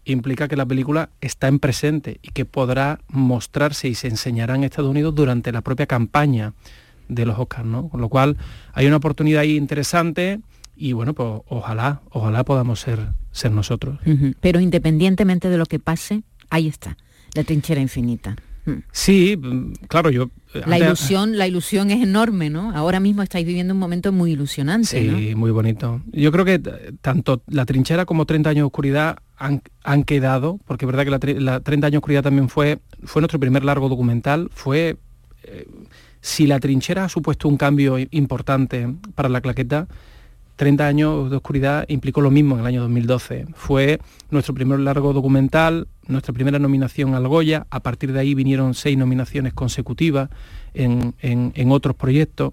implica 0.05 0.49
que 0.49 0.57
la 0.57 0.65
película 0.65 1.11
está 1.21 1.49
en 1.49 1.59
presente 1.59 2.19
y 2.23 2.31
que 2.31 2.45
podrá 2.45 3.01
mostrarse 3.09 3.89
y 3.89 3.95
se 3.95 4.09
enseñará 4.09 4.55
en 4.55 4.65
Estados 4.65 4.91
Unidos 4.91 5.15
durante 5.15 5.53
la 5.53 5.61
propia 5.61 5.87
campaña 5.87 6.55
de 7.09 7.27
los 7.27 7.39
Oscars, 7.39 7.67
¿no? 7.67 7.89
Con 7.89 8.01
lo 8.01 8.09
cual 8.09 8.37
hay 8.73 8.87
una 8.87 8.97
oportunidad 8.97 9.43
ahí 9.43 9.57
interesante 9.57 10.41
y 10.77 10.93
bueno, 10.93 11.13
pues 11.15 11.43
ojalá, 11.49 12.01
ojalá 12.11 12.45
podamos 12.45 12.81
ser, 12.81 13.11
ser 13.33 13.53
nosotros. 13.53 13.99
Pero 14.41 14.61
independientemente 14.61 15.51
de 15.51 15.59
lo 15.59 15.67
que 15.67 15.79
pase, 15.79 16.23
ahí 16.51 16.69
está, 16.69 16.97
la 17.35 17.45
trinchera 17.45 17.81
infinita. 17.81 18.37
Mm. 18.65 18.73
Sí, 18.93 19.37
mm, 19.37 19.73
claro, 19.89 20.11
yo... 20.11 20.31
eh, 20.55 20.63
La 20.67 20.79
ilusión, 20.79 21.37
la 21.39 21.47
ilusión 21.49 21.91
es 21.91 22.03
enorme, 22.03 22.49
¿no? 22.51 22.71
Ahora 22.77 23.01
mismo 23.01 23.23
estáis 23.23 23.45
viviendo 23.47 23.75
un 23.75 23.81
momento 23.81 24.13
muy 24.13 24.33
ilusionante, 24.33 25.03
¿no? 25.05 25.19
Sí, 25.19 25.35
muy 25.35 25.51
bonito. 25.51 26.01
Yo 26.13 26.31
creo 26.31 26.45
que 26.45 26.55
eh, 26.55 26.93
tanto 27.01 27.43
La 27.49 27.65
Trinchera 27.67 28.05
como 28.05 28.25
30 28.27 28.51
años 28.51 28.61
de 28.63 28.67
oscuridad 28.67 29.19
han, 29.37 29.63
han 29.83 30.05
quedado, 30.05 30.61
porque 30.67 30.85
es 30.85 30.87
verdad 30.87 31.05
que 31.05 31.11
la, 31.11 31.19
tri- 31.21 31.39
la 31.39 31.61
30 31.61 31.87
años 31.89 31.93
de 31.93 31.99
oscuridad 31.99 32.23
también 32.23 32.49
fue, 32.49 32.79
fue 33.05 33.21
nuestro 33.21 33.41
primer 33.41 33.65
largo 33.65 33.89
documental, 33.89 34.49
fue... 34.53 34.97
eh, 35.45 35.67
si 36.21 36.47
La 36.47 36.61
Trinchera 36.61 37.05
ha 37.07 37.09
supuesto 37.09 37.49
un 37.49 37.57
cambio 37.57 37.97
importante 38.13 38.87
para 39.17 39.29
la 39.29 39.41
claqueta, 39.41 39.89
30 40.63 40.87
años 40.87 41.29
de 41.29 41.35
oscuridad 41.39 41.85
implicó 41.89 42.21
lo 42.21 42.31
mismo 42.31 42.55
en 42.55 42.61
el 42.61 42.67
año 42.69 42.83
2012. 42.83 43.47
Fue 43.55 43.99
nuestro 44.31 44.55
primer 44.55 44.79
largo 44.79 45.13
documental, 45.13 45.89
nuestra 46.07 46.33
primera 46.33 46.61
nominación 46.61 47.17
al 47.17 47.27
Goya, 47.27 47.67
a 47.69 47.81
partir 47.81 48.13
de 48.13 48.21
ahí 48.21 48.35
vinieron 48.37 48.75
seis 48.75 48.97
nominaciones 48.97 49.55
consecutivas 49.55 50.31
en, 50.73 51.15
en- 51.21 51.73
otros 51.73 51.97
proyectos. 51.97 52.53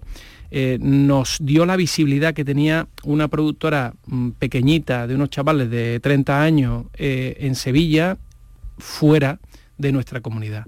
Eh, 0.50 0.78
nos 0.80 1.38
dio 1.40 1.64
la 1.66 1.76
visibilidad 1.76 2.34
que 2.34 2.44
tenía 2.44 2.88
una 3.04 3.28
productora 3.28 3.94
mm, 4.08 4.30
pequeñita 4.30 5.06
de 5.06 5.14
unos 5.14 5.30
chavales 5.30 5.70
de 5.70 6.00
30 6.00 6.42
años 6.42 6.86
eh, 6.94 7.36
en 7.38 7.54
Sevilla, 7.54 8.18
fuera 8.78 9.38
de 9.78 9.92
nuestra 9.92 10.20
comunidad. 10.20 10.66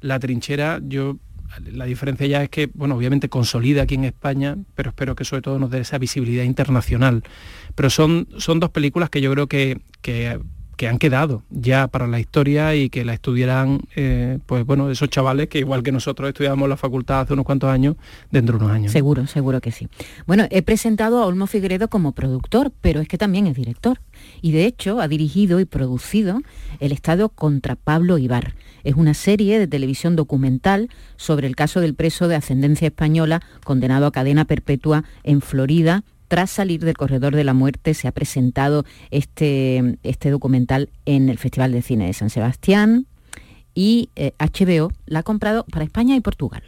La 0.00 0.20
trinchera, 0.20 0.78
yo 0.80 1.16
la 1.60 1.84
diferencia 1.84 2.26
ya 2.26 2.42
es 2.42 2.48
que, 2.50 2.70
bueno, 2.74 2.96
obviamente 2.96 3.28
consolida 3.28 3.82
aquí 3.82 3.94
en 3.94 4.04
España, 4.04 4.56
pero 4.74 4.90
espero 4.90 5.14
que 5.14 5.24
sobre 5.24 5.42
todo 5.42 5.58
nos 5.58 5.70
dé 5.70 5.80
esa 5.80 5.98
visibilidad 5.98 6.44
internacional. 6.44 7.22
Pero 7.74 7.90
son, 7.90 8.28
son 8.38 8.60
dos 8.60 8.70
películas 8.70 9.10
que 9.10 9.20
yo 9.20 9.30
creo 9.32 9.46
que, 9.46 9.80
que, 10.02 10.38
que 10.76 10.88
han 10.88 10.98
quedado 10.98 11.42
ya 11.50 11.88
para 11.88 12.06
la 12.06 12.20
historia 12.20 12.74
y 12.74 12.90
que 12.90 13.04
la 13.04 13.14
estudiarán, 13.14 13.80
eh, 13.96 14.38
pues 14.46 14.64
bueno, 14.64 14.90
esos 14.90 15.08
chavales 15.08 15.48
que 15.48 15.58
igual 15.58 15.82
que 15.82 15.92
nosotros 15.92 16.28
estudiamos 16.28 16.64
en 16.64 16.70
la 16.70 16.76
facultad 16.76 17.20
hace 17.20 17.32
unos 17.32 17.44
cuantos 17.44 17.70
años, 17.70 17.96
dentro 18.30 18.58
de 18.58 18.64
unos 18.64 18.74
años. 18.74 18.92
Seguro, 18.92 19.26
seguro 19.26 19.60
que 19.60 19.72
sí. 19.72 19.88
Bueno, 20.26 20.46
he 20.50 20.62
presentado 20.62 21.22
a 21.22 21.26
Olmo 21.26 21.46
Figueredo 21.46 21.88
como 21.88 22.12
productor, 22.12 22.72
pero 22.80 23.00
es 23.00 23.08
que 23.08 23.18
también 23.18 23.46
es 23.46 23.54
director. 23.54 24.00
Y 24.40 24.52
de 24.52 24.66
hecho 24.66 25.00
ha 25.00 25.08
dirigido 25.08 25.60
y 25.60 25.64
producido 25.64 26.40
El 26.80 26.92
Estado 26.92 27.28
contra 27.28 27.76
Pablo 27.76 28.18
Ibar. 28.18 28.54
Es 28.84 28.94
una 28.94 29.14
serie 29.14 29.58
de 29.58 29.66
televisión 29.66 30.14
documental 30.16 30.90
sobre 31.16 31.46
el 31.46 31.56
caso 31.56 31.80
del 31.80 31.94
preso 31.94 32.28
de 32.28 32.36
ascendencia 32.36 32.86
española 32.86 33.40
condenado 33.64 34.06
a 34.06 34.12
cadena 34.12 34.44
perpetua 34.44 35.04
en 35.22 35.40
Florida 35.40 36.04
tras 36.34 36.50
salir 36.50 36.84
del 36.84 36.96
corredor 36.96 37.36
de 37.36 37.44
la 37.44 37.54
muerte 37.54 37.94
se 37.94 38.08
ha 38.08 38.10
presentado 38.10 38.84
este, 39.12 39.98
este 40.02 40.30
documental 40.30 40.90
en 41.04 41.28
el 41.28 41.38
Festival 41.38 41.70
de 41.70 41.80
Cine 41.80 42.08
de 42.08 42.12
San 42.12 42.28
Sebastián 42.28 43.06
y 43.72 44.10
HBO 44.16 44.90
eh, 44.90 44.94
la 45.06 45.20
ha 45.20 45.22
comprado 45.22 45.64
para 45.70 45.84
España 45.84 46.16
y 46.16 46.20
Portugal. 46.20 46.64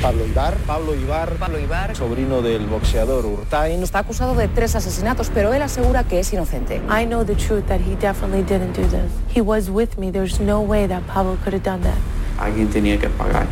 Pablo 0.00 0.24
Ibar, 0.24 0.56
Pablo 0.58 0.94
Ibar, 0.94 1.32
Pablo 1.38 1.58
Ibar, 1.58 1.96
sobrino 1.96 2.40
del 2.40 2.66
boxeador 2.66 3.26
Urtain. 3.26 3.82
Está 3.82 3.98
acusado 4.00 4.36
de 4.36 4.46
tres 4.46 4.76
asesinatos, 4.76 5.28
pero 5.34 5.52
él 5.52 5.60
asegura 5.60 6.04
que 6.04 6.20
es 6.20 6.32
inocente. 6.32 6.80
I 6.88 7.04
know 7.04 7.24
the 7.24 7.34
truth 7.34 7.66
that 7.66 7.80
he 7.80 7.96
definitely 7.96 8.42
didn't 8.44 8.76
do 8.76 8.86
this. 8.86 9.10
He 9.34 9.40
was 9.40 9.68
with 9.68 9.98
me. 9.98 10.12
There's 10.12 10.38
no 10.38 10.60
way 10.60 10.86
that 10.86 11.02
Pablo 11.08 11.36
could 11.42 11.52
have 11.52 11.64
done 11.64 11.82
that. 11.82 11.98
Alguien 12.38 12.70
tenía 12.70 12.98
que 13.00 13.08
pagar 13.08 13.46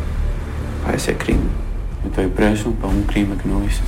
a 0.87 0.93
ese 0.93 1.17
crimen. 1.17 1.49
Estoy 2.05 2.27
preso 2.27 2.71
por 2.79 2.91
un 2.91 3.03
crimen 3.03 3.37
que 3.37 3.49
no 3.49 3.61
hice. 3.65 3.81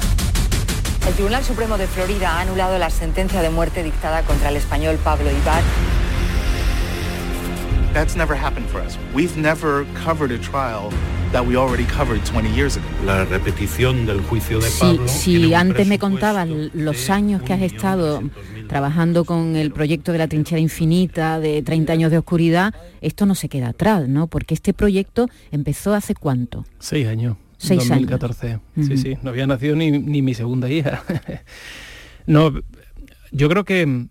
El 1.07 1.13
Tribunal 1.13 1.43
Supremo 1.45 1.77
de 1.77 1.87
Florida 1.87 2.37
ha 2.37 2.41
anulado 2.41 2.77
la 2.77 2.89
sentencia 2.89 3.41
de 3.41 3.49
muerte 3.49 3.83
dictada 3.83 4.23
contra 4.23 4.49
el 4.49 4.57
español 4.57 4.97
Pablo 4.97 5.31
Ibar. 5.31 5.63
That's 7.93 8.17
never 8.17 8.35
happened 8.35 8.67
for 8.67 8.81
us. 8.81 8.97
We've 9.15 9.37
never 9.37 9.85
covered 9.95 10.31
a 10.31 10.37
trial 10.37 10.91
that 11.31 11.45
we 11.45 11.55
already 11.55 11.85
covered 11.85 12.23
20 12.25 12.49
years 12.55 12.77
ago. 12.77 12.85
La 13.05 13.25
repetición 13.25 14.05
del 14.05 14.21
juicio 14.21 14.59
de 14.59 14.69
Pablo. 14.79 15.07
Si, 15.07 15.37
si 15.37 15.53
antes 15.53 15.87
me 15.87 15.99
contabas 15.99 16.47
los 16.47 17.09
años 17.09 17.41
que 17.41 17.53
has 17.53 17.61
estado 17.61 18.21
trabajando 18.67 19.25
con 19.25 19.55
el 19.55 19.71
proyecto 19.71 20.11
de 20.11 20.17
la 20.17 20.27
trinchera 20.27 20.59
infinita, 20.59 21.39
de 21.39 21.61
30 21.61 21.93
años 21.93 22.11
de 22.11 22.17
oscuridad, 22.17 22.73
esto 23.01 23.25
no 23.25 23.35
se 23.35 23.49
queda 23.49 23.69
atrás, 23.69 24.07
¿no? 24.07 24.27
Porque 24.27 24.53
este 24.53 24.73
proyecto 24.73 25.27
empezó 25.51 25.93
hace 25.93 26.15
cuánto? 26.15 26.65
Seis 26.79 27.07
años. 27.07 27.37
Seis 27.57 27.87
2014. 27.89 28.59
Sí, 28.81 28.97
sí, 28.97 29.17
no 29.21 29.31
había 29.31 29.45
nacido 29.45 29.75
ni, 29.75 29.91
mi 29.91 30.33
segunda 30.33 30.69
hija. 30.69 31.03
no, 32.25 32.53
yo 33.31 33.49
creo 33.49 33.65
que 33.65 33.81
en 33.81 34.09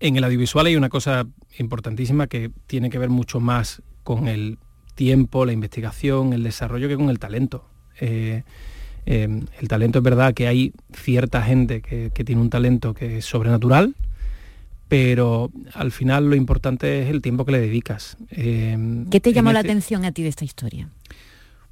el 0.00 0.24
audiovisual 0.24 0.66
hay 0.66 0.76
una 0.76 0.88
cosa 0.88 1.26
importantísima 1.58 2.26
que 2.26 2.50
tiene 2.66 2.90
que 2.90 2.98
ver 2.98 3.10
mucho 3.10 3.38
más 3.38 3.82
con 4.02 4.26
el 4.26 4.58
tiempo, 4.98 5.46
la 5.46 5.52
investigación, 5.52 6.32
el 6.32 6.42
desarrollo 6.42 6.88
que 6.88 6.96
con 6.96 7.08
el 7.08 7.20
talento. 7.20 7.64
Eh, 8.00 8.42
eh, 9.06 9.42
el 9.60 9.68
talento 9.68 10.00
es 10.00 10.02
verdad 10.02 10.34
que 10.34 10.48
hay 10.48 10.72
cierta 10.92 11.40
gente 11.40 11.80
que, 11.80 12.10
tiene 12.10 12.42
un 12.42 12.50
talento 12.50 12.94
que 12.94 13.18
es 13.18 13.24
sobrenatural, 13.24 13.94
pero 14.88 15.52
al 15.74 15.92
final 15.92 16.28
lo 16.28 16.34
importante 16.34 17.02
es 17.02 17.10
el 17.10 17.22
tiempo 17.22 17.44
que 17.44 17.52
le 17.52 17.60
dedicas. 17.60 18.16
Eh, 18.32 18.76
¿Qué 19.08 19.20
te 19.20 19.32
llamó 19.32 19.52
la 19.52 19.60
este 19.60 19.70
atención 19.70 20.04
a 20.04 20.10
ti 20.10 20.24
de 20.24 20.30
esta 20.30 20.44
historia? 20.44 20.88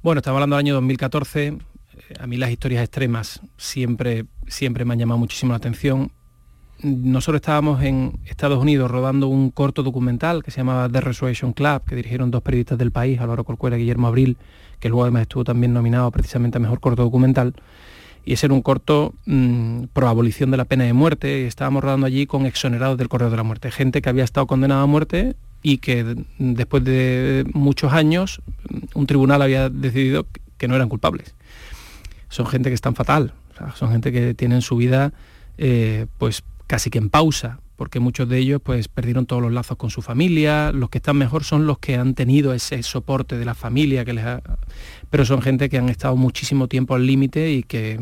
Bueno, 0.01 0.19
estamos 0.19 0.37
hablando 0.37 0.55
del 0.55 0.65
año 0.65 0.73
2014. 0.75 1.57
A 2.21 2.27
mí 2.27 2.37
las 2.37 2.49
historias 2.49 2.81
extremas 2.81 3.41
siempre, 3.57 4.23
siempre 4.47 4.85
me 4.85 4.93
han 4.93 4.99
llamado 4.99 5.17
muchísimo 5.17 5.51
la 5.51 5.57
atención. 5.57 6.13
Nosotros 6.83 7.41
estábamos 7.41 7.81
en 7.81 8.19
Estados 8.25 8.61
Unidos 8.61 8.91
rodando 8.91 9.27
un 9.27 9.49
corto 9.49 9.81
documental 9.81 10.43
que 10.43 10.51
se 10.51 10.57
llamaba 10.57 10.87
The 10.87 11.01
Resurrection 11.01 11.53
Club, 11.53 11.81
que 11.87 11.95
dirigieron 11.95 12.29
dos 12.29 12.43
periodistas 12.43 12.77
del 12.77 12.91
país, 12.91 13.19
Álvaro 13.19 13.43
Corcuera 13.43 13.77
y 13.77 13.81
Guillermo 13.81 14.07
Abril, 14.07 14.37
que 14.79 14.89
luego 14.89 15.03
además 15.03 15.23
estuvo 15.23 15.43
también 15.43 15.73
nominado 15.73 16.11
precisamente 16.11 16.57
a 16.57 16.61
Mejor 16.61 16.79
Corto 16.79 17.01
Documental. 17.01 17.55
Y 18.25 18.33
ese 18.33 18.45
era 18.45 18.53
un 18.53 18.61
corto 18.61 19.15
mm, 19.25 19.85
pro 19.93 20.07
abolición 20.07 20.51
de 20.51 20.57
la 20.57 20.65
pena 20.65 20.83
de 20.83 20.93
muerte. 20.93 21.47
Estábamos 21.47 21.83
rodando 21.83 22.05
allí 22.05 22.27
con 22.27 22.45
exonerados 22.45 22.97
del 22.97 23.09
correo 23.09 23.31
de 23.31 23.37
la 23.37 23.43
muerte. 23.43 23.71
Gente 23.71 24.01
que 24.01 24.09
había 24.09 24.23
estado 24.23 24.45
condenada 24.45 24.83
a 24.83 24.85
muerte 24.85 25.35
y 25.63 25.79
que 25.79 26.15
después 26.37 26.83
de 26.83 27.49
muchos 27.53 27.93
años 27.93 28.41
un 28.93 29.07
tribunal 29.07 29.41
había 29.41 29.69
decidido 29.69 30.27
que 30.57 30.67
no 30.67 30.75
eran 30.75 30.89
culpables. 30.89 31.33
Son 32.29 32.45
gente 32.45 32.69
que 32.69 32.75
están 32.75 32.93
fatal, 32.93 33.33
son 33.75 33.91
gente 33.91 34.11
que 34.11 34.33
tienen 34.33 34.61
su 34.61 34.75
vida 34.75 35.13
eh, 35.57 36.05
pues 36.17 36.43
casi 36.67 36.89
que 36.89 36.99
en 36.99 37.09
pausa, 37.09 37.59
porque 37.77 37.99
muchos 37.99 38.27
de 38.27 38.37
ellos 38.39 38.61
pues 38.63 38.87
perdieron 38.87 39.25
todos 39.25 39.41
los 39.41 39.53
lazos 39.53 39.77
con 39.77 39.89
su 39.89 40.01
familia, 40.01 40.71
los 40.71 40.89
que 40.89 40.97
están 40.97 41.17
mejor 41.17 41.43
son 41.43 41.65
los 41.65 41.79
que 41.79 41.95
han 41.95 42.13
tenido 42.13 42.53
ese 42.53 42.83
soporte 42.83 43.37
de 43.37 43.45
la 43.45 43.55
familia 43.55 44.03
que 44.03 44.13
les 44.13 44.25
pero 45.09 45.25
son 45.25 45.41
gente 45.41 45.69
que 45.69 45.77
han 45.77 45.89
estado 45.89 46.15
muchísimo 46.15 46.67
tiempo 46.67 46.95
al 46.95 47.05
límite 47.05 47.51
y 47.51 47.63
que 47.63 47.99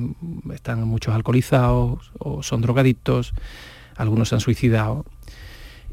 están 0.54 0.88
muchos 0.88 1.14
alcoholizados 1.14 2.12
o 2.18 2.42
son 2.42 2.62
drogadictos, 2.62 3.34
algunos 3.96 4.30
se 4.30 4.36
han 4.36 4.42
suicidado 4.42 5.06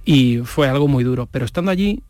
y 0.04 0.38
fue 0.38 0.68
algo 0.68 0.88
muy 0.88 1.04
duro. 1.04 1.28
Pero 1.30 1.44
estando 1.44 1.70
allí, 1.70 2.02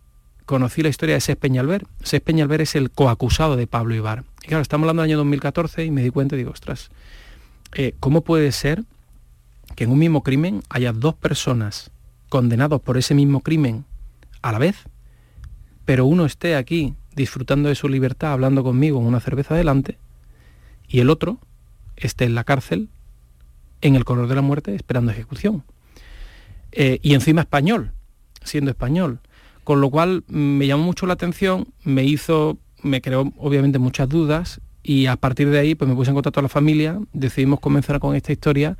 conocí 0.47 0.83
la 0.83 0.89
historia 0.89 1.17
de 1.17 1.21
Sés 1.21 1.37
Peñalver. 1.37 1.87
Sés 2.03 2.21
Peñalver 2.21 2.61
es 2.61 2.75
el 2.77 2.91
coacusado 2.91 3.57
de 3.57 3.67
Pablo 3.67 3.95
Ibar. 3.95 4.25
Y 4.43 4.49
claro, 4.49 4.63
estamos 4.63 4.85
hablando 4.85 5.03
del 5.03 5.11
año 5.11 5.19
2014 5.19 5.85
y 5.85 5.91
me 5.91 6.03
di 6.03 6.11
cuenta 6.11 6.35
y 6.35 6.39
digo, 6.39 6.51
ostras, 6.51 6.91
eh, 7.75 7.95
¿cómo 8.01 8.23
puede 8.23 8.53
ser 8.53 8.85
que 9.75 9.85
en 9.85 9.91
un 9.91 9.99
mismo 9.99 10.23
crimen 10.23 10.63
haya 10.69 10.93
dos 10.93 11.15
personas 11.15 11.91
condenados 12.29 12.81
por 12.81 12.97
ese 12.97 13.15
mismo 13.15 13.41
crimen 13.41 13.85
a 14.41 14.53
la 14.53 14.59
vez, 14.59 14.77
pero 15.85 16.07
uno 16.07 16.25
esté 16.25 16.57
aquí 16.57 16.95
disfrutando 17.15 17.69
de 17.69 17.75
su 17.75 17.89
libertad, 17.89 18.33
hablando 18.33 18.63
conmigo 18.63 19.01
en 19.01 19.07
una 19.07 19.21
cerveza 19.21 19.55
delante, 19.55 19.99
y 20.89 21.01
el 21.01 21.11
otro 21.11 21.39
esté 21.97 22.25
en 22.25 22.35
la 22.35 22.45
cárcel, 22.45 22.89
en 23.81 23.97
el 23.97 24.05
color 24.05 24.29
de 24.29 24.35
la 24.35 24.43
muerte, 24.43 24.75
esperando 24.75 25.11
ejecución? 25.11 25.65
Eh, 26.73 26.99
y 27.03 27.15
encima 27.15 27.43
español, 27.43 27.93
siendo 28.43 28.71
español. 28.71 29.21
Con 29.65 29.81
lo 29.81 29.91
cual 29.91 30.25
me 30.27 30.67
llamó 30.67 30.85
mucho 30.85 31.07
la 31.07 31.13
atención, 31.15 31.69
me 31.85 32.05
hizo, 32.05 32.59
me 32.83 33.01
creó 33.01 33.33
obviamente 33.37 33.79
muchas 33.79 34.09
dudas 34.09 34.61
y 34.83 35.07
a 35.07 35.17
partir 35.17 35.51
de 35.51 35.59
ahí 35.59 35.75
pues 35.75 35.89
me 35.89 35.95
puse 35.95 36.11
en 36.11 36.15
contacto 36.15 36.39
con 36.39 36.45
la 36.45 36.49
familia, 36.49 36.99
decidimos 37.13 37.61
comenzar 37.61 38.01
con 38.01 38.17
esta 38.17 38.33
historia 38.33 38.77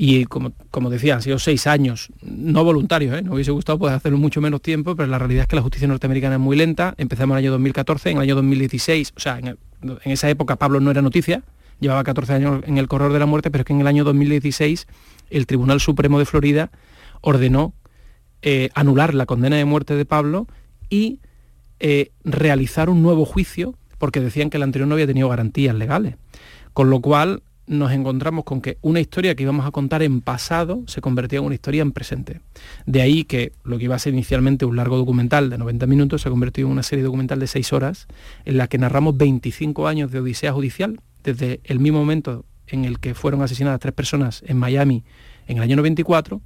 y 0.00 0.26
como, 0.26 0.52
como 0.70 0.90
decía, 0.90 1.16
han 1.16 1.22
sido 1.22 1.40
seis 1.40 1.66
años, 1.66 2.10
no 2.22 2.62
voluntarios, 2.62 3.18
¿eh? 3.18 3.22
no 3.22 3.34
hubiese 3.34 3.50
gustado 3.50 3.80
poder 3.80 3.96
hacerlo 3.96 4.16
mucho 4.16 4.40
menos 4.40 4.62
tiempo, 4.62 4.94
pero 4.94 5.08
la 5.08 5.18
realidad 5.18 5.42
es 5.42 5.48
que 5.48 5.56
la 5.56 5.62
justicia 5.62 5.88
norteamericana 5.88 6.36
es 6.36 6.40
muy 6.40 6.56
lenta, 6.56 6.94
empezamos 6.98 7.34
en 7.34 7.38
el 7.38 7.44
año 7.46 7.50
2014, 7.50 8.10
en 8.10 8.16
el 8.18 8.22
año 8.22 8.36
2016, 8.36 9.14
o 9.16 9.18
sea, 9.18 9.40
en, 9.40 9.48
en 9.48 9.58
esa 10.04 10.30
época 10.30 10.54
Pablo 10.54 10.78
no 10.78 10.92
era 10.92 11.02
noticia, 11.02 11.42
llevaba 11.80 12.04
14 12.04 12.32
años 12.32 12.62
en 12.64 12.78
el 12.78 12.86
corredor 12.86 13.12
de 13.12 13.18
la 13.18 13.26
muerte, 13.26 13.50
pero 13.50 13.62
es 13.62 13.66
que 13.66 13.72
en 13.72 13.80
el 13.80 13.88
año 13.88 14.04
2016 14.04 14.86
el 15.30 15.46
Tribunal 15.48 15.80
Supremo 15.80 16.20
de 16.20 16.26
Florida 16.26 16.70
ordenó 17.20 17.74
eh, 18.42 18.68
anular 18.74 19.14
la 19.14 19.26
condena 19.26 19.56
de 19.56 19.64
muerte 19.64 19.96
de 19.96 20.04
Pablo 20.04 20.46
y 20.88 21.18
eh, 21.80 22.12
realizar 22.22 22.88
un 22.88 23.02
nuevo 23.02 23.24
juicio 23.24 23.74
porque 23.98 24.20
decían 24.20 24.48
que 24.48 24.58
el 24.58 24.62
anterior 24.62 24.86
no 24.86 24.94
había 24.94 25.08
tenido 25.08 25.28
garantías 25.28 25.74
legales. 25.74 26.14
Con 26.72 26.88
lo 26.88 27.00
cual 27.00 27.42
nos 27.68 27.92
encontramos 27.92 28.44
con 28.44 28.60
que 28.60 28.78
una 28.80 29.00
historia 29.00 29.34
que 29.34 29.42
íbamos 29.42 29.66
a 29.66 29.70
contar 29.70 30.02
en 30.02 30.20
pasado 30.20 30.82
se 30.86 31.00
convertía 31.00 31.38
en 31.38 31.44
una 31.44 31.54
historia 31.54 31.82
en 31.82 31.92
presente. 31.92 32.40
De 32.86 33.02
ahí 33.02 33.24
que 33.24 33.52
lo 33.64 33.78
que 33.78 33.84
iba 33.84 33.94
a 33.94 33.98
ser 33.98 34.14
inicialmente 34.14 34.64
un 34.64 34.76
largo 34.76 34.96
documental 34.96 35.50
de 35.50 35.58
90 35.58 35.86
minutos 35.86 36.22
se 36.22 36.28
ha 36.28 36.30
convertido 36.30 36.66
en 36.68 36.72
una 36.72 36.82
serie 36.82 37.04
documental 37.04 37.38
de 37.38 37.46
6 37.46 37.72
horas 37.72 38.08
en 38.44 38.56
la 38.58 38.66
que 38.66 38.78
narramos 38.78 39.16
25 39.16 39.86
años 39.86 40.10
de 40.10 40.20
odisea 40.20 40.52
judicial, 40.52 41.00
desde 41.22 41.60
el 41.64 41.78
mismo 41.78 41.98
momento 41.98 42.44
en 42.66 42.84
el 42.84 42.98
que 42.98 43.14
fueron 43.14 43.42
asesinadas 43.42 43.80
tres 43.80 43.94
personas 43.94 44.42
en 44.46 44.56
Miami 44.56 45.04
en 45.46 45.58
el 45.58 45.62
año 45.62 45.76
94 45.76 46.40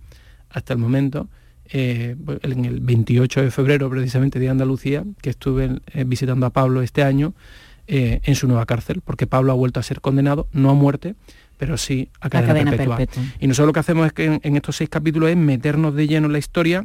hasta 0.50 0.72
el 0.72 0.78
momento, 0.78 1.28
eh, 1.66 2.16
en 2.42 2.64
el 2.64 2.80
28 2.80 3.42
de 3.42 3.50
febrero, 3.50 3.88
precisamente 3.88 4.38
de 4.38 4.48
Andalucía, 4.48 5.04
que 5.22 5.30
estuve 5.30 5.80
eh, 5.92 6.04
visitando 6.04 6.46
a 6.46 6.50
Pablo 6.50 6.82
este 6.82 7.02
año 7.02 7.34
eh, 7.86 8.20
en 8.24 8.34
su 8.34 8.46
nueva 8.46 8.66
cárcel, 8.66 9.02
porque 9.04 9.26
Pablo 9.26 9.52
ha 9.52 9.54
vuelto 9.54 9.80
a 9.80 9.82
ser 9.82 10.00
condenado, 10.00 10.48
no 10.52 10.70
a 10.70 10.74
muerte, 10.74 11.14
pero 11.58 11.76
sí 11.76 12.10
a 12.20 12.28
cadena, 12.28 12.70
perpetua. 12.70 12.98
Y 13.40 13.46
nosotros 13.46 13.68
lo 13.68 13.72
que 13.72 13.80
hacemos 13.80 14.06
es 14.06 14.12
que 14.12 14.40
en, 14.42 14.56
estos 14.56 14.76
seis 14.76 14.90
capítulos 14.90 15.30
es 15.30 15.36
meternos 15.36 15.94
de 15.94 16.06
lleno 16.06 16.26
en 16.26 16.32
la 16.32 16.38
historia, 16.38 16.84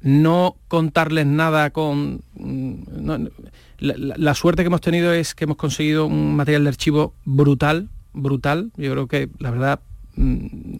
no 0.00 0.56
contarles 0.68 1.26
nada 1.26 1.70
con... 1.70 2.22
Mm, 2.34 3.26
la, 3.78 4.34
suerte 4.34 4.62
que 4.62 4.68
hemos 4.68 4.80
tenido 4.80 5.12
es 5.12 5.34
que 5.34 5.44
hemos 5.44 5.56
conseguido 5.56 6.06
un 6.06 6.36
material 6.36 6.64
de 6.64 6.68
archivo 6.68 7.14
brutal, 7.24 7.88
brutal. 8.12 8.70
Yo 8.76 8.92
creo 8.92 9.06
que 9.08 9.28
la 9.38 9.50
verdad 9.50 9.80
mm, 10.16 10.76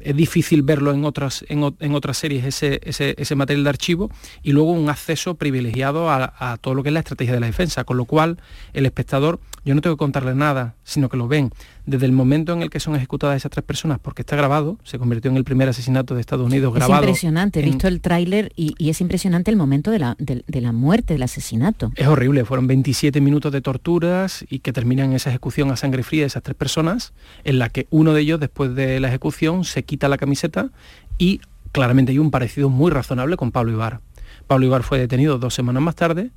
es 0.00 0.16
difícil 0.16 0.62
verlo 0.62 0.92
en 0.92 1.04
otras, 1.04 1.44
en, 1.48 1.62
otras 1.94 2.16
series 2.16 2.44
ese, 2.44 2.80
ese, 2.82 3.34
material 3.34 3.64
de 3.64 3.70
archivo 3.70 4.10
y 4.42 4.52
luego 4.52 4.72
un 4.72 4.88
acceso 4.88 5.34
privilegiado 5.34 6.10
a, 6.10 6.32
a, 6.38 6.56
todo 6.56 6.74
lo 6.74 6.82
que 6.82 6.88
es 6.88 6.92
la 6.94 7.00
estrategia 7.00 7.34
de 7.34 7.40
la 7.40 7.46
defensa, 7.46 7.84
con 7.84 7.96
lo 7.96 8.06
cual 8.06 8.38
el 8.72 8.86
espectador, 8.86 9.38
yo 9.64 9.74
no 9.74 9.82
tengo 9.82 9.96
que 9.96 10.00
contarle 10.00 10.34
nada, 10.34 10.76
sino 10.82 11.08
que 11.08 11.18
lo 11.18 11.28
ven 11.28 11.52
desde 11.86 12.06
el 12.06 12.12
momento 12.12 12.52
en 12.52 12.62
el 12.62 12.70
que 12.70 12.80
son 12.80 12.96
ejecutadas 12.96 13.36
esas 13.36 13.50
tres 13.50 13.64
personas, 13.64 13.98
porque 13.98 14.22
está 14.22 14.36
grabado, 14.36 14.78
se 14.84 14.98
convirtió 14.98 15.30
en 15.30 15.36
el 15.36 15.44
primer 15.44 15.68
asesinato 15.68 16.14
de 16.14 16.20
Estados 16.20 16.46
Unidos 16.46 16.74
grabado. 16.74 17.02
Es 17.02 17.08
impresionante, 17.08 17.60
he 17.60 17.62
visto 17.62 17.88
el 17.88 18.00
tráiler 18.00 18.52
y, 18.56 18.74
es 18.90 19.00
impresionante 19.00 19.50
el 19.50 19.56
momento 19.56 19.90
de 19.90 19.98
la, 19.98 20.16
de, 20.18 20.60
la 20.60 20.72
muerte, 20.72 21.14
del 21.14 21.22
asesinato. 21.22 21.92
Es 21.96 22.06
horrible, 22.06 22.44
fueron 22.44 22.66
27 22.66 23.20
minutos 23.20 23.52
de 23.52 23.60
torturas 23.60 24.44
y 24.48 24.60
que 24.60 24.72
terminan 24.72 25.12
esa 25.12 25.30
ejecución 25.30 25.70
a 25.70 25.76
sangre 25.76 26.02
fría 26.02 26.22
de 26.22 26.26
esas 26.26 26.42
tres 26.42 26.56
personas, 26.56 27.12
en 27.44 27.58
la 27.58 27.68
que 27.68 27.86
uno 27.90 28.12
de 28.12 28.22
ellos, 28.22 28.40
después 28.40 28.74
de 28.74 29.00
la 29.00 29.08
ejecución, 29.08 29.64
se 29.64 29.82
quita 29.84 30.08
la 30.08 30.18
camiseta 30.18 30.70
y 31.18 31.40
claramente 31.72 32.12
hay 32.12 32.18
un 32.18 32.30
parecido 32.30 32.68
muy 32.68 32.90
razonable 32.90 33.36
con 33.36 33.52
Pablo 33.52 33.72
Ibar. 33.72 34.00
Pablo 34.46 34.66
Ibar 34.66 34.82
fue 34.82 34.98
detenido 34.98 35.38
dos 35.38 35.54
semanas 35.54 35.82
más 35.82 35.94
tarde 35.94 36.30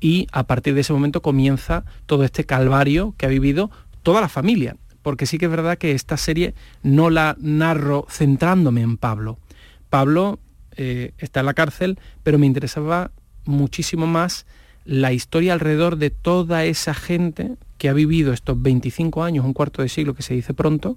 y 0.00 0.26
a 0.32 0.44
partir 0.44 0.74
de 0.74 0.82
ese 0.82 0.92
momento 0.92 1.22
comienza 1.22 1.84
todo 2.06 2.24
este 2.24 2.44
calvario 2.44 3.14
que 3.16 3.26
ha 3.26 3.28
vivido 3.28 3.70
toda 4.02 4.20
la 4.20 4.28
familia. 4.28 4.76
Porque 5.04 5.26
sí 5.26 5.38
que 5.38 5.44
es 5.44 5.50
verdad 5.50 5.78
que 5.78 5.92
esta 5.92 6.16
serie 6.16 6.54
no 6.82 7.10
la 7.10 7.36
narro 7.38 8.06
centrándome 8.10 8.80
en 8.80 8.96
Pablo. 8.96 9.38
Pablo 9.90 10.40
eh, 10.76 11.12
está 11.18 11.40
en 11.40 11.46
la 11.46 11.54
cárcel, 11.54 12.00
pero 12.24 12.38
me 12.38 12.46
interesaba 12.46 13.12
muchísimo 13.44 14.08
más 14.08 14.46
la 14.84 15.12
historia 15.12 15.52
alrededor 15.52 15.96
de 15.98 16.10
toda 16.10 16.64
esa 16.64 16.94
gente 16.94 17.52
que 17.78 17.90
ha 17.90 17.92
vivido 17.92 18.32
estos 18.32 18.60
25 18.60 19.22
años, 19.22 19.44
un 19.44 19.52
cuarto 19.52 19.82
de 19.82 19.90
siglo 19.90 20.14
que 20.14 20.22
se 20.22 20.34
dice 20.34 20.54
pronto, 20.54 20.96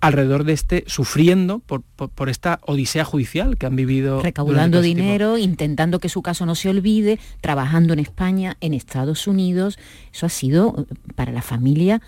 alrededor 0.00 0.44
de 0.44 0.52
este, 0.52 0.84
sufriendo 0.86 1.60
por, 1.60 1.82
esta 2.28 2.60
odisea 2.66 3.04
judicial 3.04 3.56
que 3.56 3.66
han 3.66 3.74
vivido. 3.74 4.20
Recaudando 4.22 4.80
dinero, 4.80 5.38
intentando 5.38 5.98
que 5.98 6.08
su 6.08 6.22
caso 6.22 6.44
no 6.46 6.54
se 6.54 6.68
olvide, 6.68 7.18
trabajando 7.40 7.94
en 7.94 7.98
España, 7.98 8.56
en 8.60 8.74
Estados 8.74 9.26
Unidos. 9.26 9.78
Eso 10.12 10.26
ha 10.26 10.28
sido, 10.28 10.86
para 11.14 11.32
la 11.32 11.42
familia, 11.42 12.02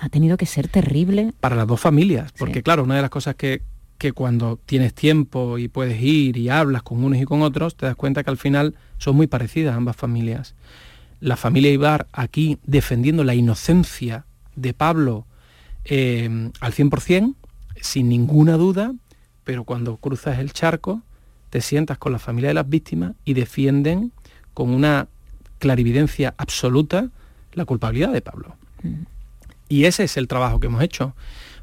ha 0.00 0.08
tenido 0.08 0.36
que 0.36 0.46
ser 0.46 0.68
terrible. 0.68 1.32
Para 1.40 1.56
las 1.56 1.66
dos 1.66 1.80
familias, 1.80 2.32
porque 2.38 2.62
claro, 2.62 2.84
una 2.84 2.96
de 2.96 3.02
las 3.02 3.10
cosas 3.10 3.34
que, 3.34 3.62
que 3.98 4.12
cuando 4.12 4.58
tienes 4.64 4.94
tiempo 4.94 5.58
y 5.58 5.68
puedes 5.68 6.00
ir 6.00 6.36
y 6.36 6.48
hablas 6.48 6.82
con 6.82 7.02
unos 7.02 7.20
y 7.20 7.24
con 7.24 7.42
otros, 7.42 7.76
te 7.76 7.86
das 7.86 7.96
cuenta 7.96 8.22
que 8.22 8.30
al 8.30 8.36
final 8.36 8.74
son 8.98 9.16
muy 9.16 9.26
parecidas 9.26 9.76
ambas 9.76 9.96
familias. 9.96 10.54
La 11.20 11.36
familia 11.36 11.70
Ibar 11.70 12.06
aquí 12.12 12.58
defendiendo 12.64 13.24
la 13.24 13.34
inocencia 13.34 14.26
de 14.56 14.74
Pablo, 14.74 15.26
eh, 15.84 16.50
al 16.60 16.72
100%, 16.72 17.34
sin 17.80 18.08
ninguna 18.08 18.56
duda, 18.56 18.92
pero 19.44 19.64
cuando 19.64 19.96
cruzas 19.96 20.38
el 20.38 20.52
charco, 20.52 21.02
te 21.50 21.60
sientas 21.60 21.98
con 21.98 22.12
la 22.12 22.18
familia 22.18 22.48
de 22.48 22.54
las 22.54 22.68
víctimas 22.68 23.12
y 23.24 23.34
defienden 23.34 24.12
con 24.54 24.70
una 24.70 25.08
clarividencia 25.58 26.34
absoluta 26.36 27.10
la 27.52 27.64
culpabilidad 27.64 28.12
de 28.12 28.20
Pablo. 28.20 28.56
Mm. 28.82 29.13
Y 29.74 29.86
ese 29.86 30.04
es 30.04 30.16
el 30.16 30.28
trabajo 30.28 30.60
que 30.60 30.68
hemos 30.68 30.80
hecho 30.82 31.16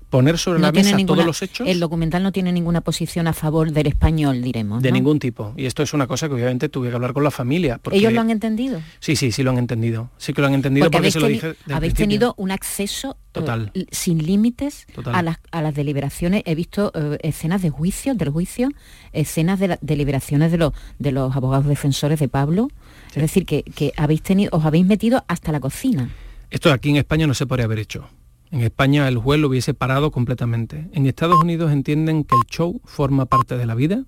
poner 0.09 0.37
sobre 0.37 0.59
la 0.59 0.73
mesa 0.73 0.97
todos 1.05 1.25
los 1.25 1.41
hechos. 1.41 1.65
El 1.65 1.79
documental 1.79 2.21
no 2.21 2.33
tiene 2.33 2.51
ninguna 2.51 2.81
posición 2.81 3.27
a 3.27 3.33
favor 3.33 3.71
del 3.71 3.87
español, 3.87 4.41
diremos. 4.41 4.83
De 4.83 4.91
ningún 4.91 5.19
tipo. 5.19 5.53
Y 5.55 5.65
esto 5.65 5.81
es 5.81 5.93
una 5.93 6.07
cosa 6.07 6.27
que 6.27 6.33
obviamente 6.35 6.67
tuve 6.67 6.89
que 6.89 6.95
hablar 6.95 7.13
con 7.13 7.23
la 7.23 7.31
familia. 7.31 7.79
¿Ellos 7.89 8.11
lo 8.11 8.19
han 8.19 8.29
entendido? 8.29 8.81
Sí, 8.99 9.15
sí, 9.15 9.31
sí 9.31 9.43
lo 9.43 9.51
han 9.51 9.57
entendido. 9.57 10.09
Sí 10.17 10.33
que 10.33 10.41
lo 10.41 10.47
han 10.47 10.53
entendido 10.55 10.91
porque, 10.91 11.09
se 11.09 11.21
lo 11.21 11.27
dije. 11.27 11.55
Habéis 11.71 11.93
tenido 11.93 12.33
un 12.35 12.51
acceso 12.51 13.11
eh, 13.11 13.29
Total. 13.31 13.71
sin 13.91 14.25
límites 14.25 14.85
a 15.05 15.23
las, 15.23 15.73
deliberaciones. 15.73 16.43
He 16.45 16.53
visto 16.53 16.91
eh, 16.93 17.17
escenas 17.21 17.61
de 17.61 17.69
juicio, 17.69 18.13
del 18.13 18.29
juicio, 18.29 18.67
escenas 19.13 19.57
de 19.61 19.69
las 19.69 19.79
deliberaciones 19.81 20.51
de 20.51 20.57
los, 20.57 20.73
de 20.99 21.13
los 21.13 21.33
abogados 21.33 21.67
defensores 21.67 22.19
de 22.19 22.27
Pablo. 22.27 22.67
Es 23.15 23.21
decir, 23.21 23.45
que, 23.45 23.63
que 23.63 23.93
habéis 23.95 24.21
tenido, 24.21 24.49
os 24.51 24.65
habéis 24.65 24.85
metido 24.85 25.23
hasta 25.29 25.53
la 25.53 25.61
cocina. 25.61 26.09
Esto 26.51 26.69
aquí 26.73 26.89
en 26.89 26.97
España 26.97 27.27
no 27.27 27.33
se 27.33 27.47
podría 27.47 27.63
haber 27.63 27.79
hecho. 27.79 28.09
En 28.51 28.59
España 28.59 29.07
el 29.07 29.17
juez 29.17 29.39
lo 29.39 29.47
hubiese 29.47 29.73
parado 29.73 30.11
completamente. 30.11 30.89
En 30.91 31.05
Estados 31.05 31.41
Unidos 31.41 31.71
entienden 31.71 32.25
que 32.25 32.35
el 32.35 32.45
show 32.51 32.81
forma 32.83 33.25
parte 33.25 33.55
de 33.57 33.65
la 33.65 33.73
vida, 33.73 34.03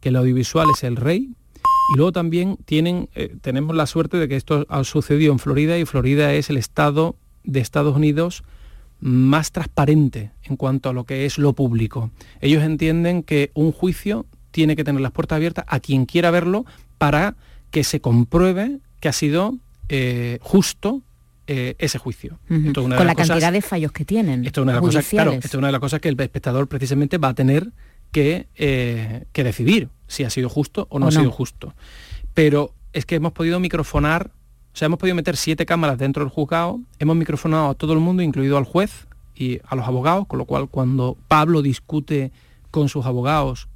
que 0.00 0.08
el 0.08 0.16
audiovisual 0.16 0.66
es 0.74 0.82
el 0.82 0.96
rey. 0.96 1.34
Y 1.92 1.96
luego 1.96 2.10
también 2.10 2.56
tienen, 2.64 3.10
eh, 3.14 3.36
tenemos 3.42 3.76
la 3.76 3.84
suerte 3.84 4.16
de 4.16 4.28
que 4.28 4.36
esto 4.36 4.64
ha 4.70 4.82
sucedido 4.84 5.30
en 5.30 5.38
Florida 5.38 5.76
y 5.76 5.84
Florida 5.84 6.32
es 6.32 6.48
el 6.48 6.56
estado 6.56 7.16
de 7.44 7.60
Estados 7.60 7.94
Unidos 7.94 8.44
más 9.00 9.52
transparente 9.52 10.30
en 10.44 10.56
cuanto 10.56 10.88
a 10.88 10.94
lo 10.94 11.04
que 11.04 11.26
es 11.26 11.36
lo 11.36 11.52
público. 11.52 12.10
Ellos 12.40 12.62
entienden 12.62 13.22
que 13.22 13.50
un 13.52 13.72
juicio 13.72 14.24
tiene 14.52 14.74
que 14.74 14.84
tener 14.84 15.02
las 15.02 15.12
puertas 15.12 15.36
abiertas 15.36 15.66
a 15.68 15.80
quien 15.80 16.06
quiera 16.06 16.30
verlo 16.30 16.64
para 16.96 17.36
que 17.70 17.84
se 17.84 18.00
compruebe 18.00 18.78
que 19.00 19.08
ha 19.08 19.12
sido 19.12 19.58
eh, 19.90 20.38
justo 20.40 21.02
eh, 21.46 21.74
ese 21.78 21.98
juicio. 21.98 22.38
Con 22.74 22.90
la 22.90 23.14
cantidad 23.14 23.52
de 23.52 23.62
fallos 23.62 23.92
que 23.92 24.04
tienen. 24.04 24.44
Esto 24.44 24.60
es, 24.60 24.62
una 24.62 24.72
de 24.72 24.80
las 24.80 24.86
cosas, 24.86 25.08
claro, 25.08 25.32
esto 25.32 25.46
es 25.46 25.54
una 25.54 25.68
de 25.68 25.72
las 25.72 25.80
cosas 25.80 26.00
que 26.00 26.08
el 26.08 26.18
espectador 26.18 26.68
precisamente 26.68 27.18
va 27.18 27.28
a 27.28 27.34
tener 27.34 27.70
que, 28.12 28.48
eh, 28.54 29.24
que 29.32 29.44
decidir 29.44 29.88
si 30.06 30.24
ha 30.24 30.30
sido 30.30 30.48
justo 30.48 30.86
o 30.90 30.98
no 30.98 31.08
ha 31.08 31.10
sido 31.10 31.30
justo. 31.30 31.74
Pero 32.32 32.72
es 32.92 33.06
que 33.06 33.16
hemos 33.16 33.32
podido 33.32 33.60
microfonar, 33.60 34.30
o 34.72 34.76
sea, 34.76 34.86
hemos 34.86 34.98
podido 34.98 35.16
meter 35.16 35.36
siete 35.36 35.66
cámaras 35.66 35.98
dentro 35.98 36.24
del 36.24 36.30
juzgado, 36.30 36.80
hemos 36.98 37.16
microfonado 37.16 37.70
a 37.70 37.74
todo 37.74 37.92
el 37.92 37.98
mundo, 37.98 38.22
incluido 38.22 38.56
al 38.56 38.64
juez 38.64 39.06
y 39.34 39.60
a 39.66 39.76
los 39.76 39.86
abogados, 39.86 40.26
con 40.26 40.38
lo 40.38 40.46
cual 40.46 40.68
cuando 40.68 41.16
Pablo 41.28 41.60
discute 41.60 42.32
con 42.70 42.88
sus 42.88 43.04
abogados, 43.04 43.68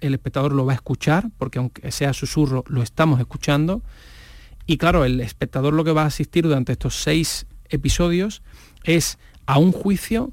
el 0.00 0.14
espectador 0.14 0.52
lo 0.52 0.64
va 0.64 0.72
a 0.72 0.76
escuchar, 0.76 1.30
porque 1.38 1.58
aunque 1.58 1.90
sea 1.90 2.12
susurro, 2.12 2.64
lo 2.68 2.82
estamos 2.82 3.20
escuchando. 3.20 3.82
Y 4.70 4.78
claro, 4.78 5.04
el 5.04 5.20
espectador 5.20 5.74
lo 5.74 5.82
que 5.82 5.90
va 5.90 6.04
a 6.04 6.06
asistir 6.06 6.44
durante 6.44 6.70
estos 6.70 6.94
seis 6.94 7.44
episodios 7.70 8.40
es 8.84 9.18
a 9.44 9.58
un 9.58 9.72
juicio 9.72 10.30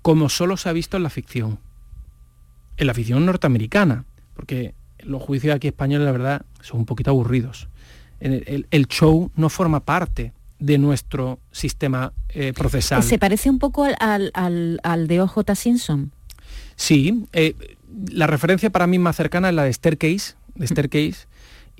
como 0.00 0.30
solo 0.30 0.56
se 0.56 0.70
ha 0.70 0.72
visto 0.72 0.96
en 0.96 1.02
la 1.02 1.10
ficción. 1.10 1.58
En 2.78 2.86
la 2.86 2.94
ficción 2.94 3.26
norteamericana, 3.26 4.06
porque 4.34 4.72
los 5.00 5.22
juicios 5.22 5.54
aquí 5.54 5.68
españoles, 5.68 6.06
la 6.06 6.12
verdad, 6.12 6.46
son 6.62 6.80
un 6.80 6.86
poquito 6.86 7.10
aburridos. 7.10 7.68
El, 8.20 8.86
show 8.88 9.30
no 9.36 9.50
forma 9.50 9.80
parte 9.80 10.32
de 10.58 10.78
nuestro 10.78 11.38
sistema 11.52 12.14
eh, 12.30 12.54
procesal. 12.54 13.02
¿Se 13.02 13.18
parece 13.18 13.50
un 13.50 13.58
poco 13.58 13.84
al, 14.00 15.08
de 15.08 15.20
OJ 15.20 15.54
Simpson? 15.54 16.10
Sí, 16.74 17.26
eh, 17.34 17.54
la 18.10 18.26
referencia 18.28 18.70
para 18.70 18.86
mí 18.86 18.98
más 18.98 19.16
cercana 19.16 19.50
es 19.50 19.54
la 19.54 19.64
de 19.64 19.74
Staircase, 19.74 20.36
de 20.54 20.66
Staircase, 20.66 21.26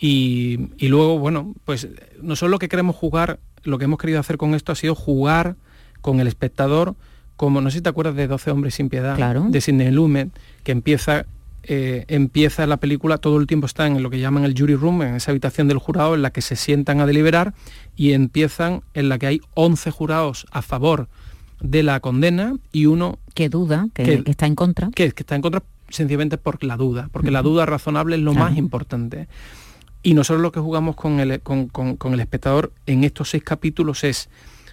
y, 0.00 0.68
luego, 0.80 1.18
bueno, 1.18 1.54
pues 1.64 1.88
nosotros 2.22 2.52
lo 2.52 2.58
que 2.60 2.68
queremos 2.68 2.94
jugar, 2.94 3.40
lo 3.64 3.78
que 3.78 3.86
hemos 3.86 3.98
querido 3.98 4.20
hacer 4.20 4.36
con 4.36 4.54
esto 4.54 4.70
ha 4.70 4.76
sido 4.76 4.94
jugar 4.94 5.56
con 6.00 6.20
el 6.20 6.28
espectador, 6.28 6.94
como 7.36 7.60
no 7.60 7.70
sé 7.70 7.78
si 7.78 7.82
te 7.82 7.88
acuerdas 7.88 8.14
de 8.14 8.28
12 8.28 8.52
hombres 8.52 8.74
sin 8.74 8.88
piedad, 8.88 9.16
de 9.34 9.60
Sidney 9.60 9.90
Lumet, 9.90 10.28
que 10.62 10.70
empieza, 10.70 11.26
eh, 11.64 12.04
empieza 12.06 12.64
la 12.68 12.76
película, 12.76 13.18
todo 13.18 13.38
el 13.38 13.48
tiempo 13.48 13.66
está 13.66 13.88
en 13.88 14.00
lo 14.00 14.08
que 14.08 14.20
llaman 14.20 14.44
el 14.44 14.54
jury 14.56 14.76
room, 14.76 15.02
en 15.02 15.16
esa 15.16 15.32
habitación 15.32 15.66
del 15.66 15.78
jurado 15.78 16.14
en 16.14 16.22
la 16.22 16.30
que 16.30 16.42
se 16.42 16.54
sientan 16.54 17.00
a 17.00 17.06
deliberar 17.06 17.54
y 17.96 18.12
empiezan 18.12 18.82
en 18.94 19.08
la 19.08 19.18
que 19.18 19.26
hay 19.26 19.40
11 19.54 19.90
jurados 19.90 20.46
a 20.52 20.62
favor 20.62 21.08
de 21.60 21.82
la 21.82 21.98
condena 21.98 22.54
y 22.70 22.86
uno 22.86 23.18
que 23.34 23.48
duda, 23.48 23.88
que, 23.94 24.22
está 24.26 24.46
en 24.46 24.54
contra. 24.54 24.90
Que, 24.94 25.06
está 25.06 25.34
en 25.34 25.42
contra 25.42 25.64
sencillamente 25.88 26.38
por 26.38 26.62
la 26.62 26.76
duda, 26.76 27.08
porque 27.10 27.32
la 27.32 27.42
duda 27.42 27.66
razonable 27.66 28.14
es 28.14 28.22
lo 28.22 28.34
más 28.34 28.56
importante. 28.56 29.26
Y 30.02 30.14
nosotros 30.14 30.42
lo 30.42 30.52
que 30.52 30.60
jugamos 30.60 30.96
con 30.96 31.20
el, 31.20 31.40
con, 31.40 31.98
el 32.12 32.20
espectador 32.20 32.72
en 32.86 33.04
estos 33.04 33.30
seis 33.30 33.42
capítulos 33.42 34.04
es, 34.04 34.28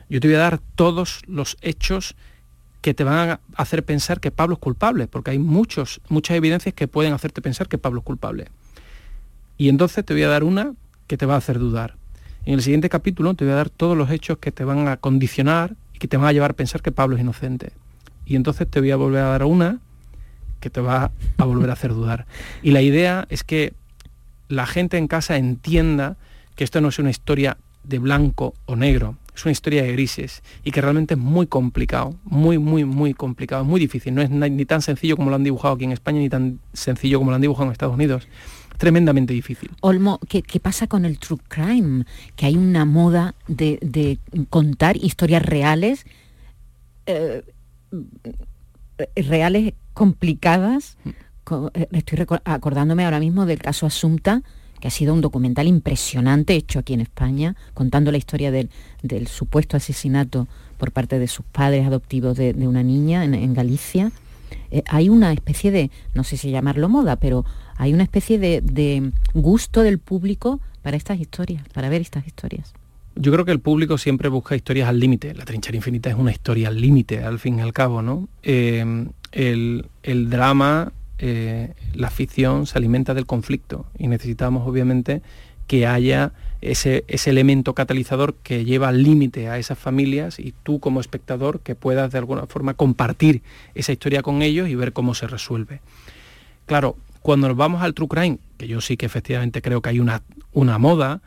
yo 0.10 0.20
te 0.20 0.28
voy 0.28 0.36
a 0.36 0.40
dar 0.40 0.60
todos 0.76 1.22
los 1.28 1.58
hechos 1.62 2.16
que 2.82 2.94
te 2.94 3.04
van 3.04 3.30
a 3.30 3.40
hacer 3.56 3.84
pensar 3.84 4.20
que 4.20 4.30
Pablo 4.30 4.54
es 4.54 4.60
culpable, 4.60 5.08
porque 5.08 5.32
hay 5.32 5.40
muchos, 5.40 6.02
muchas 6.08 6.38
evidencias 6.38 6.76
que 6.76 6.88
pueden 6.88 7.14
hacerte 7.14 7.42
pensar 7.42 7.68
que 7.68 7.80
Pablo 7.80 8.00
es 8.00 8.06
culpable. 8.06 8.50
Y 9.58 9.70
entonces 9.70 10.06
te 10.06 10.14
voy 10.14 10.24
a 10.24 10.30
dar 10.30 10.44
una 10.44 10.74
que 11.08 11.18
te 11.18 11.26
va 11.26 11.34
a 11.34 11.38
hacer 11.38 11.58
dudar. 11.58 11.96
En 12.46 12.54
el 12.54 12.62
siguiente 12.62 12.90
capítulo 12.90 13.34
te 13.34 13.46
voy 13.46 13.54
a 13.54 13.58
dar 13.58 13.72
todos 13.72 13.98
los 13.98 14.12
hechos 14.12 14.38
que 14.38 14.52
te 14.52 14.64
van 14.64 14.88
a 14.88 14.98
condicionar 14.98 15.76
y 15.94 15.98
que 15.98 16.08
te 16.08 16.18
van 16.18 16.28
a 16.28 16.32
llevar 16.32 16.52
a 16.52 16.56
pensar 16.56 16.84
que 16.84 16.92
Pablo 16.92 17.16
es 17.16 17.22
inocente. 17.22 17.72
Y 18.28 18.36
entonces 18.36 18.70
te 18.70 18.80
voy 18.80 18.92
a 18.92 18.96
volver 18.96 19.24
a 19.24 19.30
dar 19.30 19.44
una 19.44 19.80
que 20.60 20.70
te 20.70 20.82
va 20.82 21.12
a 21.38 21.46
volver 21.46 21.72
a 21.72 21.74
hacer 21.74 21.94
dudar. 21.94 22.28
Y 22.62 22.72
la 22.72 22.82
idea 22.82 23.26
es 23.30 23.44
que 23.44 23.74
la 24.48 24.66
gente 24.66 24.98
en 24.98 25.08
casa 25.08 25.38
entienda 25.38 26.18
que 26.56 26.64
esto 26.64 26.82
no 26.82 26.90
es 26.90 27.00
una 27.00 27.10
historia 27.10 27.58
de 27.84 28.00
blanco 28.00 28.54
o 28.66 28.76
negro, 28.76 29.18
es 29.36 29.46
una 29.46 29.52
historia 29.52 29.84
de 29.84 29.92
grises 29.92 30.42
y 30.64 30.72
que 30.72 30.82
realmente 30.82 31.14
es 31.16 31.20
muy 31.20 31.48
complicado, 31.48 32.16
muy, 32.24 32.58
muy, 32.58 32.86
muy 32.86 33.14
complicado, 33.14 33.64
muy 33.66 33.80
difícil. 33.80 34.14
No 34.16 34.22
es 34.22 34.30
ni 34.30 34.66
tan 34.66 34.82
sencillo 34.82 35.18
como 35.18 35.30
lo 35.30 35.36
han 35.36 35.44
dibujado 35.44 35.76
aquí 35.76 35.84
en 35.84 35.92
España, 35.92 36.20
ni 36.20 36.30
tan 36.30 36.60
sencillo 36.74 37.20
como 37.20 37.32
lo 37.32 37.36
han 37.36 37.42
dibujado 37.42 37.66
en 37.66 37.72
Estados 37.74 37.96
Unidos. 37.96 38.28
Tremendamente 38.78 39.34
difícil. 39.34 39.72
Olmo, 39.82 40.20
¿qué, 40.28 40.60
pasa 40.60 40.88
con 40.88 41.06
el 41.06 41.18
true 41.18 41.40
crime? 41.48 42.06
Que 42.36 42.48
hay 42.48 42.58
una 42.58 42.86
moda 42.86 43.36
de, 43.48 44.20
contar 44.50 44.98
historias 44.98 45.44
reales, 45.44 46.06
eh, 47.06 47.44
reales 49.16 49.74
complicadas, 49.94 50.98
mm. 51.04 51.10
Eh, 51.74 51.88
estoy 51.92 52.26
acordándome 52.44 53.06
ahora 53.06 53.20
mismo 53.20 53.46
del 53.46 53.60
caso 53.60 53.86
Asunta, 53.86 54.42
que 54.80 54.88
ha 54.88 54.92
sido 54.92 55.14
un 55.14 55.22
documental 55.22 55.68
impresionante 55.68 56.56
hecho 56.56 56.80
aquí 56.80 56.94
en 56.94 57.02
España, 57.02 57.56
contando 57.74 58.12
la 58.12 58.18
historia 58.18 58.52
del, 58.52 58.70
supuesto 59.28 59.78
asesinato 59.78 60.48
por 60.78 60.92
parte 60.92 61.20
de 61.20 61.28
sus 61.28 61.46
padres 61.46 61.86
adoptivos 61.86 62.38
de, 62.38 62.54
una 62.68 62.84
niña 62.84 63.24
en, 63.24 63.54
Galicia. 63.54 64.12
Eh, 64.72 64.84
hay 64.88 65.10
una 65.10 65.32
especie 65.34 65.72
de, 65.72 65.92
no 66.14 66.24
sé 66.24 66.38
si 66.38 66.52
llamarlo 66.52 66.90
moda, 66.90 67.16
pero 67.16 67.46
hay 67.78 67.94
una 67.94 68.04
especie 68.04 68.40
de, 68.40 69.12
gusto 69.34 69.82
del 69.82 70.00
público 70.00 70.60
para 70.82 70.98
estas 70.98 71.20
historias, 71.20 71.64
para 71.70 71.90
ver 71.90 72.02
estas 72.02 72.28
historias. 72.28 72.74
Yo 73.16 73.32
creo 73.32 73.46
que 73.46 73.52
el 73.52 73.62
público 73.62 73.98
siempre 73.98 74.28
busca 74.28 74.58
historias 74.58 74.90
al 74.90 75.00
límite. 75.00 75.34
La 75.34 75.46
trinchera 75.46 75.78
infinita 75.78 76.10
es 76.10 76.18
una 76.18 76.32
historia 76.32 76.68
al 76.68 76.82
límite, 76.82 77.24
al 77.24 77.40
fin 77.40 77.60
y 77.60 77.62
al 77.62 77.72
cabo, 77.72 78.02
¿no? 78.02 78.28
Eh, 78.44 79.08
el, 79.32 79.86
el, 80.04 80.30
drama 80.30 80.92
eh, 81.18 81.74
la 81.94 82.10
ficción 82.10 82.66
se 82.66 82.78
alimenta 82.78 83.14
del 83.14 83.26
conflicto 83.26 83.86
y 83.98 84.08
necesitamos 84.08 84.68
obviamente 84.68 85.22
que 85.68 85.88
haya 85.88 86.34
ese, 86.62 87.06
ese 87.08 87.30
elemento 87.30 87.74
catalizador 87.74 88.36
que 88.36 88.66
lleva 88.66 88.90
al 88.90 89.04
límite 89.04 89.50
a 89.50 89.58
esas 89.58 89.78
familias 89.78 90.40
y 90.40 90.54
tú 90.64 90.80
como 90.80 91.00
espectador 91.00 91.60
que 91.62 91.76
puedas 91.76 92.12
de 92.12 92.18
alguna 92.18 92.46
forma 92.46 92.74
compartir 92.74 93.42
esa 93.74 93.92
historia 93.92 94.22
con 94.22 94.42
ellos 94.42 94.70
y 94.70 94.76
ver 94.76 94.94
cómo 94.94 95.16
se 95.16 95.28
resuelve. 95.28 95.82
Claro, 96.66 96.98
cuando 97.22 97.48
nos 97.48 97.58
vamos 97.58 97.82
al 97.82 97.94
true 97.94 98.08
crime, 98.08 98.38
que 98.58 98.68
yo 98.68 98.82
sí 98.82 98.98
que 98.98 99.06
efectivamente 99.06 99.62
creo 99.62 99.82
que 99.82 99.90
hay 99.90 100.00
una, 100.00 100.22
una 100.54 100.78
moda, 100.78 101.22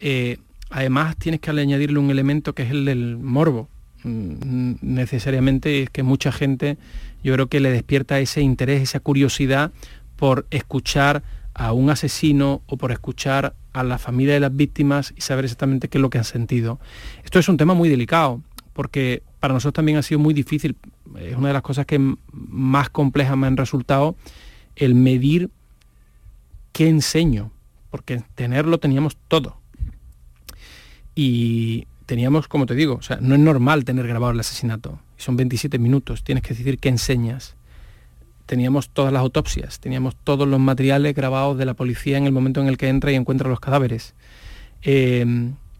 eh, 0.00 0.38
además 0.70 1.16
tienes 1.16 1.40
que 1.40 1.50
añadirle 1.50 1.98
un 1.98 2.10
elemento 2.10 2.54
que 2.54 2.62
es 2.62 2.70
el 2.70 2.84
del 2.84 3.18
morbo. 3.18 3.68
Mm, 4.04 4.74
necesariamente 4.80 5.82
es 5.82 5.90
que 5.90 6.02
mucha 6.02 6.32
gente 6.32 6.76
yo 7.22 7.34
creo 7.34 7.46
que 7.46 7.60
le 7.60 7.70
despierta 7.70 8.18
ese 8.18 8.40
interés, 8.40 8.82
esa 8.82 9.00
curiosidad 9.00 9.70
por 10.16 10.46
escuchar 10.50 11.22
a 11.54 11.72
un 11.72 11.90
asesino 11.90 12.62
o 12.66 12.76
por 12.76 12.92
escuchar 12.92 13.54
a 13.72 13.82
la 13.82 13.98
familia 13.98 14.34
de 14.34 14.40
las 14.40 14.54
víctimas 14.54 15.12
y 15.16 15.20
saber 15.20 15.44
exactamente 15.44 15.88
qué 15.88 15.98
es 15.98 16.02
lo 16.02 16.10
que 16.10 16.18
han 16.18 16.24
sentido. 16.24 16.80
Esto 17.24 17.38
es 17.38 17.48
un 17.48 17.56
tema 17.56 17.74
muy 17.74 17.88
delicado 17.88 18.40
porque 18.72 19.22
para 19.38 19.54
nosotros 19.54 19.74
también 19.74 19.98
ha 19.98 20.02
sido 20.02 20.18
muy 20.18 20.34
difícil, 20.34 20.76
es 21.18 21.36
una 21.36 21.48
de 21.48 21.54
las 21.54 21.62
cosas 21.62 21.86
que 21.86 21.98
más 22.32 22.90
complejas 22.90 23.36
me 23.36 23.46
han 23.46 23.56
resultado 23.56 24.16
el 24.76 24.94
medir 24.94 25.50
qué 26.72 26.88
enseño, 26.88 27.50
porque 27.90 28.22
tenerlo 28.34 28.78
teníamos 28.78 29.16
todo. 29.28 29.58
Y 31.14 31.86
teníamos, 32.12 32.46
como 32.46 32.66
te 32.66 32.74
digo, 32.74 32.96
o 32.96 33.00
sea, 33.00 33.16
no 33.22 33.36
es 33.36 33.40
normal 33.40 33.86
tener 33.86 34.06
grabado 34.06 34.34
el 34.34 34.40
asesinato. 34.40 34.98
Son 35.16 35.34
27 35.34 35.78
minutos, 35.78 36.22
tienes 36.22 36.44
que 36.44 36.52
decir 36.52 36.78
qué 36.78 36.90
enseñas. 36.90 37.54
Teníamos 38.44 38.90
todas 38.90 39.14
las 39.14 39.20
autopsias, 39.20 39.80
teníamos 39.80 40.14
todos 40.22 40.46
los 40.46 40.60
materiales 40.60 41.14
grabados 41.14 41.56
de 41.56 41.64
la 41.64 41.72
policía 41.72 42.18
en 42.18 42.26
el 42.26 42.32
momento 42.32 42.60
en 42.60 42.68
el 42.68 42.76
que 42.76 42.88
entra 42.88 43.12
y 43.12 43.14
encuentra 43.14 43.48
los 43.48 43.60
cadáveres. 43.60 44.12
Eh, 44.82 45.24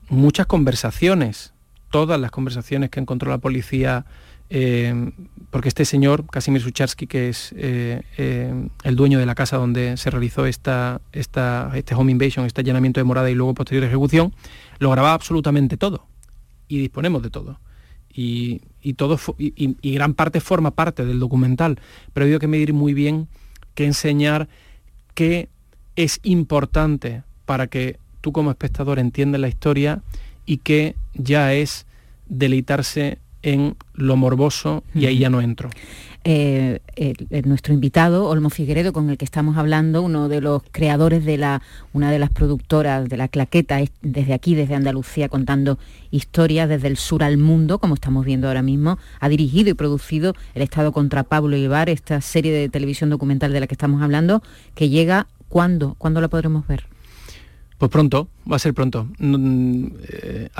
muchas 0.08 0.46
conversaciones, 0.46 1.52
todas 1.90 2.18
las 2.18 2.30
conversaciones 2.30 2.88
que 2.88 3.00
encontró 3.00 3.28
la 3.28 3.36
policía 3.36 4.06
eh, 4.48 5.12
porque 5.50 5.68
este 5.68 5.84
señor, 5.84 6.24
Casimir 6.30 6.62
Sucharsky, 6.62 7.06
que 7.06 7.28
es 7.28 7.54
eh, 7.58 8.70
el 8.84 8.96
dueño 8.96 9.18
de 9.18 9.26
la 9.26 9.34
casa 9.34 9.58
donde 9.58 9.98
se 9.98 10.08
realizó 10.08 10.46
esta, 10.46 11.02
esta, 11.12 11.72
este 11.74 11.94
home 11.94 12.12
invasion, 12.12 12.46
este 12.46 12.62
allanamiento 12.62 13.00
de 13.00 13.04
morada 13.04 13.30
y 13.30 13.34
luego 13.34 13.52
posterior 13.52 13.84
ejecución, 13.84 14.32
lo 14.78 14.90
grababa 14.90 15.12
absolutamente 15.12 15.76
todo 15.76 16.06
y 16.76 16.80
disponemos 16.80 17.22
de 17.22 17.30
todo. 17.30 17.60
Y, 18.14 18.60
todo 18.96 19.18
y, 19.38 19.92
gran 19.94 20.14
parte 20.14 20.40
forma 20.40 20.72
parte 20.72 21.04
del 21.06 21.18
documental, 21.18 21.78
pero 22.12 22.26
hay 22.26 22.38
que 22.38 22.46
medir 22.46 22.74
muy 22.74 22.92
bien 22.92 23.28
qué 23.74 23.86
enseñar, 23.86 24.48
qué 25.14 25.48
es 25.96 26.20
importante 26.22 27.22
para 27.46 27.66
que 27.68 27.98
tú 28.20 28.32
como 28.32 28.50
espectador 28.50 28.98
entiendas 28.98 29.40
la 29.40 29.48
historia 29.48 30.02
y 30.44 30.58
que 30.58 30.94
ya 31.14 31.54
es 31.54 31.86
deleitarse 32.26 33.18
en 33.42 33.76
lo 33.94 34.16
morboso 34.16 34.84
y 34.94 35.06
ahí 35.06 35.18
ya 35.18 35.30
no 35.30 35.40
entro. 35.40 35.70
Eh, 36.24 36.80
nuestro 37.44 37.74
invitado, 37.74 38.28
Olmo 38.28 38.48
Figueredo, 38.48 38.92
con 38.92 39.10
el 39.10 39.18
que 39.18 39.24
estamos 39.24 39.56
hablando, 39.56 40.02
uno 40.02 40.28
de 40.28 40.40
los 40.40 40.62
creadores 40.70 41.24
de 41.24 41.36
la, 41.36 41.62
una 41.92 42.12
de 42.12 42.18
las 42.18 42.30
productoras 42.30 43.08
de 43.08 43.16
la 43.16 43.28
claqueta, 43.28 43.80
desde 44.02 44.32
aquí, 44.32 44.54
desde 44.54 44.74
Andalucía, 44.74 45.28
contando 45.28 45.78
historias 46.10 46.68
desde 46.68 46.88
el 46.88 46.96
sur 46.96 47.24
al 47.24 47.38
mundo, 47.38 47.78
como 47.78 47.94
estamos 47.94 48.24
viendo 48.24 48.46
ahora 48.46 48.62
mismo, 48.62 48.98
ha 49.18 49.28
dirigido 49.28 49.70
y 49.70 49.74
producido 49.74 50.34
El 50.54 50.62
Estado 50.62 50.92
contra 50.92 51.24
Pablo 51.24 51.56
Ibar, 51.56 51.88
esta 51.88 52.20
serie 52.20 52.52
de 52.52 52.68
televisión 52.68 53.10
documental 53.10 53.52
de 53.52 53.60
la 53.60 53.66
que 53.66 53.74
estamos 53.74 54.00
hablando, 54.00 54.42
que 54.74 54.88
llega, 54.88 55.26
¿cuándo? 55.48 55.96
¿Cuándo 55.98 56.20
la 56.20 56.28
podremos 56.28 56.66
ver? 56.66 56.86
Pues 57.82 57.90
pronto, 57.90 58.28
va 58.48 58.54
a 58.54 58.58
ser 58.60 58.74
pronto. 58.74 59.08
HBO 59.18 59.98
eh, 60.08 60.50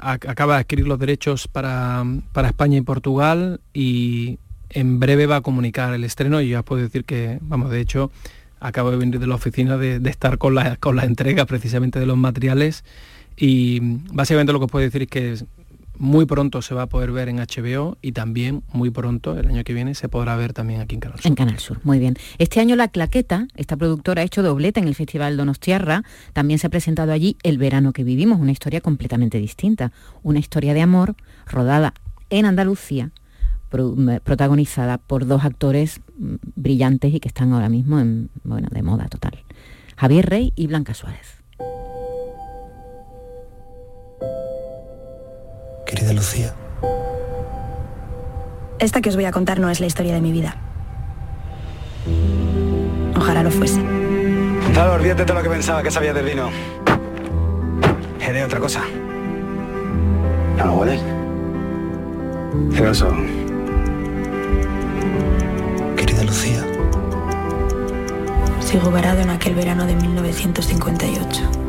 acaba 0.00 0.54
de 0.54 0.60
adquirir 0.60 0.86
los 0.86 1.00
derechos 1.00 1.48
para, 1.48 2.04
España 2.44 2.78
y 2.78 2.82
Portugal 2.82 3.60
y 3.74 4.38
en 4.74 5.00
breve 5.00 5.26
va 5.26 5.36
a 5.36 5.40
comunicar 5.40 5.94
el 5.94 6.04
estreno 6.04 6.40
y 6.40 6.50
ya 6.50 6.62
puedo 6.62 6.82
decir 6.82 7.04
que, 7.04 7.38
vamos, 7.42 7.70
de 7.70 7.80
hecho, 7.80 8.10
acabo 8.60 8.90
de 8.90 8.96
venir 8.96 9.18
de 9.18 9.26
la 9.26 9.34
oficina 9.34 9.76
de, 9.76 10.00
estar 10.08 10.38
con 10.38 10.54
la, 10.54 10.76
con 10.76 10.96
la 10.96 11.04
entrega 11.04 11.46
precisamente 11.46 11.98
de 11.98 12.06
los 12.06 12.16
materiales 12.16 12.84
y 13.36 13.80
básicamente 14.12 14.52
lo 14.52 14.58
que 14.58 14.66
os 14.66 14.70
puedo 14.70 14.84
decir 14.84 15.02
es 15.02 15.08
que 15.08 15.36
muy 15.98 16.26
pronto 16.26 16.62
se 16.62 16.74
va 16.74 16.82
a 16.82 16.86
poder 16.86 17.12
ver 17.12 17.28
en 17.28 17.36
HBO 17.36 17.96
y 18.02 18.12
también 18.12 18.62
muy 18.72 18.90
pronto, 18.90 19.38
el 19.38 19.46
año 19.46 19.62
que 19.62 19.74
viene, 19.74 19.94
se 19.94 20.08
podrá 20.08 20.36
ver 20.36 20.52
también 20.52 20.80
aquí 20.80 20.96
en 20.96 21.00
Canal 21.00 21.20
Sur. 21.20 21.26
En 21.28 21.34
Canal 21.34 21.58
Sur, 21.58 21.80
muy 21.84 21.98
bien. 21.98 22.16
Este 22.38 22.60
año 22.60 22.76
La 22.76 22.88
Claqueta, 22.88 23.46
esta 23.56 23.76
productora, 23.76 24.22
ha 24.22 24.24
hecho 24.24 24.42
doblete 24.42 24.80
en 24.80 24.88
el 24.88 24.94
Festival 24.94 25.36
Donostiarra. 25.36 26.02
También 26.32 26.58
se 26.58 26.66
ha 26.66 26.70
presentado 26.70 27.12
allí 27.12 27.36
El 27.42 27.58
verano 27.58 27.92
que 27.92 28.04
vivimos, 28.04 28.40
una 28.40 28.52
historia 28.52 28.80
completamente 28.80 29.38
distinta. 29.38 29.92
Una 30.22 30.38
historia 30.38 30.74
de 30.74 30.82
amor 30.82 31.14
rodada 31.46 31.94
en 32.30 32.46
Andalucía, 32.46 33.10
protagonizada 34.24 34.98
por 34.98 35.26
dos 35.26 35.44
actores 35.44 36.00
mm, 36.18 36.34
brillantes 36.56 37.14
y 37.14 37.20
que 37.20 37.28
están 37.28 37.52
ahora 37.52 37.68
mismo 37.68 38.00
en, 38.00 38.30
bueno, 38.44 38.68
de 38.70 38.82
moda 38.82 39.08
total. 39.08 39.44
Javier 39.96 40.28
Rey 40.28 40.52
y 40.56 40.66
Blanca 40.66 40.94
Suárez. 40.94 41.42
querida 45.92 46.12
Lucía. 46.14 46.54
Esta 48.78 49.00
que 49.00 49.10
os 49.10 49.16
voy 49.16 49.26
a 49.26 49.30
contar 49.30 49.60
no 49.60 49.68
es 49.68 49.78
la 49.78 49.86
historia 49.86 50.14
de 50.14 50.20
mi 50.20 50.32
vida. 50.32 50.56
Ojalá 53.14 53.42
lo 53.42 53.50
fuese. 53.50 53.80
Gonzalo, 54.64 54.94
olvídate 54.94 55.24
de 55.24 55.34
lo 55.34 55.42
que 55.42 55.50
pensaba 55.50 55.82
que 55.82 55.90
sabía 55.90 56.14
del 56.14 56.24
vino. 56.24 56.50
de 58.18 58.44
otra 58.44 58.58
cosa. 58.58 58.80
¿No 60.56 60.66
lo 60.66 60.74
hueles? 60.74 61.00
Celoso. 62.72 63.14
Querida 66.02 66.24
Lucía. 66.24 66.66
Sigo 68.58 68.90
varado 68.90 69.20
en 69.20 69.30
aquel 69.30 69.54
verano 69.54 69.86
de 69.86 69.94
1958 69.94 71.62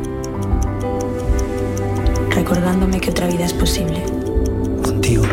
recordándome 2.30 3.00
que 3.00 3.10
otra 3.10 3.28
vida 3.28 3.44
es 3.44 3.52
posible. 3.52 4.02
Contigo, 4.82 5.24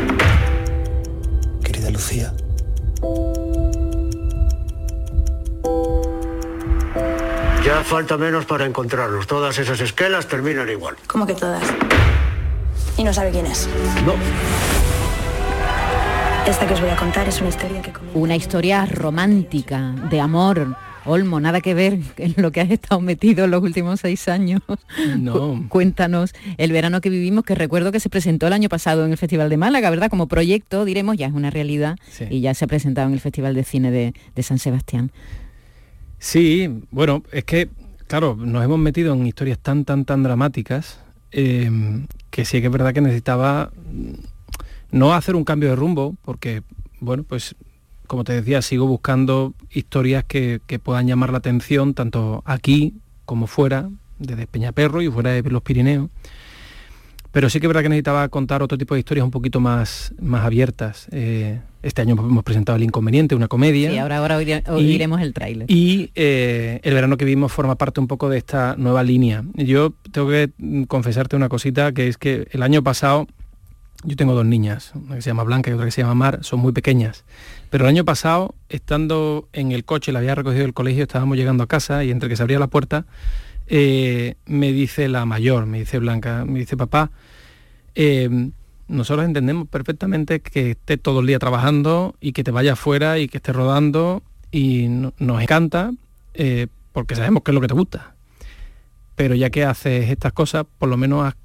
querida 1.63 1.89
Lucía. 1.89 2.31
Ya 7.65 7.83
falta 7.83 8.17
menos 8.17 8.45
para 8.45 8.67
encontrarlos. 8.67 9.25
Todas 9.25 9.57
esas 9.57 9.81
esquelas 9.81 10.27
terminan 10.27 10.69
igual. 10.69 10.95
¿Cómo 11.07 11.25
que 11.25 11.33
todas? 11.33 11.63
Y 12.97 13.03
no 13.03 13.11
sabe 13.11 13.31
quién 13.31 13.47
es. 13.47 13.67
No. 14.05 14.13
Esta 16.47 16.67
que 16.67 16.73
os 16.73 16.81
voy 16.81 16.89
a 16.89 16.95
contar 16.95 17.27
es 17.27 17.39
una 17.39 17.49
historia 17.49 17.81
que... 17.81 17.91
Una 18.13 18.35
historia 18.35 18.85
romántica, 18.85 19.93
de 20.09 20.19
amor, 20.19 20.75
Olmo, 21.05 21.39
nada 21.39 21.61
que 21.61 21.73
ver 21.73 21.99
en 22.17 22.33
lo 22.37 22.51
que 22.51 22.61
has 22.61 22.69
estado 22.69 22.99
metido 22.99 23.45
en 23.45 23.51
los 23.51 23.61
últimos 23.63 23.99
seis 23.99 24.27
años. 24.27 24.61
No. 25.17 25.65
Cuéntanos 25.69 26.33
el 26.57 26.71
verano 26.71 26.99
que 26.99 27.09
vivimos, 27.09 27.43
que 27.43 27.55
recuerdo 27.55 27.91
que 27.91 27.99
se 27.99 28.09
presentó 28.09 28.47
el 28.47 28.53
año 28.53 28.69
pasado 28.69 29.05
en 29.05 29.11
el 29.11 29.17
Festival 29.17 29.49
de 29.49 29.57
Málaga, 29.57 29.89
¿verdad? 29.89 30.09
Como 30.09 30.27
proyecto, 30.27 30.83
diremos, 30.83 31.15
ya 31.17 31.27
es 31.27 31.33
una 31.33 31.49
realidad 31.49 31.97
y 32.29 32.41
ya 32.41 32.53
se 32.53 32.65
ha 32.65 32.67
presentado 32.67 33.07
en 33.07 33.13
el 33.13 33.19
Festival 33.19 33.53
de 33.53 33.63
Cine 33.63 33.91
de, 33.91 34.43
San 34.43 34.57
Sebastián. 34.57 35.11
Sí, 36.17 36.69
bueno, 36.89 37.23
es 37.31 37.45
que, 37.45 37.69
claro, 38.07 38.35
nos 38.35 38.63
hemos 38.63 38.79
metido 38.79 39.13
en 39.13 39.25
historias 39.25 39.59
tan, 39.59 39.85
tan, 39.85 40.05
tan 40.05 40.23
dramáticas 40.23 40.99
em, 41.31 42.07
que 42.29 42.45
sí 42.45 42.61
que 42.61 42.67
es 42.67 42.73
verdad 42.73 42.93
que 42.93 43.01
necesitaba 43.01 43.71
no 44.91 45.13
hacer 45.13 45.35
un 45.35 45.43
cambio 45.43 45.69
de 45.69 45.75
rumbo, 45.75 46.15
porque, 46.23 46.63
bueno, 46.99 47.23
pues 47.23 47.55
como 48.11 48.25
te 48.25 48.33
decía, 48.33 48.61
sigo 48.61 48.87
buscando 48.87 49.53
historias 49.71 50.25
que, 50.25 50.59
puedan 50.83 51.07
llamar 51.07 51.31
la 51.31 51.37
atención 51.37 51.93
tanto 51.93 52.43
aquí 52.45 52.95
como 53.23 53.47
fuera, 53.47 53.89
desde 54.19 54.47
Peñaperro 54.47 55.01
y 55.01 55.09
fuera 55.09 55.31
de 55.31 55.41
los 55.43 55.61
Pirineos. 55.61 56.09
Pero 57.31 57.49
sí 57.49 57.61
que 57.61 57.67
es 57.67 57.69
verdad 57.69 57.83
que 57.83 57.87
necesitaba 57.87 58.27
contar 58.27 58.61
otro 58.61 58.77
tipo 58.77 58.95
de 58.95 58.99
historias 58.99 59.23
un 59.23 59.31
poquito 59.31 59.61
más, 59.61 60.13
más 60.19 60.43
abiertas. 60.43 61.07
Eh, 61.13 61.61
este 61.81 62.01
año 62.01 62.15
hemos 62.19 62.43
presentado 62.43 62.75
El 62.75 62.83
Inconveniente, 62.83 63.33
una 63.33 63.47
comedia. 63.47 63.89
Sí, 63.89 63.97
ahora, 63.97 64.17
ahora 64.17 64.37
oiremos 64.67 65.21
el 65.21 65.33
tráiler. 65.33 65.71
Y 65.71 66.11
eh, 66.15 66.81
El 66.83 66.93
verano 66.93 67.15
que 67.15 67.23
vimos 67.23 67.53
forma 67.53 67.75
parte 67.75 68.01
un 68.01 68.07
poco 68.07 68.27
de 68.27 68.39
esta 68.39 68.75
nueva 68.77 69.03
línea. 69.03 69.45
Yo 69.53 69.93
tengo 70.11 70.27
que 70.27 70.51
confesarte 70.89 71.37
una 71.37 71.47
cosita, 71.47 71.93
que 71.93 72.09
es 72.09 72.17
que 72.17 72.49
el 72.51 72.61
año 72.61 72.83
pasado 72.83 73.27
yo 74.03 74.15
tengo 74.15 74.33
dos 74.33 74.45
niñas, 74.45 74.91
una 74.95 75.15
que 75.15 75.21
se 75.21 75.29
llama 75.29 75.43
Blanca 75.43 75.69
y 75.69 75.73
otra 75.73 75.85
que 75.85 75.91
se 75.91 76.01
llama 76.01 76.15
Mar, 76.15 76.39
son 76.41 76.59
muy 76.59 76.71
pequeñas. 76.71 77.23
Pero 77.69 77.85
el 77.85 77.89
año 77.89 78.05
pasado, 78.05 78.55
estando 78.69 79.47
en 79.53 79.71
el 79.71 79.85
coche, 79.85 80.11
la 80.11 80.19
había 80.19 80.35
recogido 80.35 80.63
del 80.63 80.73
colegio, 80.73 81.03
estábamos 81.03 81.37
llegando 81.37 81.63
a 81.63 81.67
casa 81.67 82.03
y 82.03 82.11
entre 82.11 82.29
que 82.29 82.35
se 82.35 82.43
abría 82.43 82.59
la 82.59 82.67
puerta, 82.67 83.05
eh, 83.67 84.35
me 84.45 84.71
dice 84.71 85.07
la 85.07 85.25
mayor, 85.25 85.65
me 85.65 85.79
dice 85.79 85.99
Blanca, 85.99 86.45
me 86.45 86.59
dice 86.59 86.75
papá, 86.75 87.11
eh, 87.95 88.49
nosotros 88.87 89.25
entendemos 89.25 89.67
perfectamente 89.67 90.41
que 90.41 90.71
esté 90.71 90.97
todo 90.97 91.21
el 91.21 91.27
día 91.27 91.39
trabajando 91.39 92.15
y 92.19 92.33
que 92.33 92.43
te 92.43 92.51
vaya 92.51 92.73
afuera 92.73 93.19
y 93.19 93.29
que 93.29 93.37
esté 93.37 93.53
rodando 93.53 94.21
y 94.51 94.87
nos 95.17 95.41
encanta 95.41 95.93
eh, 96.33 96.67
porque 96.91 97.15
sabemos 97.15 97.43
que 97.43 97.51
es 97.51 97.55
lo 97.55 97.61
que 97.61 97.67
te 97.67 97.73
gusta. 97.73 98.13
Pero 99.15 99.35
ya 99.35 99.49
que 99.49 99.63
haces 99.63 100.09
estas 100.09 100.33
cosas, 100.33 100.65
por 100.77 100.89
lo 100.89 100.97
menos 100.97 101.25
haz 101.25 101.35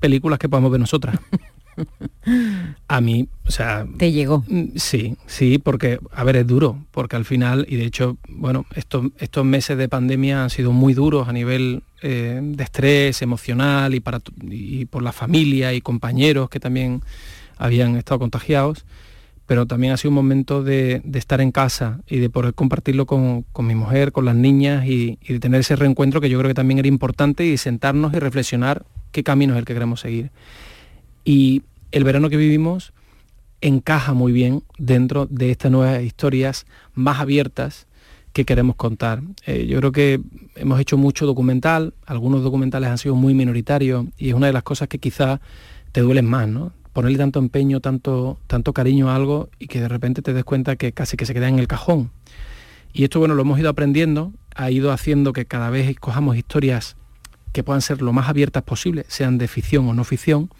películas 0.00 0.38
que 0.38 0.48
podamos 0.48 0.70
ver 0.70 0.80
nosotras. 0.80 1.18
A 2.88 3.00
mí, 3.00 3.28
o 3.46 3.50
sea... 3.50 3.86
¿Te 3.98 4.12
llegó? 4.12 4.44
Mm, 4.48 4.76
sí, 4.76 5.16
sí, 5.26 5.58
porque, 5.58 5.98
a 6.12 6.24
ver, 6.24 6.36
es 6.36 6.46
duro, 6.46 6.78
porque 6.90 7.16
al 7.16 7.24
final, 7.24 7.66
y 7.68 7.76
de 7.76 7.84
hecho, 7.84 8.16
bueno, 8.28 8.66
estos, 8.74 9.06
estos 9.18 9.44
meses 9.44 9.78
de 9.78 9.88
pandemia 9.88 10.44
han 10.44 10.50
sido 10.50 10.72
muy 10.72 10.94
duros 10.94 11.28
a 11.28 11.32
nivel 11.32 11.82
eh, 12.02 12.40
de 12.42 12.64
estrés 12.64 13.22
emocional 13.22 13.94
y, 13.94 14.00
para, 14.00 14.20
y 14.42 14.86
por 14.86 15.02
la 15.02 15.12
familia 15.12 15.72
y 15.72 15.80
compañeros 15.80 16.48
que 16.48 16.60
también 16.60 17.02
habían 17.58 17.96
estado 17.96 18.18
contagiados, 18.18 18.84
pero 19.46 19.66
también 19.66 19.92
ha 19.92 19.96
sido 19.96 20.10
un 20.10 20.16
momento 20.16 20.62
de, 20.62 21.02
estar 21.14 21.40
en 21.40 21.52
casa 21.52 22.00
y 22.08 22.18
de 22.18 22.28
poder 22.28 22.52
compartirlo 22.54 23.06
con, 23.06 23.44
mi 23.60 23.74
mujer, 23.74 24.10
con 24.10 24.24
las 24.24 24.34
niñas 24.34 24.86
y, 24.86 25.18
y 25.22 25.34
de 25.34 25.40
tener 25.40 25.60
ese 25.60 25.76
reencuentro 25.76 26.20
que 26.20 26.28
yo 26.28 26.38
creo 26.38 26.50
que 26.50 26.54
también 26.54 26.78
era 26.78 26.88
importante 26.88 27.46
y 27.46 27.56
sentarnos 27.56 28.12
y 28.12 28.18
reflexionar 28.18 28.84
qué 29.12 29.22
camino 29.22 29.54
es 29.54 29.60
el 29.60 29.64
que 29.64 29.72
queremos 29.72 30.00
seguir. 30.00 30.30
Y 31.26 31.64
el 31.90 32.04
verano 32.04 32.30
que 32.30 32.36
vivimos 32.36 32.92
encaja 33.60 34.14
muy 34.14 34.30
bien 34.30 34.62
dentro 34.78 35.26
de 35.26 35.50
estas 35.50 35.72
nuevas 35.72 36.02
historias 36.02 36.66
más 36.94 37.18
abiertas 37.18 37.88
que 38.32 38.44
queremos 38.44 38.76
contar. 38.76 39.22
Eh, 39.44 39.66
yo 39.66 39.78
creo 39.78 39.90
que 39.90 40.20
hemos 40.54 40.78
hecho 40.78 40.96
mucho 40.96 41.26
documental, 41.26 41.94
algunos 42.06 42.44
documentales 42.44 42.90
han 42.90 42.98
sido 42.98 43.16
muy 43.16 43.34
minoritarios 43.34 44.06
y 44.16 44.28
es 44.28 44.34
una 44.34 44.46
de 44.46 44.52
las 44.52 44.62
cosas 44.62 44.86
que 44.86 45.00
quizás 45.00 45.40
te 45.90 46.00
duelen 46.00 46.26
más, 46.26 46.46
¿no? 46.46 46.72
Ponerle 46.92 47.18
tanto 47.18 47.40
empeño, 47.40 47.80
tanto, 47.80 48.38
tanto 48.46 48.72
cariño 48.72 49.10
a 49.10 49.16
algo 49.16 49.48
y 49.58 49.66
que 49.66 49.80
de 49.80 49.88
repente 49.88 50.22
te 50.22 50.32
des 50.32 50.44
cuenta 50.44 50.76
que 50.76 50.92
casi 50.92 51.16
que 51.16 51.26
se 51.26 51.34
queda 51.34 51.48
en 51.48 51.58
el 51.58 51.66
cajón. 51.66 52.12
Y 52.92 53.02
esto, 53.02 53.18
bueno, 53.18 53.34
lo 53.34 53.42
hemos 53.42 53.58
ido 53.58 53.68
aprendiendo, 53.68 54.32
ha 54.54 54.70
ido 54.70 54.92
haciendo 54.92 55.32
que 55.32 55.44
cada 55.44 55.70
vez 55.70 55.88
escojamos 55.88 56.36
historias 56.36 56.96
que 57.52 57.64
puedan 57.64 57.82
ser 57.82 58.00
lo 58.00 58.12
más 58.12 58.28
abiertas 58.28 58.62
posible, 58.62 59.04
sean 59.08 59.38
de 59.38 59.48
ficción 59.48 59.88
o 59.88 59.94
no 59.94 60.04
ficción, 60.04 60.50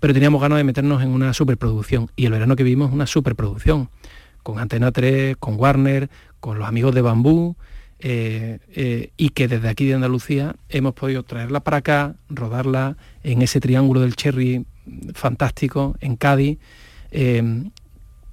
pero 0.00 0.12
teníamos 0.12 0.40
ganas 0.40 0.58
de 0.58 0.64
meternos 0.64 1.02
en 1.02 1.10
una 1.10 1.32
superproducción. 1.32 2.10
Y 2.16 2.26
el 2.26 2.32
verano 2.32 2.56
que 2.56 2.62
vimos 2.62 2.92
una 2.92 3.06
superproducción, 3.06 3.88
con 4.42 4.58
Antena 4.58 4.92
3, 4.92 5.36
con 5.38 5.58
Warner, 5.58 6.10
con 6.40 6.58
los 6.58 6.68
amigos 6.68 6.94
de 6.94 7.02
Bambú, 7.02 7.56
eh, 8.00 8.58
eh, 8.74 9.10
y 9.16 9.30
que 9.30 9.48
desde 9.48 9.68
aquí 9.68 9.86
de 9.86 9.94
Andalucía 9.94 10.56
hemos 10.68 10.94
podido 10.94 11.22
traerla 11.22 11.60
para 11.60 11.78
acá, 11.78 12.16
rodarla 12.28 12.96
en 13.22 13.40
ese 13.40 13.60
triángulo 13.60 14.00
del 14.00 14.14
Cherry 14.14 14.66
fantástico, 15.14 15.96
en 16.00 16.16
Cádiz. 16.16 16.58
Eh, 17.10 17.64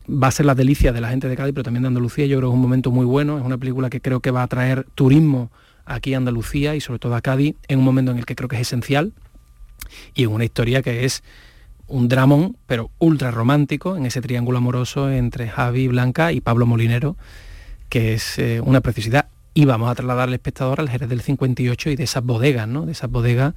va 0.10 0.28
a 0.28 0.32
ser 0.32 0.46
la 0.46 0.56
delicia 0.56 0.92
de 0.92 1.02
la 1.02 1.10
gente 1.10 1.30
de 1.30 1.38
Cádiz, 1.38 1.54
pero 1.54 1.64
también 1.64 1.84
de 1.84 1.88
Andalucía. 1.88 2.26
Yo 2.26 2.38
creo 2.38 2.50
que 2.50 2.54
es 2.54 2.56
un 2.56 2.62
momento 2.62 2.92
muy 2.92 3.06
bueno, 3.06 3.38
es 3.38 3.46
una 3.46 3.58
película 3.58 3.90
que 3.90 4.02
creo 4.02 4.20
que 4.20 4.32
va 4.32 4.44
a 4.44 4.48
traer 4.48 4.86
turismo 4.96 5.52
aquí 5.86 6.14
a 6.14 6.18
Andalucía 6.18 6.76
y 6.76 6.82
sobre 6.82 7.00
todo 7.00 7.16
a 7.16 7.22
Cádiz, 7.22 7.56
en 7.68 7.80
un 7.80 7.86
momento 7.86 8.12
en 8.12 8.18
el 8.18 8.26
que 8.26 8.36
creo 8.36 8.50
que 8.50 8.56
es 8.56 8.64
esencial, 8.64 9.14
y 10.14 10.24
en 10.24 10.32
una 10.32 10.46
historia 10.46 10.82
que 10.82 11.06
es 11.06 11.24
un 11.92 12.08
dramón, 12.08 12.58
pero 12.66 12.90
ultra 13.00 13.32
romántico, 13.32 13.98
en 13.98 14.06
ese 14.06 14.22
triángulo 14.22 14.58
amoroso 14.58 15.12
entre 15.12 15.50
Javi 15.50 15.88
Blanca 15.88 16.32
y 16.32 16.42
Pablo 16.42 16.66
Molinero, 16.66 17.18
que 17.90 18.14
es 18.14 18.40
eh, 18.40 18.62
una 18.62 18.82
precisidad. 18.82 19.28
Y 19.54 19.66
vamos 19.66 19.92
a 19.92 19.96
trasladar 19.96 20.30
al 20.30 20.34
espectador 20.34 20.80
al 20.80 20.90
Jerez 20.90 21.10
del 21.10 21.22
58 21.22 21.90
y 21.90 21.96
de 21.98 22.04
esas 22.04 22.24
bodegas, 22.24 22.68
¿no? 22.68 22.86
De 22.86 22.94
esas 22.94 23.12
bodegas 23.12 23.54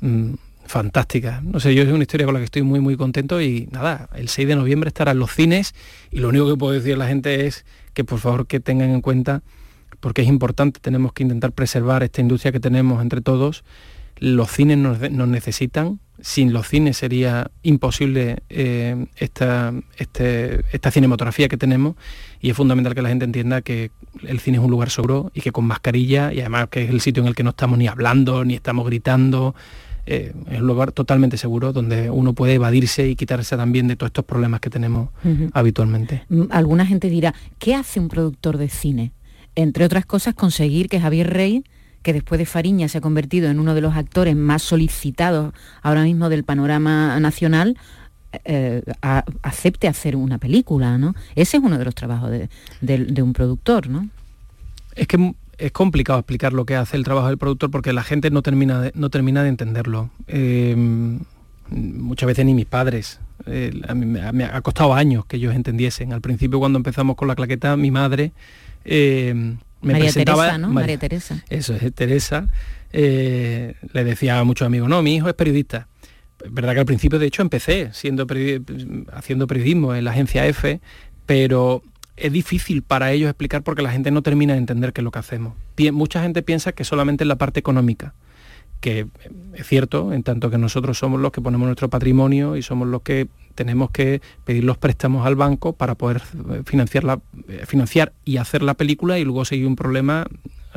mm, 0.00 0.34
fantásticas. 0.66 1.42
No 1.42 1.58
sé, 1.58 1.74
yo 1.74 1.82
es 1.82 1.88
una 1.88 2.02
historia 2.02 2.26
con 2.26 2.34
la 2.34 2.40
que 2.40 2.44
estoy 2.44 2.62
muy, 2.62 2.78
muy 2.78 2.96
contento 2.96 3.40
y 3.40 3.68
nada, 3.72 4.08
el 4.14 4.28
6 4.28 4.48
de 4.48 4.56
noviembre 4.56 4.88
estará 4.88 5.12
en 5.12 5.18
los 5.18 5.32
cines 5.32 5.74
y 6.10 6.20
lo 6.20 6.28
único 6.28 6.48
que 6.48 6.56
puedo 6.56 6.72
decir 6.72 6.94
a 6.94 6.98
la 6.98 7.08
gente 7.08 7.46
es 7.46 7.64
que 7.92 8.04
por 8.04 8.20
favor 8.20 8.46
que 8.46 8.60
tengan 8.60 8.90
en 8.90 9.00
cuenta, 9.00 9.42
porque 9.98 10.22
es 10.22 10.28
importante, 10.28 10.80
tenemos 10.80 11.12
que 11.12 11.24
intentar 11.24 11.52
preservar 11.52 12.02
esta 12.04 12.20
industria 12.20 12.52
que 12.52 12.60
tenemos 12.60 13.02
entre 13.02 13.20
todos. 13.20 13.64
Los 14.22 14.52
cines 14.52 14.78
nos 14.78 15.00
necesitan, 15.00 15.98
sin 16.20 16.52
los 16.52 16.68
cines 16.68 16.96
sería 16.96 17.50
imposible 17.64 18.38
eh, 18.48 19.06
esta, 19.16 19.74
este, 19.98 20.64
esta 20.72 20.92
cinematografía 20.92 21.48
que 21.48 21.56
tenemos 21.56 21.96
y 22.40 22.50
es 22.50 22.56
fundamental 22.56 22.94
que 22.94 23.02
la 23.02 23.08
gente 23.08 23.24
entienda 23.24 23.62
que 23.62 23.90
el 24.22 24.38
cine 24.38 24.58
es 24.58 24.62
un 24.62 24.70
lugar 24.70 24.90
seguro 24.90 25.32
y 25.34 25.40
que 25.40 25.50
con 25.50 25.64
mascarilla 25.64 26.32
y 26.32 26.38
además 26.38 26.68
que 26.70 26.84
es 26.84 26.90
el 26.90 27.00
sitio 27.00 27.24
en 27.24 27.26
el 27.26 27.34
que 27.34 27.42
no 27.42 27.50
estamos 27.50 27.76
ni 27.76 27.88
hablando 27.88 28.44
ni 28.44 28.54
estamos 28.54 28.86
gritando 28.86 29.56
eh, 30.06 30.32
es 30.50 30.60
un 30.60 30.66
lugar 30.68 30.92
totalmente 30.92 31.36
seguro 31.36 31.72
donde 31.72 32.08
uno 32.08 32.32
puede 32.32 32.54
evadirse 32.54 33.08
y 33.08 33.16
quitarse 33.16 33.56
también 33.56 33.88
de 33.88 33.96
todos 33.96 34.10
estos 34.10 34.24
problemas 34.24 34.60
que 34.60 34.70
tenemos 34.70 35.10
habitualmente. 35.52 36.24
Mm, 36.28 36.44
alguna 36.50 36.86
gente 36.86 37.08
dirá, 37.08 37.34
¿qué 37.58 37.74
hace 37.74 37.98
un 37.98 38.08
productor 38.08 38.58
de 38.58 38.68
cine? 38.68 39.12
Entre 39.56 39.84
otras 39.84 40.06
cosas, 40.06 40.34
conseguir 40.34 40.88
que 40.88 41.00
Javier 41.00 41.30
Rey 41.32 41.64
que 42.02 42.12
después 42.12 42.38
de 42.38 42.46
Fariña 42.46 42.88
se 42.88 42.98
ha 42.98 43.00
convertido 43.00 43.48
en 43.50 43.58
uno 43.58 43.74
de 43.74 43.80
los 43.80 43.94
actores 43.94 44.36
más 44.36 44.62
solicitados 44.62 45.54
ahora 45.82 46.02
mismo 46.02 46.28
del 46.28 46.44
panorama 46.44 47.18
nacional, 47.20 47.76
eh, 48.44 48.82
acepte 49.42 49.88
hacer 49.88 50.16
una 50.16 50.38
película, 50.38 50.96
¿no? 50.96 51.14
Ese 51.34 51.58
es 51.58 51.62
uno 51.62 51.78
de 51.78 51.84
los 51.84 51.94
trabajos 51.94 52.30
de, 52.30 53.22
un 53.22 53.32
productor, 53.32 53.88
¿no? 53.88 54.08
Es 54.94 55.06
que 55.06 55.34
es 55.58 55.72
complicado 55.72 56.18
explicar 56.18 56.52
lo 56.52 56.64
que 56.64 56.74
hace 56.74 56.96
el 56.96 57.04
trabajo 57.04 57.28
del 57.28 57.38
productor 57.38 57.70
porque 57.70 57.92
la 57.92 58.02
gente 58.02 58.30
no 58.30 58.42
termina 58.42 58.80
de, 58.80 58.92
no 58.94 59.10
termina 59.10 59.42
de 59.42 59.50
entenderlo. 59.50 60.10
Eh, 60.28 60.74
muchas 61.68 62.26
veces 62.26 62.44
ni 62.46 62.54
mis 62.54 62.66
padres. 62.66 63.20
Eh, 63.46 63.72
me, 63.94 64.44
ha 64.44 64.60
costado 64.62 64.94
años 64.94 65.26
que 65.26 65.36
ellos 65.36 65.54
entendiesen. 65.54 66.12
Al 66.12 66.20
principio 66.20 66.58
cuando 66.58 66.78
empezamos 66.78 67.16
con 67.16 67.28
la 67.28 67.34
claqueta, 67.34 67.76
mi 67.76 67.90
madre 67.90 68.32
María 69.82 70.12
Teresa, 70.12 70.58
¿no? 70.58 70.68
María, 70.68 70.98
Teresa. 70.98 71.42
Eso 71.48 71.74
es, 71.74 71.92
Teresa. 71.92 72.48
Eh, 72.92 73.74
le 73.92 74.04
decía 74.04 74.38
a 74.38 74.44
muchos 74.44 74.66
amigos, 74.66 74.88
no, 74.88 75.02
mi 75.02 75.16
hijo 75.16 75.28
es 75.28 75.34
periodista. 75.34 75.88
Es 76.44 76.52
verdad 76.52 76.74
que 76.74 76.80
al 76.80 76.86
principio, 76.86 77.18
de 77.18 77.26
hecho, 77.26 77.42
empecé 77.42 77.90
siendo 77.92 78.26
haciendo 79.12 79.46
periodismo 79.46 79.94
en 79.94 80.04
la 80.04 80.10
agencia 80.10 80.46
F, 80.46 80.80
pero 81.26 81.82
es 82.16 82.32
difícil 82.32 82.82
para 82.82 83.12
ellos 83.12 83.28
explicar 83.28 83.62
porque 83.62 83.82
la 83.82 83.90
gente 83.90 84.10
no 84.10 84.22
termina 84.22 84.54
de 84.54 84.58
entender 84.58 84.92
qué 84.92 85.00
es 85.00 85.04
lo 85.04 85.10
que 85.10 85.18
hacemos. 85.18 85.54
mucha 85.92 86.22
gente 86.22 86.42
piensa 86.42 86.72
que 86.72 86.84
solamente 86.84 87.24
es 87.24 87.28
la 87.28 87.36
parte 87.36 87.60
económica 87.60 88.14
que 88.82 89.06
es 89.54 89.66
cierto, 89.66 90.12
en 90.12 90.22
tanto 90.22 90.50
que 90.50 90.58
nosotros 90.58 90.98
somos 90.98 91.20
los 91.20 91.32
que 91.32 91.40
ponemos 91.40 91.64
nuestro 91.66 91.88
patrimonio 91.88 92.56
y 92.56 92.62
somos 92.62 92.88
los 92.88 93.00
que 93.00 93.28
tenemos 93.54 93.90
que 93.90 94.20
pedir 94.44 94.64
los 94.64 94.76
préstamos 94.76 95.24
al 95.26 95.36
banco 95.36 95.72
para 95.72 95.94
poder 95.94 96.20
eh, 96.50 96.62
financiar, 96.66 97.04
la, 97.04 97.20
eh, 97.48 97.64
financiar 97.66 98.12
y 98.24 98.38
hacer 98.38 98.62
la 98.62 98.74
película 98.74 99.18
y 99.18 99.24
luego 99.24 99.44
si 99.44 99.54
hay 99.54 99.64
un 99.64 99.76
problema 99.76 100.26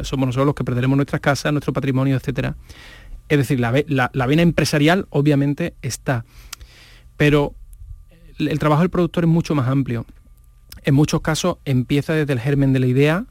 somos 0.04 0.28
nosotros 0.28 0.46
los 0.46 0.56
que 0.56 0.64
perderemos 0.64 0.98
nuestras 0.98 1.22
casas, 1.22 1.52
nuestro 1.52 1.74
patrimonio, 1.74 2.16
etcétera. 2.16 2.56
Es 3.30 3.38
decir, 3.38 3.60
la, 3.60 3.72
la, 3.88 4.26
vena 4.28 4.42
empresarial 4.42 5.08
obviamente 5.10 5.74
está, 5.82 6.26
pero 7.18 7.56
el 8.38 8.60
trabajo 8.60 8.82
del 8.82 8.90
productor 8.90 9.24
es 9.24 9.30
mucho 9.30 9.56
más 9.56 9.68
amplio. 9.68 10.06
En 10.84 10.94
muchos 10.94 11.22
casos 11.22 11.58
empieza 11.66 12.14
desde 12.14 12.34
el 12.34 12.40
germen 12.40 12.74
de 12.74 12.80
la 12.80 12.88
idea 12.88 13.26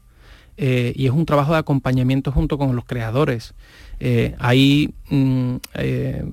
eh, 0.57 0.93
y 0.95 1.05
es 1.05 1.11
un 1.11 1.25
trabajo 1.25 1.53
de 1.53 1.59
acompañamiento 1.59 2.31
junto 2.31 2.57
con 2.57 2.75
los 2.75 2.85
creadores. 2.85 3.53
Eh, 3.99 4.35
hay 4.39 4.93
mm, 5.09 5.55
eh, 5.75 6.23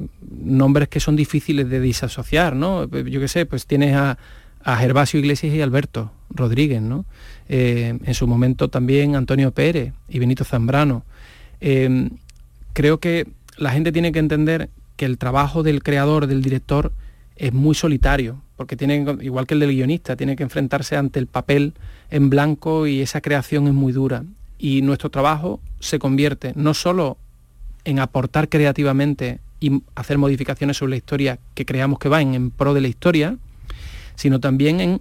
nombres 0.45 0.89
que 0.89 1.01
son 1.01 1.17
difíciles 1.17 1.69
de 1.69 1.81
disasociar, 1.81 2.57
¿no? 2.57 2.89
Yo 2.89 3.21
qué 3.21 3.29
sé, 3.29 3.47
pues 3.47 3.67
tienes 3.67 3.95
a, 3.95 4.19
Gervasio 4.65 5.19
Iglesias 5.19 5.53
y 5.55 5.61
Alberto 5.61 6.13
Rodríguez, 6.31 6.81
¿no? 6.81 7.05
Eh, 7.49 7.99
en 8.05 8.15
su 8.15 8.29
momento 8.29 8.69
también 8.69 9.17
Antonio 9.17 9.51
Pérez 9.51 9.93
y 10.09 10.21
Benito 10.21 10.45
Zambrano. 10.45 11.05
creo 12.73 12.99
que 13.01 13.27
la 13.57 13.73
gente 13.73 13.91
tiene 13.91 14.13
que 14.13 14.21
entender 14.21 14.71
que 14.97 15.05
el 15.05 15.19
trabajo 15.19 15.65
del 15.65 15.83
creador, 15.83 16.29
del 16.29 16.43
director, 16.43 16.93
es 17.35 17.53
muy 17.53 17.75
solitario, 17.75 18.41
porque 18.57 18.77
tiene, 18.77 19.05
igual 19.21 19.49
que 19.49 19.55
el 19.55 19.61
del 19.61 19.73
guionista, 19.73 20.15
tiene 20.15 20.37
que 20.37 20.45
enfrentarse 20.45 20.97
ante 20.97 21.19
el 21.19 21.27
papel 21.27 21.75
en 22.11 22.31
blanco 22.31 22.87
y 22.87 23.01
esa 23.01 23.21
creación 23.21 23.67
es 23.67 23.75
muy 23.75 23.93
dura. 23.93 24.25
Y 24.59 24.83
nuestro 24.83 25.11
trabajo 25.11 25.59
se 25.81 25.99
convierte 25.99 26.53
no 26.55 26.73
solo 26.73 27.19
en 27.85 27.99
aportar 27.99 28.49
creativamente 28.49 29.41
y 29.61 29.83
hacer 29.95 30.19
modificaciones 30.19 30.77
sobre 30.77 30.91
la 30.91 30.97
historia 30.97 31.39
que 31.55 31.65
creamos 31.65 31.99
que 31.99 32.09
van 32.09 32.35
en 32.35 32.51
pro 32.51 32.75
de 32.75 32.81
la 32.81 32.89
historia, 32.89 33.37
sino 34.17 34.41
también 34.41 34.81
en 34.81 35.01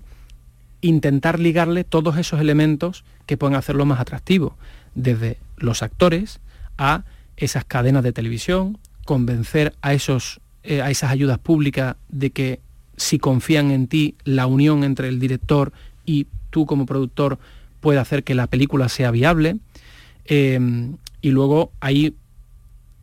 intentar 0.82 1.40
ligarle 1.40 1.84
todos 1.84 2.18
esos 2.18 2.40
elementos 2.40 3.04
que 3.26 3.38
pueden 3.38 3.56
hacerlo 3.56 3.86
más 3.86 4.00
atractivo, 4.00 4.56
desde 4.96 5.38
los 5.58 5.84
actores 5.84 6.40
a 6.78 7.04
esas 7.38 7.66
cadenas 7.66 8.04
de 8.04 8.12
televisión, 8.12 8.78
convencer 9.06 9.74
a, 9.82 9.94
esos, 9.94 10.42
eh, 10.64 10.82
a 10.82 10.92
esas 10.92 11.12
ayudas 11.12 11.40
públicas 11.40 11.96
de 12.10 12.32
que 12.32 12.60
si 12.98 13.18
confían 13.20 13.72
en 13.72 13.88
ti, 13.88 14.16
la 14.26 14.46
unión 14.46 14.84
entre 14.84 15.08
el 15.08 15.20
director 15.20 15.72
y 16.06 16.28
tú 16.50 16.66
como 16.66 16.86
productor 16.86 17.40
puede 17.80 18.00
hacer 18.00 18.24
que 18.24 18.36
la 18.36 18.48
película 18.48 18.90
sea 18.90 19.10
viable. 19.10 19.58
Eh, 20.26 20.60
y 21.22 21.30
luego 21.30 21.72
hay 21.80 22.16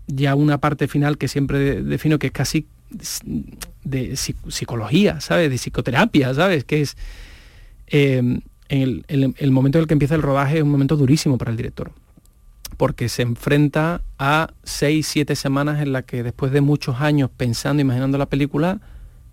ya 0.09 0.35
una 0.35 0.59
parte 0.59 0.89
final 0.89 1.19
que 1.19 1.29
siempre 1.29 1.83
defino 1.83 2.19
que 2.19 2.29
es 2.29 2.33
casi 2.33 2.67
de 3.85 4.17
psicología, 4.17 5.21
¿sabes? 5.21 5.51
De 5.51 5.57
psicoterapia, 5.57 6.35
¿sabes? 6.35 6.65
Que 6.65 6.81
es 6.81 6.97
eh, 7.87 8.41
el, 8.69 9.05
el, 9.09 9.51
momento 9.51 9.79
en 9.79 9.83
el 9.83 9.89
que 9.89 9.95
empieza 9.95 10.15
el 10.15 10.23
rodaje 10.23 10.59
es 10.59 10.63
un 10.63 10.71
momento 10.71 10.97
durísimo 10.97 11.39
para 11.39 11.51
el 11.51 11.57
director, 11.57 11.93
porque 12.77 13.09
se 13.09 13.23
enfrenta 13.23 14.03
a 14.19 14.51
seis, 14.63 15.07
siete 15.07 15.37
semanas 15.37 15.81
en 15.81 15.93
las 15.93 16.05
que 16.05 16.23
después 16.23 16.51
de 16.53 16.61
muchos 16.61 17.01
años 17.01 17.31
pensando, 17.35 17.81
imaginando 17.81 18.19
la 18.19 18.27
película, 18.27 18.81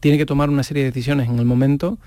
tiene 0.01 0.17
que 0.17 0.25
tomar 0.25 0.49
una 0.49 0.63
serie 0.63 0.83
de 0.83 0.91
decisiones 0.91 1.29
en 1.29 1.39
el 1.39 1.45
momento 1.45 1.97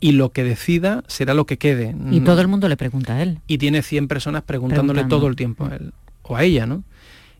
y 0.00 0.12
lo 0.12 0.30
que 0.30 0.44
decida 0.44 1.02
será 1.08 1.34
lo 1.34 1.46
que 1.46 1.56
quede. 1.56 1.94
Y 2.10 2.20
todo 2.20 2.40
el 2.40 2.48
mundo 2.48 2.68
le 2.68 2.76
pregunta 2.76 3.14
a 3.14 3.22
él. 3.22 3.40
Y 3.46 3.58
tiene 3.58 3.82
100 3.82 4.06
personas 4.06 4.42
preguntándole 4.42 5.04
todo 5.04 5.26
el 5.26 5.34
tiempo 5.34 5.66
a 5.66 5.74
él 5.74 5.92
o 6.22 6.36
a 6.36 6.44
ella, 6.44 6.66
¿no? 6.66 6.84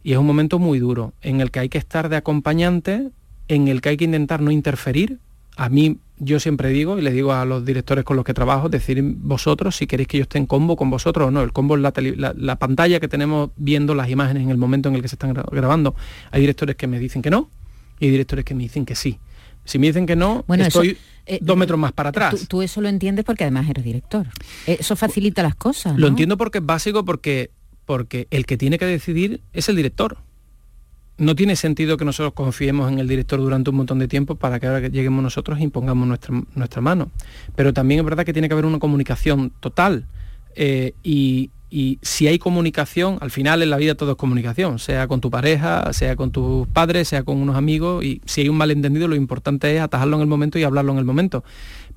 Y 0.02 0.12
es 0.12 0.18
un 0.18 0.26
momento 0.26 0.58
muy 0.58 0.78
duro 0.78 1.12
en 1.22 1.40
el 1.40 1.50
que 1.50 1.60
hay 1.60 1.68
que 1.68 1.78
estar 1.78 2.08
de 2.08 2.16
acompañante, 2.16 3.10
en 3.48 3.68
el 3.68 3.80
que 3.80 3.90
hay 3.90 3.96
que 3.96 4.04
intentar 4.04 4.40
no 4.40 4.50
interferir. 4.50 5.18
A 5.56 5.68
mí 5.68 5.98
yo 6.20 6.40
siempre 6.40 6.70
digo, 6.70 6.98
y 6.98 7.02
le 7.02 7.10
digo 7.12 7.32
a 7.32 7.44
los 7.44 7.64
directores 7.64 8.04
con 8.04 8.16
los 8.16 8.24
que 8.24 8.34
trabajo, 8.34 8.68
decir 8.68 9.02
vosotros 9.02 9.76
si 9.76 9.86
queréis 9.86 10.08
que 10.08 10.18
yo 10.18 10.22
esté 10.22 10.38
en 10.38 10.46
combo 10.46 10.76
con 10.76 10.90
vosotros 10.90 11.28
o 11.28 11.30
no. 11.30 11.42
El 11.42 11.52
combo 11.52 11.76
es 11.76 11.82
la, 11.82 12.56
pantalla 12.56 13.00
que 13.00 13.08
tenemos 13.08 13.50
viendo 13.56 13.94
las 13.94 14.08
imágenes 14.08 14.42
en 14.42 14.50
el 14.50 14.56
momento 14.56 14.88
en 14.88 14.96
el 14.96 15.02
que 15.02 15.08
se 15.08 15.14
están 15.14 15.32
grabando. 15.32 15.94
Hay 16.30 16.40
directores 16.40 16.76
que 16.76 16.86
me 16.86 16.98
dicen 16.98 17.22
que 17.22 17.30
no 17.30 17.48
y 18.00 18.06
hay 18.06 18.10
directores 18.10 18.44
que 18.44 18.54
me 18.54 18.64
dicen 18.64 18.84
que 18.84 18.94
sí. 18.94 19.18
Si 19.64 19.78
me 19.78 19.88
dicen 19.88 20.06
que 20.06 20.16
no, 20.16 20.44
bueno, 20.48 20.64
estoy 20.64 20.96
eh, 21.26 21.38
dos 21.42 21.56
metros 21.56 21.78
más 21.78 21.92
para 21.92 22.08
atrás. 22.08 22.46
Tú, 22.48 22.62
eso 22.62 22.80
lo 22.80 22.88
entiendes 22.88 23.24
porque 23.24 23.44
además 23.44 23.68
eres 23.68 23.84
director. 23.84 24.26
Eso 24.66 24.96
facilita 24.96 25.42
las 25.42 25.54
cosas. 25.54 25.98
Lo 25.98 26.06
entiendo 26.06 26.38
porque 26.38 26.58
es 26.58 26.64
básico 26.64 27.04
porque, 27.04 27.50
porque 27.88 28.26
el 28.30 28.44
que 28.44 28.58
tiene 28.58 28.78
que 28.78 28.84
decidir 28.84 29.40
es 29.54 29.70
el 29.70 29.76
director 29.76 30.18
no 31.16 31.34
tiene 31.34 31.56
sentido 31.56 31.96
que 31.96 32.04
nosotros 32.04 32.34
confiemos 32.34 32.92
en 32.92 32.98
el 32.98 33.08
director 33.08 33.40
durante 33.40 33.70
un 33.70 33.76
montón 33.76 33.98
de 33.98 34.08
tiempo 34.08 34.34
para 34.34 34.60
que 34.60 34.66
ahora 34.66 34.82
que 34.82 34.90
lleguemos 34.90 35.22
nosotros 35.22 35.58
impongamos 35.58 36.06
nuestra, 36.06 36.38
nuestra 36.54 36.82
mano. 36.82 37.10
Pero 37.56 37.72
también 37.72 38.00
es 38.00 38.04
verdad 38.04 38.26
que 38.26 38.34
tiene 38.34 38.46
que 38.46 38.52
haber 38.52 38.66
una 38.66 38.78
comunicación 38.78 39.54
total. 39.58 40.04
Eh, 40.54 40.92
y, 41.02 41.50
si 42.02 42.26
hay 42.26 42.38
comunicación, 42.38 43.16
al 43.22 43.30
final 43.30 43.62
en 43.62 43.70
la 43.70 43.78
vida 43.78 43.94
todo 43.94 44.12
es 44.12 44.16
comunicación, 44.18 44.78
sea 44.78 45.08
con 45.08 45.22
tu 45.22 45.30
pareja, 45.30 45.90
sea 45.94 46.14
con 46.14 46.30
tus 46.30 46.68
padres, 46.68 47.08
sea 47.08 47.22
con 47.22 47.38
unos 47.38 47.56
amigos, 47.56 48.04
y 48.04 48.20
si 48.26 48.42
hay 48.42 48.50
un 48.50 48.56
malentendido 48.56 49.08
lo 49.08 49.16
importante 49.16 49.74
es 49.74 49.80
atajarlo 49.80 50.16
en 50.16 50.22
el 50.22 50.28
momento 50.28 50.58
y 50.58 50.62
hablarlo 50.62 50.92
en 50.92 50.98
el 50.98 51.04
momento. 51.06 51.42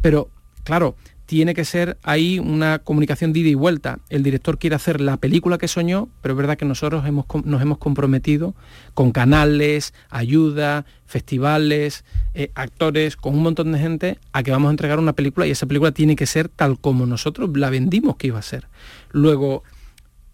Pero, 0.02 0.30
claro, 0.64 0.96
tiene 1.32 1.54
que 1.54 1.64
ser 1.64 1.98
ahí 2.04 2.40
una 2.40 2.80
comunicación 2.80 3.32
de 3.32 3.40
ida 3.40 3.48
y 3.48 3.56
vuelta. 3.56 4.00
El 4.10 4.22
director 4.22 4.60
quiere 4.60 4.76
hacer 4.76 5.00
la 5.00 5.16
película 5.16 5.58
que 5.58 5.70
soñó, 5.70 6.10
pero 6.22 6.34
es 6.34 6.38
verdad 6.38 6.58
que 6.58 6.66
nosotros 6.66 7.06
hemos, 7.08 7.26
nos 7.46 7.62
hemos 7.62 7.78
comprometido 7.78 8.54
con 8.94 9.14
canales, 9.14 9.94
ayuda, 10.10 10.86
festivales, 11.06 12.04
eh, 12.34 12.52
actores, 12.54 13.16
con 13.16 13.34
un 13.34 13.44
montón 13.44 13.72
de 13.72 13.80
gente, 13.80 14.20
a 14.34 14.44
que 14.44 14.52
vamos 14.52 14.68
a 14.68 14.72
entregar 14.72 15.00
una 15.00 15.14
película 15.14 15.48
y 15.48 15.52
esa 15.52 15.68
película 15.68 15.94
tiene 15.94 16.18
que 16.18 16.26
ser 16.26 16.50
tal 16.50 16.78
como 16.78 17.06
nosotros 17.06 17.50
la 17.58 17.70
vendimos 17.70 18.18
que 18.18 18.28
iba 18.28 18.40
a 18.40 18.42
ser. 18.42 18.68
Luego, 19.12 19.64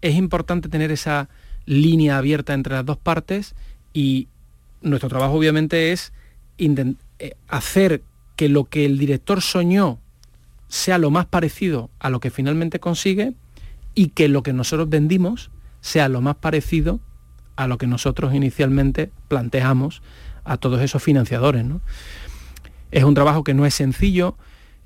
es 0.00 0.16
importante 0.16 0.68
tener 0.68 0.90
esa 0.90 1.28
línea 1.64 2.18
abierta 2.18 2.54
entre 2.54 2.74
las 2.74 2.84
dos 2.84 2.96
partes 2.96 3.54
y 3.92 4.26
nuestro 4.82 5.08
trabajo 5.08 5.34
obviamente 5.34 5.92
es 5.92 6.12
eh, 6.58 7.36
hacer 7.46 8.02
que 8.34 8.48
lo 8.48 8.64
que 8.64 8.84
el 8.84 8.98
director 8.98 9.40
soñó 9.42 10.00
sea 10.68 10.98
lo 10.98 11.10
más 11.10 11.26
parecido 11.26 11.90
a 11.98 12.10
lo 12.10 12.20
que 12.20 12.30
finalmente 12.30 12.78
consigue 12.78 13.34
y 13.94 14.08
que 14.08 14.28
lo 14.28 14.42
que 14.42 14.52
nosotros 14.52 14.88
vendimos 14.88 15.50
sea 15.80 16.08
lo 16.08 16.20
más 16.20 16.36
parecido 16.36 17.00
a 17.56 17.66
lo 17.66 17.78
que 17.78 17.86
nosotros 17.86 18.34
inicialmente 18.34 19.10
planteamos 19.28 20.02
a 20.44 20.56
todos 20.56 20.80
esos 20.80 21.02
financiadores. 21.02 21.64
Es 22.90 23.04
un 23.04 23.14
trabajo 23.14 23.42
que 23.44 23.54
no 23.54 23.66
es 23.66 23.74
sencillo. 23.74 24.36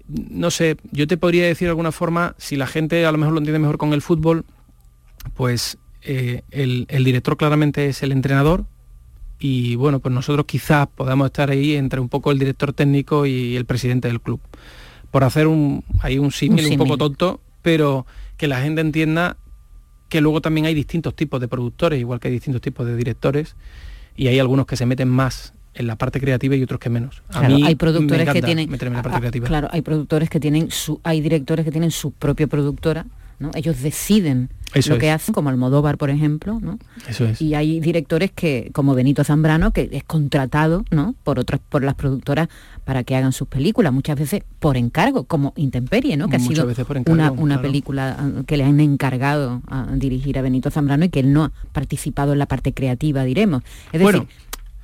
No 0.09 0.51
sé, 0.51 0.77
yo 0.91 1.07
te 1.07 1.17
podría 1.17 1.47
decir 1.47 1.67
de 1.67 1.71
alguna 1.71 1.93
forma, 1.93 2.35
si 2.39 2.57
la 2.57 2.67
gente 2.67 3.05
a 3.05 3.13
lo 3.13 3.19
mejor 3.19 3.35
lo 3.35 3.39
entiende 3.39 3.59
mejor 3.59 3.79
con 3.79 3.93
el 3.93 4.03
fútbol, 4.03 4.45
pues 5.35 5.79
eh, 6.03 6.43
el, 6.51 6.87
el, 6.89 7.05
director 7.05 7.37
claramente 7.37 7.87
es 7.87 8.03
el 8.03 8.11
entrenador 8.11 8.65
y 9.39 9.77
bueno, 9.77 10.01
pues 10.01 10.15
nosotros 10.15 10.47
quizás 10.47 10.89
podamos 10.89 11.27
estar 11.27 11.51
ahí 11.51 11.77
entre 11.77 12.01
un 12.01 12.09
poco 12.09 12.33
el 12.33 12.39
director 12.39 12.73
técnico 12.73 13.27
y 13.27 13.57
el 13.57 13.67
presidente 13.67 14.09
del 14.09 14.21
club 14.21 14.41
por 15.13 15.23
hacer 15.23 15.47
un, 15.47 15.85
hay 16.01 16.19
un 16.19 16.33
símil 16.33 16.67
un, 16.67 16.79
poco 16.79 16.99
tonto, 16.99 17.41
pero 17.63 18.07
que 18.37 18.49
la 18.49 18.61
gente 18.61 18.81
entienda 18.81 19.37
que 20.09 20.21
luego 20.21 20.41
también 20.41 20.67
hay 20.67 20.75
distintos 20.75 21.15
tipos 21.15 21.41
de 21.41 21.47
productores, 21.47 22.01
igual 22.01 22.19
que 22.19 22.29
hay 22.29 22.35
distintos 22.35 22.61
tipos 22.61 22.85
de 22.85 22.97
directores, 22.97 23.55
y 24.17 24.27
hay 24.27 24.41
algunos 24.41 24.67
que 24.67 24.77
se 24.77 24.85
meten 24.85 25.09
más 25.09 25.55
en 25.75 25.87
la 25.87 25.97
parte 25.97 26.21
creativa 26.21 26.57
y 26.57 26.63
otros 26.63 26.81
que 26.81 26.91
menos. 26.91 27.23
A 27.29 27.49
mí 27.49 27.63
hay 27.65 27.77
productores 27.77 28.29
que 28.29 28.43
tienen 28.43 28.69
la 28.71 29.03
parte 29.03 29.19
creativa. 29.21 29.47
Claro, 29.47 29.69
hay 29.71 29.83
productores 29.83 30.29
que 30.29 30.41
tienen 30.41 30.71
su, 30.71 31.01
hay 31.05 31.21
directores 31.21 31.65
que 31.65 31.71
tienen 31.71 31.93
su 31.93 32.11
propia 32.11 32.47
productora 32.49 33.07
ellos 33.55 33.83
deciden 33.83 34.51
lo 34.87 34.99
que 34.99 35.11
hacen, 35.11 35.35
como 35.35 35.51
Almodóvar, 35.51 35.99
por 35.99 36.11
ejemplo, 36.11 36.59
¿no? 36.61 36.79
Eso 37.09 37.25
es. 37.25 37.41
Y 37.41 37.55
hay 37.55 37.81
directores 37.81 38.31
que, 38.31 38.71
como 38.73 38.95
Benito 38.95 39.25
Zambrano, 39.25 39.73
que 39.73 39.89
es 39.93 40.05
contratado 40.05 40.85
¿no? 40.91 41.15
por 41.25 41.39
otras, 41.39 41.61
por 41.69 41.83
las 41.83 41.95
productoras 41.95 42.49
para 42.85 43.05
que 43.05 43.17
hagan 43.17 43.33
sus 43.33 43.49
películas, 43.49 43.93
muchas 43.93 44.19
veces 44.19 44.43
por 44.59 44.77
encargo, 44.77 45.25
como 45.25 45.53
Intemperie, 45.57 46.17
¿no? 46.17 46.29
Que 46.29 46.37
ha 46.37 46.41
sido 46.41 46.67
una, 47.07 47.63
película 47.63 48.17
ah, 48.19 48.43
que 48.47 48.57
le 48.57 48.65
han 48.65 48.81
encargado 48.81 49.63
a 49.69 49.87
dirigir 49.95 50.39
a 50.39 50.43
Benito 50.43 50.71
Zambrano 50.71 51.05
y 51.05 51.09
que 51.09 51.21
él 51.21 51.33
no 51.33 51.45
ha 51.45 51.53
participado 51.73 52.33
en 52.33 52.39
la 52.39 52.47
parte 52.47 52.73
creativa, 52.73 53.25
diremos. 53.25 53.63
Es 53.93 54.01
decir, 54.01 54.23
eh, 54.23 54.27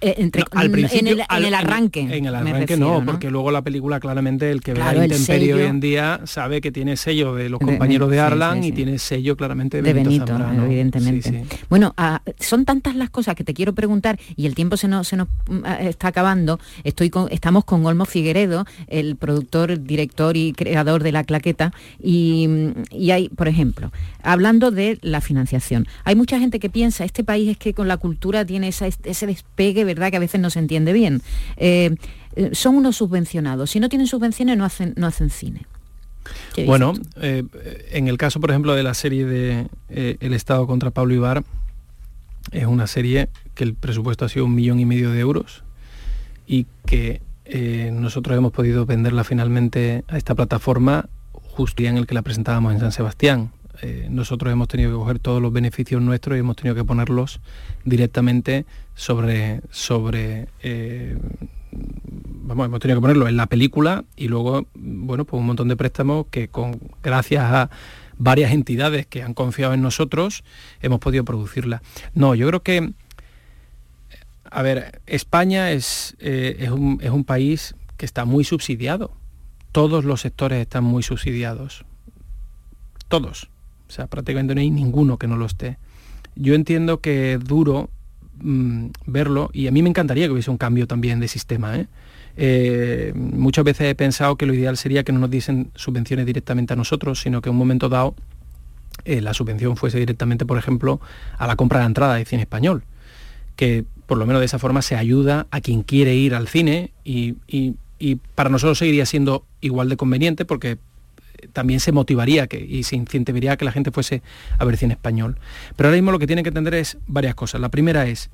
entre, 0.01 0.45
al 0.53 0.71
principio, 0.71 1.13
en, 1.13 1.45
el, 1.45 1.55
arranque. 1.55 2.01
En 2.01 2.27
el 2.27 2.35
arranque 2.35 2.77
no, 2.77 3.05
porque 3.05 3.31
luego 3.31 3.51
la 3.51 3.63
película 3.63 3.99
claramente 3.99 4.51
el 4.51 4.61
que 4.61 4.75
ve 4.75 4.81
la 4.81 5.05
intemperie 5.05 5.55
hoy 5.55 5.63
en 5.63 5.81
día 5.81 6.21
sabe 6.25 6.61
que 6.61 6.71
tiene 6.71 6.97
sello 6.97 7.35
de 7.35 7.49
los 7.49 7.61
compañeros 7.61 8.11
de, 8.11 8.21
Arlan 8.21 8.63
y 8.63 8.73
tiene 8.73 8.99
sello 8.99 9.37
claramente 9.37 9.83
de, 9.83 9.93
Benito, 9.93 10.37
evidentemente. 10.65 11.45
Bueno, 11.69 11.95
ah, 11.97 12.23
son 12.39 12.65
tantas 12.65 12.95
las 12.95 13.11
cosas 13.11 13.35
que 13.35 13.45
te 13.45 13.55
quiero 13.55 13.73
preguntar 13.75 14.19
y 14.37 14.47
el 14.47 14.55
tiempo 14.55 14.77
se 14.77 14.89
nos, 14.89 15.09
se 15.09 15.17
nos 15.17 15.29
mm, 15.49 15.65
ah, 15.65 15.81
está 15.81 16.09
acabando. 16.09 16.61
Estoy 16.85 17.11
con, 17.11 17.29
estamos 17.31 17.65
con 17.65 17.85
Olmo 17.85 18.05
Figueredo, 18.05 18.67
el 18.87 19.17
productor, 19.17 19.83
director 19.83 20.37
y 20.37 20.53
creador 20.53 21.03
de 21.03 21.13
La 21.13 21.25
Claqueta 21.25 21.73
y, 22.01 22.49
y 22.91 23.11
hay, 23.11 23.29
por 23.31 23.49
ejemplo, 23.49 23.91
hablando 24.23 24.71
de 24.71 24.99
la 25.03 25.21
financiación, 25.21 25.87
hay 26.05 26.15
mucha 26.15 26.39
gente 26.39 26.61
que 26.61 26.71
piensa, 26.71 27.05
este 27.05 27.25
país 27.25 27.51
es 27.51 27.57
que 27.57 27.75
con 27.75 27.89
la 27.89 27.97
cultura 27.97 28.45
tiene 28.45 28.69
ese 28.69 29.27
despegue 29.27 29.88
verdad 29.89 30.11
que 30.11 30.17
a 30.17 30.21
veces 30.21 30.41
no 30.41 30.51
se 30.51 30.59
entiende 30.59 30.93
bien. 30.93 31.23
Eh, 31.57 31.95
eh, 32.37 32.51
son 32.53 32.77
unos 32.77 32.97
subvencionados. 32.97 33.71
Si 33.71 33.81
no 33.81 33.89
tienen 33.89 34.07
subvenciones 34.07 34.57
no 34.57 34.65
hacen, 34.65 34.95
no 34.97 35.07
hacen 35.07 35.31
cine. 35.31 35.67
Bueno, 36.67 36.93
eh, 37.21 37.45
en 37.91 38.09
el 38.09 38.19
caso, 38.19 38.39
por 38.39 38.51
ejemplo, 38.51 38.75
de 38.75 38.83
la 38.83 38.93
serie 38.93 39.25
de 39.25 39.67
El 39.89 40.35
Estado 40.35 40.67
contra 40.67 40.91
Pablo 40.91 41.15
Ibar, 41.15 41.43
es 42.53 42.67
una 42.67 42.87
serie 42.87 43.29
que 43.55 43.65
el 43.65 43.75
presupuesto 43.75 44.25
ha 44.25 44.29
sido 44.29 44.45
un 44.45 44.55
millón 44.55 44.79
y 44.79 44.85
medio 44.85 45.11
de 45.11 45.21
euros 45.21 45.65
y 46.47 46.67
que 46.87 47.23
nosotros 47.93 48.37
hemos 48.37 48.53
podido 48.53 48.85
venderla 48.85 49.25
finalmente 49.25 50.05
a 50.09 50.19
esta 50.19 50.35
plataforma 50.35 51.09
justo 51.33 51.83
en 51.83 51.97
el 51.97 52.07
que 52.07 52.15
la 52.15 52.23
presentábamos 52.23 52.75
en 52.75 52.81
San 52.81 52.93
Sebastián. 52.93 53.51
Nosotros 54.11 54.53
hemos 54.53 54.69
tenido 54.69 54.91
que 54.91 54.97
coger 54.97 55.19
todos 55.19 55.41
los 55.41 55.53
beneficios 55.53 56.03
nuestros 56.03 56.37
y 56.37 56.41
hemos 56.41 56.57
tenido 56.57 56.75
que 56.75 56.85
ponerlos 56.85 57.41
directamente 57.85 58.67
sobre, 58.95 59.61
sobre 59.71 60.49
eh, 60.63 61.17
hemos 61.73 62.81
tenido 62.81 62.99
que 62.99 63.03
ponerlo 63.03 63.29
en 63.29 63.37
la 63.37 63.47
película 63.47 64.05
y 64.17 64.29
luego, 64.29 64.67
bueno, 64.75 65.25
pues 65.25 65.41
un 65.41 65.47
montón 65.47 65.69
de 65.69 65.77
préstamos 65.77 66.27
que 66.31 66.49
con 66.49 66.81
gracias 67.03 67.45
a 67.45 67.71
varias 68.17 68.53
entidades 68.53 69.07
que 69.07 69.23
han 69.23 69.35
confiado 69.35 69.75
en 69.75 69.83
nosotros, 69.83 70.43
hemos 70.81 70.99
podido 70.99 71.25
producirla. 71.25 71.83
No, 72.15 72.35
yo 72.35 72.49
creo 72.49 72.63
que, 72.63 72.93
a 74.51 74.63
ver, 74.63 75.01
España 75.07 75.71
es, 75.71 76.17
eh, 76.19 76.57
es, 76.61 76.71
un, 76.71 76.99
es 77.01 77.11
un 77.11 77.25
país 77.25 77.75
que 77.97 78.07
está 78.07 78.25
muy 78.25 78.45
subsidiado. 78.45 79.13
Todos 79.73 80.05
los 80.05 80.23
sectores 80.23 80.61
están 80.61 80.85
muy 80.85 81.03
subsidiados. 81.03 81.85
Todos. 83.09 83.49
O 83.89 83.91
sea, 83.91 84.07
prácticamente 84.07 84.55
no 84.55 84.61
hay 84.61 84.71
ninguno 84.71 85.19
que 85.19 85.27
no 85.27 85.37
lo 85.37 85.47
esté. 85.47 85.79
Yo 86.37 86.55
entiendo 86.55 87.01
que 87.01 87.35
es 87.35 87.45
duro 87.45 87.91
Mm, 88.41 88.91
verlo 89.07 89.51
y 89.53 89.67
a 89.67 89.73
mí 89.73 89.83
me 89.83 89.89
encantaría 89.89 90.27
que 90.27 90.33
hubiese 90.33 90.51
un 90.51 90.59
cambio 90.59 90.87
también 90.87 91.19
de 91.19 91.27
sistema. 91.29 91.77
¿eh? 91.77 91.87
Eh, 92.37 93.13
muchas 93.15 93.65
veces 93.65 93.89
he 93.89 93.95
pensado 93.97 94.37
que 94.37 94.47
lo 94.47 94.55
ideal 94.55 94.77
sería 94.77 95.03
que 95.03 95.13
no 95.13 95.19
nos 95.19 95.31
diesen 95.31 95.73
subvenciones 95.75 96.25
directamente 96.25 96.73
a 96.73 96.77
nosotros, 96.77 97.21
sino 97.21 97.41
que 97.41 97.49
en 97.49 97.55
un 97.55 97.59
momento 97.59 97.89
dado 97.89 98.15
eh, 99.05 99.21
la 99.21 99.35
subvención 99.35 99.77
fuese 99.77 99.99
directamente, 99.99 100.47
por 100.47 100.57
ejemplo, 100.57 101.01
a 101.37 101.47
la 101.49 101.57
compra 101.57 101.81
de 101.81 101.87
entrada 101.87 102.15
de 102.15 102.25
cine 102.25 102.43
español, 102.43 102.85
que 103.57 103.85
por 104.07 104.19
lo 104.19 104.27
menos 104.27 104.41
de 104.41 104.47
esa 104.47 104.61
forma 104.61 104.83
se 104.83 104.95
ayuda 104.95 105.49
a 105.51 105.61
quien 105.61 105.83
quiere 105.83 106.15
ir 106.15 106.35
al 106.35 106.47
cine 106.47 106.93
y, 107.05 107.37
y 107.49 108.15
para 108.37 108.51
nosotros 108.51 108.79
seguiría 108.79 109.05
siendo 109.05 109.45
igual 109.61 109.89
de 109.89 109.97
conveniente 109.97 110.45
porque 110.45 110.79
también 111.53 111.81
se 111.81 111.93
motivaría 111.93 112.49
y 112.53 112.83
se 112.83 112.97
incentivaría 112.97 113.57
que 113.57 113.65
la 113.65 113.73
gente 113.73 113.91
fuese 113.91 114.23
a 114.59 114.65
ver 114.65 114.77
cine 114.77 114.95
español. 114.95 115.39
Pero 115.77 115.89
ahora 115.89 115.97
mismo 115.97 116.13
lo 116.13 116.19
que 116.19 116.27
tienen 116.27 116.43
que 116.43 116.49
entender 116.49 116.75
es 116.75 116.99
varias 117.07 117.35
cosas. 117.35 117.61
La 117.61 117.69
primera 117.69 118.07
es, 118.07 118.31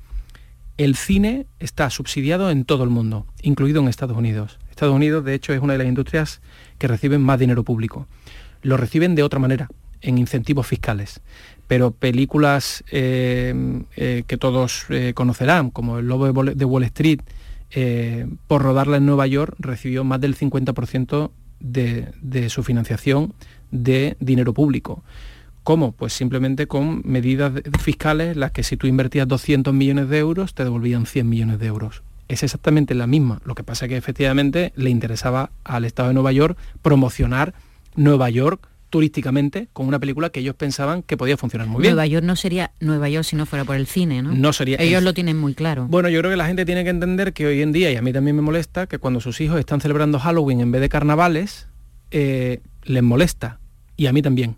el 0.77 0.95
cine 0.95 1.45
está 1.59 1.89
subsidiado 1.89 2.49
en 2.51 2.65
todo 2.65 2.83
el 2.83 2.89
mundo, 2.89 3.25
incluido 3.41 3.81
en 3.81 3.87
Estados 3.87 4.17
Unidos. 4.17 4.59
Estados 4.69 4.93
Unidos, 4.93 5.23
de 5.23 5.33
hecho, 5.33 5.53
es 5.53 5.61
una 5.61 5.73
de 5.73 5.79
las 5.79 5.87
industrias 5.87 6.41
que 6.77 6.87
reciben 6.87 7.21
más 7.21 7.39
dinero 7.39 7.63
público. 7.63 8.07
lo 8.61 8.77
reciben 8.77 9.13
de 9.13 9.21
otra 9.21 9.39
manera, 9.39 9.69
en 10.01 10.17
incentivos 10.17 10.67
fiscales. 10.67 11.21
Pero 11.67 11.91
películas 11.91 12.83
eh, 12.91 13.83
eh, 13.95 14.23
que 14.27 14.37
todos 14.37 14.85
eh, 14.89 15.13
conocerán, 15.13 15.69
como 15.71 15.99
El 15.99 16.07
Lobo 16.07 16.31
de 16.43 16.65
Wall 16.65 16.83
Street, 16.83 17.21
por 18.47 18.61
rodarla 18.61 18.97
en 18.97 19.05
Nueva 19.05 19.27
York, 19.27 19.55
recibió 19.59 20.05
más 20.05 20.21
del 20.21 20.37
50% 20.37 21.31
de, 21.59 22.49
su 22.49 22.63
financiación 22.63 23.33
de 23.71 24.17
dinero 24.19 24.53
público. 24.53 25.03
¿Cómo? 25.63 25.93
Pues 25.93 26.13
simplemente 26.13 26.67
con 26.67 27.01
medidas 27.05 27.53
fiscales 27.79 28.37
las 28.37 28.51
que 28.51 28.63
si 28.63 28.77
tú 28.77 28.87
invertías 28.87 29.27
200 29.27 29.73
millones 29.73 30.09
de 30.09 30.19
euros 30.19 30.53
te 30.53 30.63
devolvían 30.63 31.05
100 31.05 31.27
millones 31.27 31.59
de 31.59 31.65
euros. 31.65 32.03
Es 32.27 32.43
exactamente 32.43 32.93
la 32.95 33.07
misma. 33.07 33.41
Lo 33.45 33.55
que 33.55 33.63
pasa 33.63 33.85
es 33.85 33.89
que 33.89 33.97
efectivamente 33.97 34.73
le 34.75 34.89
interesaba 34.89 35.51
al 35.63 35.85
Estado 35.85 36.09
de 36.09 36.13
Nueva 36.13 36.31
York 36.31 36.57
promocionar 36.81 37.53
Nueva 37.95 38.29
York 38.29 38.67
turísticamente 38.95 39.67
con 39.73 39.87
una 39.87 39.99
película 39.99 40.29
que 40.29 40.39
ellos 40.39 40.55
pensaban 40.55 41.03
que 41.03 41.17
podía 41.17 41.35
funcionar 41.35 41.67
muy 41.67 41.81
bien. 41.81 41.95
Nueva 41.95 42.07
York 42.07 42.25
no 42.25 42.37
sería 42.37 42.71
Nueva 42.79 43.09
York 43.09 43.25
si 43.25 43.35
no 43.35 43.45
fuera 43.45 43.65
por 43.65 43.75
el 43.75 43.87
cine, 43.87 44.21
¿no? 44.21 44.31
No 44.31 44.53
sería. 44.53 44.77
Ellos 44.79 45.03
lo 45.03 45.13
tienen 45.13 45.35
muy 45.35 45.53
claro. 45.53 45.87
Bueno, 45.89 46.07
yo 46.07 46.19
creo 46.21 46.31
que 46.31 46.37
la 46.37 46.47
gente 46.47 46.63
tiene 46.63 46.85
que 46.85 46.91
entender 46.91 47.33
que 47.33 47.45
hoy 47.45 47.61
en 47.61 47.73
día, 47.73 47.91
y 47.91 47.97
a 47.97 48.01
mí 48.01 48.13
también 48.13 48.37
me 48.37 48.41
molesta, 48.41 48.87
que 48.87 48.97
cuando 48.97 49.19
sus 49.19 49.41
hijos 49.41 49.59
están 49.59 49.81
celebrando 49.81 50.17
Halloween 50.17 50.61
en 50.61 50.71
vez 50.71 50.79
de 50.79 50.87
carnavales, 50.87 51.67
eh, 52.11 52.61
les 52.83 53.03
molesta. 53.03 53.59
Y 53.97 54.05
a 54.05 54.13
mí 54.13 54.21
también. 54.21 54.55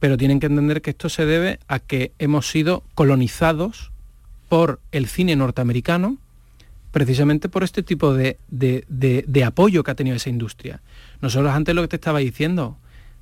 Pero 0.00 0.16
tienen 0.16 0.40
que 0.40 0.46
entender 0.46 0.82
que 0.82 0.90
esto 0.90 1.08
se 1.08 1.24
debe 1.24 1.60
a 1.68 1.78
que 1.78 2.10
hemos 2.18 2.50
sido 2.50 2.82
colonizados 2.96 3.92
por 4.48 4.80
el 4.90 5.06
cine 5.06 5.36
norteamericano, 5.36 6.18
precisamente 6.90 7.48
por 7.48 7.62
este 7.62 7.84
tipo 7.84 8.12
de, 8.12 8.38
de 8.48 9.44
apoyo 9.44 9.84
que 9.84 9.92
ha 9.92 9.94
tenido 9.94 10.16
esa 10.16 10.30
industria. 10.30 10.80
Nosotros 11.20 11.52
antes 11.52 11.76
lo 11.76 11.82
que 11.82 11.88
te 11.88 11.96
estaba 11.96 12.18
diciendo, 12.18 12.78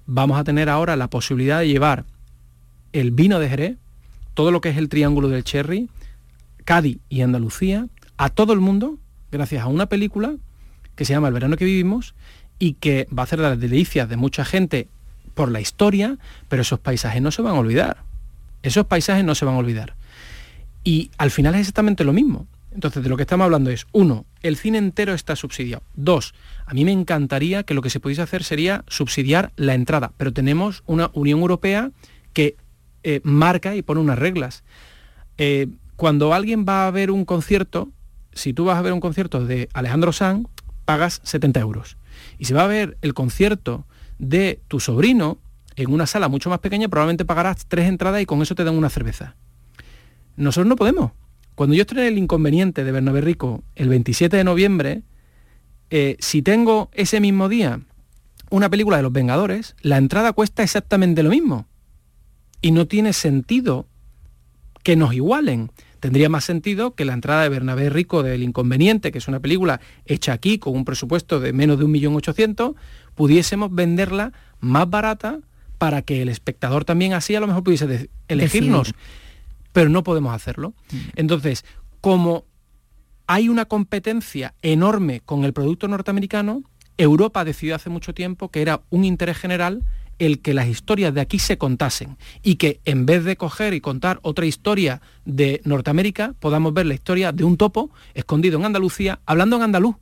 vamos 0.07 0.39
a 0.39 0.45
tener 0.45 0.69
ahora 0.69 0.97
la 0.97 1.09
posibilidad 1.09 1.61
de 1.61 1.69
llevar 1.69 2.05
el 2.93 3.11
vino 3.11 3.39
de 3.39 3.49
Jerez, 3.49 3.77
todo 4.35 4.51
lo 4.51 4.61
que 4.61 4.71
es 4.71 4.77
el 4.77 4.89
triángulo 4.89 5.29
del 5.29 5.45
Cherry, 5.45 5.89
Cádiz 6.65 6.99
y 7.09 7.23
Andalucía, 7.23 7.89
a 8.17 8.29
todo 8.29 8.53
el 8.53 8.61
mundo, 8.61 8.99
gracias 9.31 9.63
a 9.63 9.67
una 9.67 9.87
película 9.87 10.35
que 10.95 11.05
se 11.05 11.13
llama 11.13 11.29
El 11.29 11.35
verano 11.35 11.57
que 11.57 11.65
vivimos 11.65 12.15
y 12.59 12.75
que 12.75 13.09
va 13.17 13.23
a 13.23 13.25
hacer 13.25 13.39
las 13.39 13.59
delicias 13.59 14.09
de 14.09 14.17
mucha 14.17 14.45
gente 14.45 14.89
por 15.35 15.51
la 15.51 15.61
historia, 15.61 16.19
pero 16.49 16.63
esos 16.63 16.79
paisajes 16.79 17.21
no 17.21 17.31
se 17.31 17.43
van 17.43 17.57
a 17.57 17.59
olvidar. 17.59 17.99
Esos 18.63 18.87
paisajes 18.87 19.25
no 19.25 19.35
se 19.35 19.45
van 19.45 19.57
a 19.57 19.59
olvidar. 19.59 19.95
Y 20.85 21.11
al 21.19 21.31
final 21.31 21.55
es 21.55 21.61
exactamente 21.61 22.05
lo 22.05 22.13
mismo. 22.13 22.47
Entonces, 22.75 23.05
de 23.05 23.09
lo 23.09 23.17
que 23.17 23.23
estamos 23.23 23.45
hablando 23.45 23.71
es, 23.71 23.87
uno, 23.93 24.27
el 24.43 24.57
cine 24.57 24.79
entero 24.79 25.15
está 25.15 25.37
subsidiado. 25.37 25.85
Dos, 25.95 26.35
a 26.67 26.75
mí 26.75 26.85
me 26.85 26.91
encantaría 26.91 27.63
que 27.63 27.73
lo 27.73 27.83
que 27.83 27.91
se 27.91 28.01
pudiese 28.01 28.23
hacer 28.23 28.43
sería 28.43 28.85
subsidiar 28.89 29.53
la 29.57 29.75
entrada, 29.75 30.13
pero 30.17 30.33
tenemos 30.33 30.83
una 30.87 31.11
Unión 31.15 31.39
Europea 31.39 31.93
que 32.33 32.57
eh, 33.05 33.21
marca 33.23 33.77
y 33.77 33.83
pone 33.83 34.01
unas 34.01 34.19
reglas. 34.19 34.65
Eh, 35.39 35.69
cuando 35.95 36.35
alguien 36.35 36.65
va 36.69 36.89
a 36.89 36.91
ver 36.91 37.13
un 37.13 37.25
concierto, 37.25 37.91
si 38.33 38.53
tú 38.53 38.65
vas 38.65 38.77
a 38.77 38.83
ver 38.83 38.93
un 38.93 39.01
concierto 39.01 39.47
de 39.47 39.69
Alejandro 39.73 40.13
Sanz, 40.13 40.49
pagas 40.85 41.21
70 41.23 41.61
euros. 41.61 41.97
Y 42.39 42.47
si 42.47 42.55
va 42.55 42.65
a 42.65 42.69
ver 42.69 42.99
el 43.03 43.15
concierto 43.15 43.87
de 44.19 44.61
tu 44.67 44.81
sobrino 44.81 45.39
en 45.77 45.93
una 45.93 46.07
sala 46.07 46.29
mucho 46.29 46.51
más 46.51 46.59
pequeña, 46.59 46.89
probablemente 46.89 47.25
pagarás 47.25 47.67
tres 47.67 47.89
entradas 47.89 48.21
y 48.21 48.27
con 48.27 48.43
eso 48.43 48.57
te 48.57 48.65
dan 48.65 48.77
una 48.77 48.91
cerveza. 48.91 49.37
Nosotros 50.37 50.69
no 50.69 50.75
podemos. 50.75 51.13
Cuando 51.55 51.75
yo 51.75 51.83
estrene 51.83 52.09
el 52.09 52.19
inconveniente 52.19 52.85
de 52.85 52.93
Bernabé 52.93 53.21
Rico 53.21 53.63
el 53.77 53.89
27 53.89 54.37
de 54.37 54.45
noviembre, 54.45 55.03
eh, 55.91 56.17
si 56.19 56.43
tengo 56.43 56.91
ese 56.93 57.21
mismo 57.21 57.49
día 57.49 57.81
una 58.51 58.69
película 58.69 58.97
de 58.97 59.03
los 59.03 59.13
Vengadores, 59.13 59.77
la 59.81 59.97
entrada 59.97 60.33
cuesta 60.33 60.63
exactamente 60.63 61.23
lo 61.23 61.31
mismo. 61.31 61.67
Y 62.61 62.73
no 62.73 62.87
tiene 62.87 63.13
sentido 63.13 63.87
que 64.83 64.97
nos 64.97 65.15
igualen. 65.15 65.71
Tendría 66.01 66.29
más 66.29 66.45
sentido 66.45 66.95
que 66.95 67.05
la 67.05 67.15
entrada 67.15 67.43
de 67.43 67.49
Bernabé 67.49 67.89
Rico 67.89 68.23
del 68.23 68.43
Inconveniente, 68.43 69.11
que 69.11 69.19
es 69.19 69.29
una 69.29 69.41
película 69.41 69.81
hecha 70.05 70.33
aquí 70.33 70.59
con 70.59 70.75
un 70.75 70.85
presupuesto 70.85 71.41
de 71.41 71.53
menos 71.53 71.79
de 71.79 71.87
1.800.000, 71.87 72.75
pudiésemos 73.15 73.75
venderla 73.75 74.33
más 74.61 74.89
barata 74.89 75.41
para 75.79 76.03
que 76.03 76.23
el 76.23 76.29
espectador 76.29 76.85
también 76.85 77.13
así 77.13 77.35
a 77.35 77.41
lo 77.41 77.47
mejor 77.47 77.65
pudiese 77.65 78.11
elegirnos 78.29 78.95
pero 79.75 79.91
no 79.91 80.05
podemos 80.05 80.33
hacerlo. 80.33 80.73
Mm. 80.91 80.97
Entonces, 81.17 81.67
como 82.01 82.47
hay 83.27 83.49
una 83.49 83.65
competencia 83.65 84.55
enorme 84.63 85.21
con 85.21 85.45
el 85.45 85.53
producto 85.53 85.89
norteamericano, 85.89 86.63
Europa 86.97 87.45
decidió 87.45 87.75
hace 87.75 87.91
mucho 87.91 88.15
tiempo 88.15 88.51
que 88.51 88.63
era 88.63 88.83
un 88.91 89.05
interés 89.05 89.37
general 89.37 89.83
el 90.21 90.41
que 90.41 90.55
las 90.55 90.69
historias 90.69 91.13
de 91.13 91.21
aquí 91.21 91.41
se 91.41 91.59
contasen 91.59 92.17
y 92.45 92.55
que 92.55 92.81
en 92.85 93.05
vez 93.05 93.25
de 93.25 93.37
coger 93.37 93.75
y 93.75 93.81
contar 93.81 94.21
otra 94.23 94.47
historia 94.47 95.03
de 95.25 95.61
Norteamérica, 95.65 96.35
podamos 96.39 96.73
ver 96.73 96.87
la 96.87 96.95
historia 96.95 97.33
de 97.33 97.43
un 97.43 97.57
topo 97.57 97.91
escondido 98.15 98.57
en 98.61 98.65
Andalucía, 98.65 99.19
hablando 99.27 99.57
en 99.57 99.63
andaluz. 99.63 99.97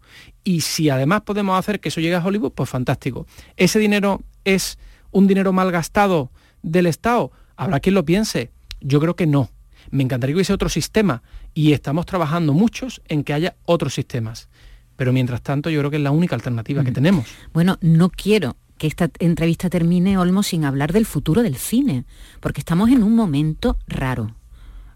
Y 0.44 0.60
si 0.60 0.90
además 0.90 1.22
podemos 1.22 1.58
hacer 1.58 1.80
que 1.80 1.88
eso 1.88 2.02
llegue 2.02 2.16
a 2.16 2.22
Hollywood, 2.22 2.52
pues 2.52 2.68
fantástico. 2.68 3.26
¿Ese 3.56 3.78
dinero 3.78 4.20
es 4.44 4.78
un 5.12 5.26
dinero 5.26 5.54
mal 5.54 5.70
gastado 5.70 6.30
del 6.62 6.84
Estado? 6.84 7.32
Habrá 7.56 7.80
quien 7.80 7.94
lo 7.94 8.04
piense. 8.04 8.50
Yo 8.82 9.00
creo 9.00 9.16
que 9.16 9.26
no. 9.26 9.48
Me 9.92 10.02
encantaría 10.02 10.32
que 10.32 10.38
hubiese 10.38 10.54
otro 10.54 10.70
sistema 10.70 11.22
y 11.52 11.72
estamos 11.72 12.06
trabajando 12.06 12.54
muchos 12.54 13.02
en 13.08 13.24
que 13.24 13.34
haya 13.34 13.56
otros 13.66 13.94
sistemas. 13.94 14.48
Pero 14.96 15.12
mientras 15.12 15.42
tanto 15.42 15.68
yo 15.68 15.80
creo 15.80 15.90
que 15.90 15.98
es 15.98 16.02
la 16.02 16.10
única 16.10 16.34
alternativa 16.34 16.82
que 16.82 16.92
tenemos. 16.92 17.26
Bueno, 17.52 17.76
no 17.82 18.08
quiero 18.08 18.56
que 18.78 18.86
esta 18.86 19.10
entrevista 19.18 19.68
termine, 19.68 20.16
Olmo, 20.16 20.42
sin 20.42 20.64
hablar 20.64 20.92
del 20.92 21.04
futuro 21.04 21.42
del 21.42 21.56
cine, 21.56 22.04
porque 22.40 22.60
estamos 22.60 22.88
en 22.88 23.02
un 23.02 23.14
momento 23.14 23.78
raro. 23.86 24.34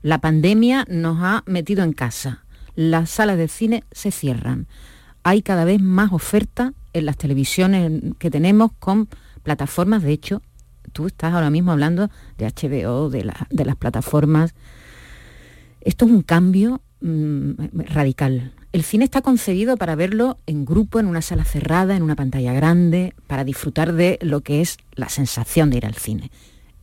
La 0.00 0.20
pandemia 0.20 0.86
nos 0.88 1.18
ha 1.22 1.44
metido 1.46 1.84
en 1.84 1.92
casa, 1.92 2.44
las 2.74 3.10
salas 3.10 3.36
de 3.36 3.48
cine 3.48 3.84
se 3.92 4.10
cierran, 4.10 4.66
hay 5.22 5.42
cada 5.42 5.64
vez 5.64 5.82
más 5.82 6.12
oferta 6.12 6.72
en 6.94 7.04
las 7.04 7.16
televisiones 7.16 8.00
que 8.18 8.30
tenemos 8.30 8.72
con 8.78 9.08
plataformas, 9.42 10.02
de 10.02 10.12
hecho, 10.12 10.40
tú 10.92 11.06
estás 11.06 11.34
ahora 11.34 11.50
mismo 11.50 11.72
hablando 11.72 12.10
de 12.38 12.46
HBO, 12.46 13.10
de, 13.10 13.30
de 13.50 13.64
las 13.64 13.76
plataformas 13.76 14.54
esto 15.86 16.04
es 16.04 16.10
un 16.10 16.22
cambio 16.22 16.82
mm, 17.00 17.52
radical. 17.88 18.52
El 18.72 18.82
cine 18.82 19.04
está 19.04 19.22
concebido 19.22 19.76
para 19.76 19.94
verlo 19.94 20.38
en 20.46 20.64
grupo, 20.64 20.98
en 20.98 21.06
una 21.06 21.22
sala 21.22 21.44
cerrada, 21.44 21.96
en 21.96 22.02
una 22.02 22.16
pantalla 22.16 22.52
grande, 22.52 23.14
para 23.28 23.44
disfrutar 23.44 23.92
de 23.92 24.18
lo 24.20 24.40
que 24.40 24.60
es 24.60 24.78
la 24.96 25.08
sensación 25.08 25.70
de 25.70 25.76
ir 25.78 25.86
al 25.86 25.94
cine. 25.94 26.32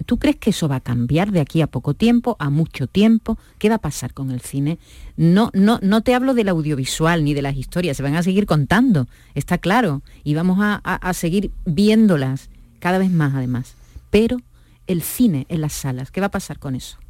¿Tú 0.06 0.18
crees 0.18 0.38
que 0.38 0.52
eso 0.52 0.70
va 0.70 0.78
a 0.78 0.80
cambiar 0.80 1.32
de 1.32 1.42
aquí 1.42 1.62
a 1.62 1.68
poco 1.68 1.94
tiempo, 1.94 2.38
a 2.40 2.50
mucho 2.50 2.88
tiempo? 2.88 3.38
¿Qué 3.58 3.68
va 3.68 3.76
a 3.76 3.80
pasar 3.80 4.14
con 4.14 4.32
el 4.32 4.40
cine? 4.40 4.80
No, 5.18 5.52
no, 5.54 5.80
no 5.82 6.02
te 6.02 6.16
hablo 6.16 6.34
del 6.34 6.50
audiovisual 6.50 7.26
ni 7.26 7.34
de 7.34 7.42
las 7.42 7.58
historias, 7.58 7.98
se 7.98 8.04
van 8.04 8.16
a 8.16 8.24
seguir 8.24 8.46
contando, 8.46 9.08
está 9.36 9.58
claro, 9.58 10.02
y 10.24 10.34
vamos 10.34 10.60
a, 10.62 10.76
a 10.76 11.14
seguir 11.14 11.52
viéndolas 11.66 12.50
cada 12.80 12.98
vez 13.00 13.12
más 13.12 13.36
además. 13.36 13.76
Pero 14.10 14.38
el 14.88 15.02
cine 15.02 15.46
en 15.50 15.60
las 15.60 15.74
salas, 15.74 16.10
¿qué 16.10 16.22
va 16.22 16.28
a 16.28 16.32
pasar 16.32 16.58
con 16.58 16.76
eso? 16.76 17.03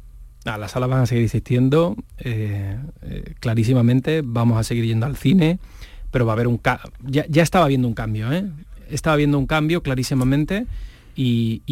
Las 0.44 0.72
salas 0.72 0.90
van 0.90 1.00
a 1.00 1.06
seguir 1.06 1.24
existiendo, 1.24 1.96
eh, 2.18 2.78
eh, 3.02 3.34
clarísimamente, 3.40 4.22
vamos 4.22 4.58
a 4.58 4.62
seguir 4.62 4.84
yendo 4.84 5.06
al 5.06 5.16
cine, 5.16 5.58
pero 6.10 6.26
va 6.26 6.32
a 6.32 6.34
haber 6.34 6.46
un 6.46 6.60
ya, 7.02 7.24
ya 7.28 7.42
estaba 7.42 7.64
habiendo 7.64 7.88
un 7.88 7.94
cambio, 7.94 8.30
¿eh? 8.32 8.44
estaba 8.90 9.14
habiendo 9.14 9.38
un 9.38 9.46
cambio 9.46 9.82
clarísimamente 9.82 10.66
y, 11.16 11.62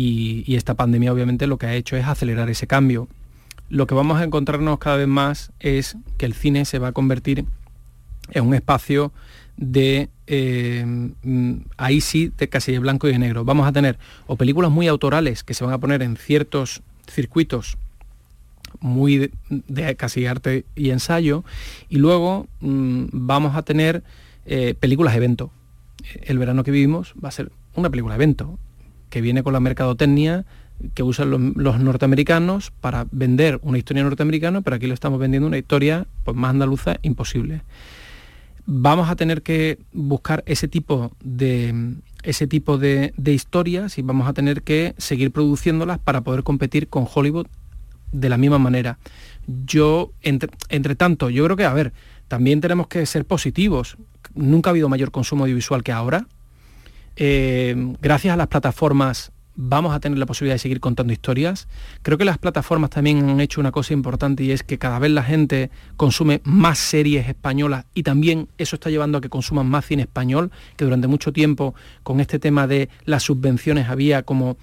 esta 0.57 0.75
pandemia 0.75 1.13
obviamente 1.13 1.47
lo 1.47 1.59
que 1.59 1.67
ha 1.67 1.75
hecho 1.75 1.97
es 1.97 2.07
acelerar 2.07 2.49
ese 2.51 2.67
cambio. 2.67 3.09
Lo 3.69 3.87
que 3.87 3.95
vamos 3.95 4.21
a 4.21 4.25
encontrarnos 4.25 4.79
cada 4.79 4.97
vez 4.97 5.09
más 5.09 5.51
es 5.61 5.97
que 6.19 6.27
el 6.27 6.35
cine 6.35 6.65
se 6.65 6.79
va 6.79 6.89
a 6.89 6.93
convertir 6.93 7.47
en 8.31 8.47
un 8.47 8.55
espacio 8.55 9.13
de 9.57 10.09
mm, 11.23 11.57
ahí 11.79 12.01
sí 12.01 12.33
de 12.37 12.49
casi 12.49 12.73
de 12.73 12.79
blanco 12.79 13.09
y 13.09 13.13
de 13.13 13.19
negro. 13.19 13.45
Vamos 13.45 13.67
a 13.67 13.73
tener 13.73 13.99
o 14.27 14.37
películas 14.37 14.71
muy 14.71 14.89
autorales 14.89 15.43
que 15.43 15.55
se 15.55 15.65
van 15.65 15.73
a 15.73 15.79
poner 15.79 16.03
en 16.03 16.17
ciertos 16.17 16.83
circuitos 17.11 17.79
muy 18.81 19.31
de, 19.49 19.97
casi 19.97 20.27
arte 20.27 20.65
y 20.75 20.91
ensayo, 20.91 21.45
y 21.89 21.97
luego 21.97 22.47
mm, 22.61 23.07
vamos 23.13 23.57
a 23.57 23.63
tener 23.63 24.03
eh, 24.47 24.75
películas 24.79 25.15
evento. 25.15 25.51
El 26.23 26.39
verano 26.39 26.65
que 26.65 26.71
vivimos 26.71 27.15
va 27.23 27.29
a 27.29 27.33
ser 27.33 27.53
una 27.75 27.91
película 27.91 28.15
evento, 28.15 28.59
que 29.11 29.21
viene 29.21 29.43
con 29.43 29.53
la 29.53 29.61
mercadotecnia 29.61 30.45
que 30.95 31.03
usan 31.03 31.31
los, 31.31 31.79
norteamericanos 31.79 32.73
para 32.81 33.07
vender 33.11 33.61
una 33.63 33.79
historia 33.79 34.03
norteamericana, 34.03 34.61
pero 34.63 34.77
aquí 34.77 34.87
lo 34.87 34.95
estamos 34.95 35.21
vendiendo 35.21 35.47
una 35.47 35.59
historia 35.59 36.07
pues, 36.25 36.37
más 36.37 36.51
andaluza 36.51 36.97
imposible. 37.03 37.63
Vamos 38.67 39.11
a 39.11 39.17
tener 39.17 39.43
que 39.43 39.79
buscar 39.93 40.43
ese 40.47 40.69
tipo 40.69 41.13
de, 41.23 41.95
ese 42.23 42.47
tipo 42.47 42.79
de, 42.79 43.13
historias 43.25 43.99
y 43.99 44.03
vamos 44.03 44.29
a 44.29 44.33
tener 44.33 44.63
que 44.63 44.95
seguir 44.99 45.33
produciéndolas 45.33 45.99
para 45.99 46.21
poder 46.21 46.43
competir 46.43 46.89
con 46.89 47.07
Hollywood 47.13 47.47
de 48.13 48.29
la 48.29 48.37
misma 48.37 48.59
manera. 48.59 48.99
Yo, 49.47 50.13
entre, 50.23 50.95
tanto, 50.95 51.31
yo 51.31 51.45
creo 51.45 51.57
que, 51.57 51.65
a 51.65 51.73
ver, 51.73 51.93
también 52.29 52.61
tenemos 52.61 52.87
que 52.87 53.05
ser 53.07 53.25
positivos. 53.25 53.97
Nunca 54.35 54.71
ha 54.71 54.73
habido 54.73 54.89
mayor 54.89 55.11
consumo 55.11 55.45
audiovisual 55.45 55.83
que 55.83 55.93
ahora. 55.93 56.27
Eh, 57.17 57.75
gracias 58.01 58.33
a 58.33 58.37
las 58.37 58.47
plataformas 58.47 59.33
vamos 59.55 59.95
a 59.95 60.01
tener 60.01 60.19
la 60.19 60.27
posibilidad 60.27 60.55
de 60.55 60.59
seguir 60.59 60.81
contando 60.81 61.13
historias. 61.13 61.69
Creo 62.03 62.19
que 62.19 62.25
las 62.25 62.39
plataformas 62.39 62.91
también 62.91 63.29
han 63.29 63.41
hecho 63.41 63.61
una 63.61 63.73
cosa 63.73 63.93
importante 63.93 64.45
y 64.45 64.51
es 64.51 64.63
que 64.63 64.79
cada 64.79 64.99
vez 64.99 65.11
la 65.11 65.23
gente 65.23 65.71
consume 65.97 66.41
más 66.45 66.79
series 66.79 67.29
españolas 67.29 67.85
y 67.95 68.03
también 68.03 68.49
eso 68.59 68.77
está 68.77 68.91
llevando 68.91 69.19
a 69.19 69.21
que 69.21 69.29
consuman 69.29 69.67
más 69.69 69.87
cine 69.87 70.03
español, 70.03 70.51
que 70.77 70.85
durante 70.85 71.07
mucho 71.07 71.33
tiempo 71.33 71.75
con 72.03 72.21
este 72.21 72.39
tema 72.39 72.67
de 72.67 72.89
las 73.05 73.25
subvenciones 73.25 73.89
había 73.89 74.23
como 74.23 74.57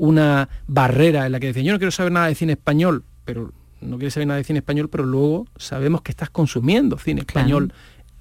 una 0.00 0.48
barrera 0.66 1.26
en 1.26 1.32
la 1.32 1.40
que 1.40 1.48
decían 1.48 1.66
yo 1.66 1.72
no 1.72 1.78
quiero 1.78 1.90
saber 1.90 2.10
nada 2.10 2.28
de 2.28 2.34
cine 2.34 2.52
español, 2.52 3.04
pero 3.26 3.52
no 3.82 3.98
quieres 3.98 4.14
saber 4.14 4.26
nada 4.28 4.38
de 4.38 4.44
cine 4.44 4.60
español, 4.60 4.88
pero 4.88 5.04
luego 5.04 5.46
sabemos 5.56 6.00
que 6.00 6.10
estás 6.10 6.30
consumiendo 6.30 6.96
cine 6.98 7.20
español 7.20 7.72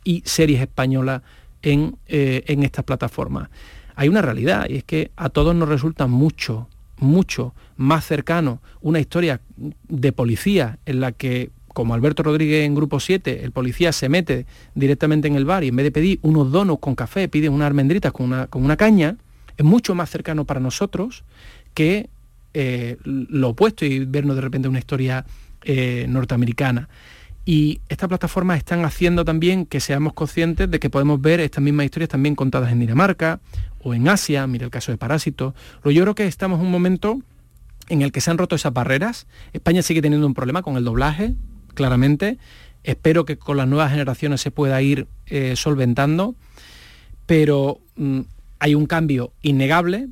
y 0.04 0.22
series 0.26 0.62
españolas 0.62 1.22
en, 1.62 1.96
eh, 2.08 2.44
en 2.48 2.64
estas 2.64 2.84
plataformas. 2.84 3.50
Hay 3.96 4.10
una 4.10 4.22
realidad 4.22 4.68
y 4.70 4.76
es 4.76 4.84
que 4.84 5.12
a 5.16 5.30
todos 5.30 5.56
nos 5.56 5.70
resulta 5.70 6.08
mucho, 6.08 6.68
mucho 6.98 7.54
más 7.78 8.06
cercano 8.06 8.62
una 8.82 9.00
historia 9.00 9.40
de 9.88 10.12
policía 10.12 10.80
en 10.86 11.00
la 11.00 11.14
que 11.14 11.50
como 11.74 11.94
Alberto 11.94 12.24
Rodríguez 12.24 12.66
en 12.66 12.76
Grupo 12.76 13.00
7, 13.00 13.46
el 13.46 13.54
policía 13.54 13.94
se 13.94 14.10
mete 14.10 14.46
directamente 14.76 15.30
en 15.30 15.36
el 15.36 15.46
bar 15.46 15.64
y 15.64 15.70
en 15.70 15.78
vez 15.78 15.86
de 15.86 15.92
pedir 15.92 16.20
unos 16.24 16.52
donos 16.52 16.80
con 16.80 16.96
café, 16.96 17.30
pide 17.30 17.48
unas 17.48 17.68
almendritas 17.68 18.12
con 18.12 18.26
una, 18.26 18.48
con 18.48 18.66
una 18.66 18.76
caña, 18.76 19.16
es 19.56 19.66
mucho 19.66 19.94
más 19.94 20.10
cercano 20.10 20.46
para 20.46 20.60
nosotros 20.62 21.24
que 21.74 22.10
eh, 22.54 22.98
lo 23.04 23.50
opuesto 23.50 23.86
y 23.86 24.06
vernos 24.06 24.36
de 24.36 24.42
repente 24.42 24.68
una 24.68 24.80
historia 24.80 25.26
eh, 25.64 26.06
norteamericana. 26.10 26.90
Y 27.46 27.82
estas 27.90 28.10
plataformas 28.10 28.58
están 28.58 28.86
haciendo 28.86 29.26
también 29.26 29.66
que 29.66 29.80
seamos 29.80 30.14
conscientes 30.14 30.70
de 30.70 30.80
que 30.80 30.90
podemos 30.90 31.20
ver 31.22 31.40
estas 31.40 31.64
mismas 31.64 31.86
historias 31.86 32.10
también 32.10 32.36
contadas 32.36 32.72
en 32.72 32.80
Dinamarca 32.80 33.40
o 33.82 33.94
en 33.94 34.08
Asia, 34.08 34.46
mira 34.46 34.66
el 34.66 34.72
caso 34.72 34.92
de 34.92 34.98
Parásitos. 34.98 35.54
Yo 35.84 36.02
creo 36.02 36.16
que 36.16 36.28
estamos 36.28 36.60
en 36.60 36.66
un 36.66 36.72
momento 36.72 37.22
en 37.88 38.02
el 38.02 38.12
que 38.12 38.22
se 38.22 38.32
han 38.32 38.38
roto 38.38 38.56
esas 38.56 38.74
barreras. 38.74 39.28
España 39.54 39.82
sigue 39.82 40.02
teniendo 40.02 40.28
un 40.28 40.34
problema 40.34 40.62
con 40.62 40.78
el 40.78 40.84
doblaje, 40.84 41.34
claramente. 41.74 42.38
Espero 42.84 43.26
que 43.26 43.38
con 43.38 43.58
las 43.58 43.68
nuevas 43.68 43.92
generaciones 43.92 44.42
se 44.42 44.52
pueda 44.52 44.82
ir 44.82 45.08
eh, 45.26 45.56
solventando, 45.56 46.36
pero 47.26 47.80
mm, 47.96 48.22
hay 48.60 48.76
un 48.76 48.86
cambio 48.86 49.34
innegable. 49.42 50.08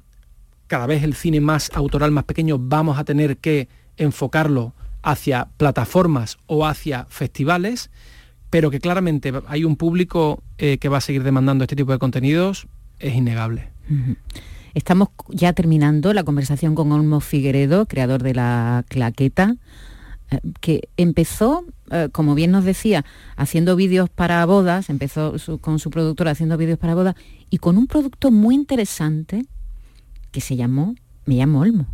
Cada 0.68 0.86
vez 0.86 1.04
el 1.04 1.16
cine 1.16 1.40
más 1.42 1.72
autoral, 1.74 2.12
más 2.12 2.26
pequeño, 2.26 2.58
vamos 2.60 3.00
a 3.00 3.04
tener 3.04 3.38
que 3.38 3.70
enfocarlo 3.96 4.74
hacia 5.02 5.48
plataformas 5.58 6.38
o 6.46 6.66
hacia 6.66 7.06
festivales, 7.06 7.90
pero 8.50 8.70
que 8.70 8.80
claramente 8.80 9.34
hay 9.48 9.64
un 9.64 9.78
público 9.78 10.44
eh, 10.58 10.78
que 10.78 10.90
va 10.90 10.98
a 10.98 11.02
seguir 11.02 11.24
demandando 11.24 11.64
este 11.64 11.76
tipo 11.76 11.92
de 11.92 12.00
contenidos, 12.00 12.68
es 13.00 13.16
innegable. 13.16 13.70
Estamos 14.74 15.10
ya 15.30 15.54
terminando 15.54 16.14
la 16.14 16.24
conversación 16.24 16.76
con 16.76 16.92
Olmo 16.92 17.20
Figueredo, 17.20 17.86
creador 17.86 18.22
de 18.22 18.34
la 18.34 18.84
claqueta, 18.90 19.56
eh, 20.30 20.40
que 20.60 20.90
empezó, 20.98 21.64
eh, 21.92 22.10
como 22.12 22.36
bien 22.36 22.52
nos 22.52 22.66
decía, 22.66 23.06
haciendo 23.38 23.76
vídeos 23.76 24.10
para 24.10 24.46
bodas, 24.46 24.90
empezó 24.90 25.36
con 25.62 25.80
su 25.80 25.90
productora 25.90 26.32
haciendo 26.32 26.58
vídeos 26.58 26.78
para 26.78 26.96
bodas, 26.96 27.16
y 27.50 27.60
con 27.60 27.78
un 27.78 27.88
producto 27.88 28.32
muy 28.32 28.56
interesante 28.56 29.46
que 30.38 30.42
se 30.42 30.56
llamó 30.56 30.94
Me 31.26 31.34
llamo 31.34 31.62
Olmo. 31.62 31.88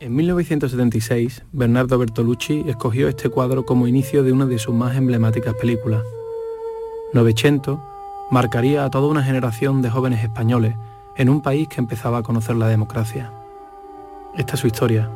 En 0.00 0.16
1976, 0.16 1.44
Bernardo 1.52 1.96
Bertolucci 1.96 2.64
escogió 2.66 3.06
este 3.06 3.28
cuadro 3.28 3.64
como 3.64 3.86
inicio 3.86 4.24
de 4.24 4.32
una 4.32 4.46
de 4.46 4.58
sus 4.58 4.74
más 4.74 4.96
emblemáticas 4.96 5.54
películas. 5.54 6.02
Novecento 7.12 7.80
marcaría 8.32 8.84
a 8.84 8.90
toda 8.90 9.06
una 9.06 9.22
generación 9.22 9.80
de 9.80 9.90
jóvenes 9.90 10.24
españoles 10.24 10.74
en 11.16 11.28
un 11.28 11.40
país 11.40 11.68
que 11.68 11.80
empezaba 11.80 12.18
a 12.18 12.22
conocer 12.24 12.56
la 12.56 12.66
democracia. 12.66 13.30
Esta 14.36 14.54
es 14.54 14.60
su 14.60 14.66
historia 14.66 15.08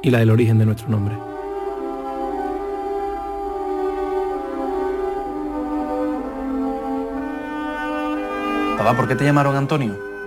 y 0.00 0.08
la 0.08 0.20
del 0.20 0.30
origen 0.30 0.56
de 0.56 0.64
nuestro 0.64 0.88
nombre. 0.88 1.18
Papá, 8.78 8.96
¿por 8.96 9.06
qué 9.06 9.16
te 9.16 9.24
llamaron 9.24 9.54
Antonio? 9.54 10.19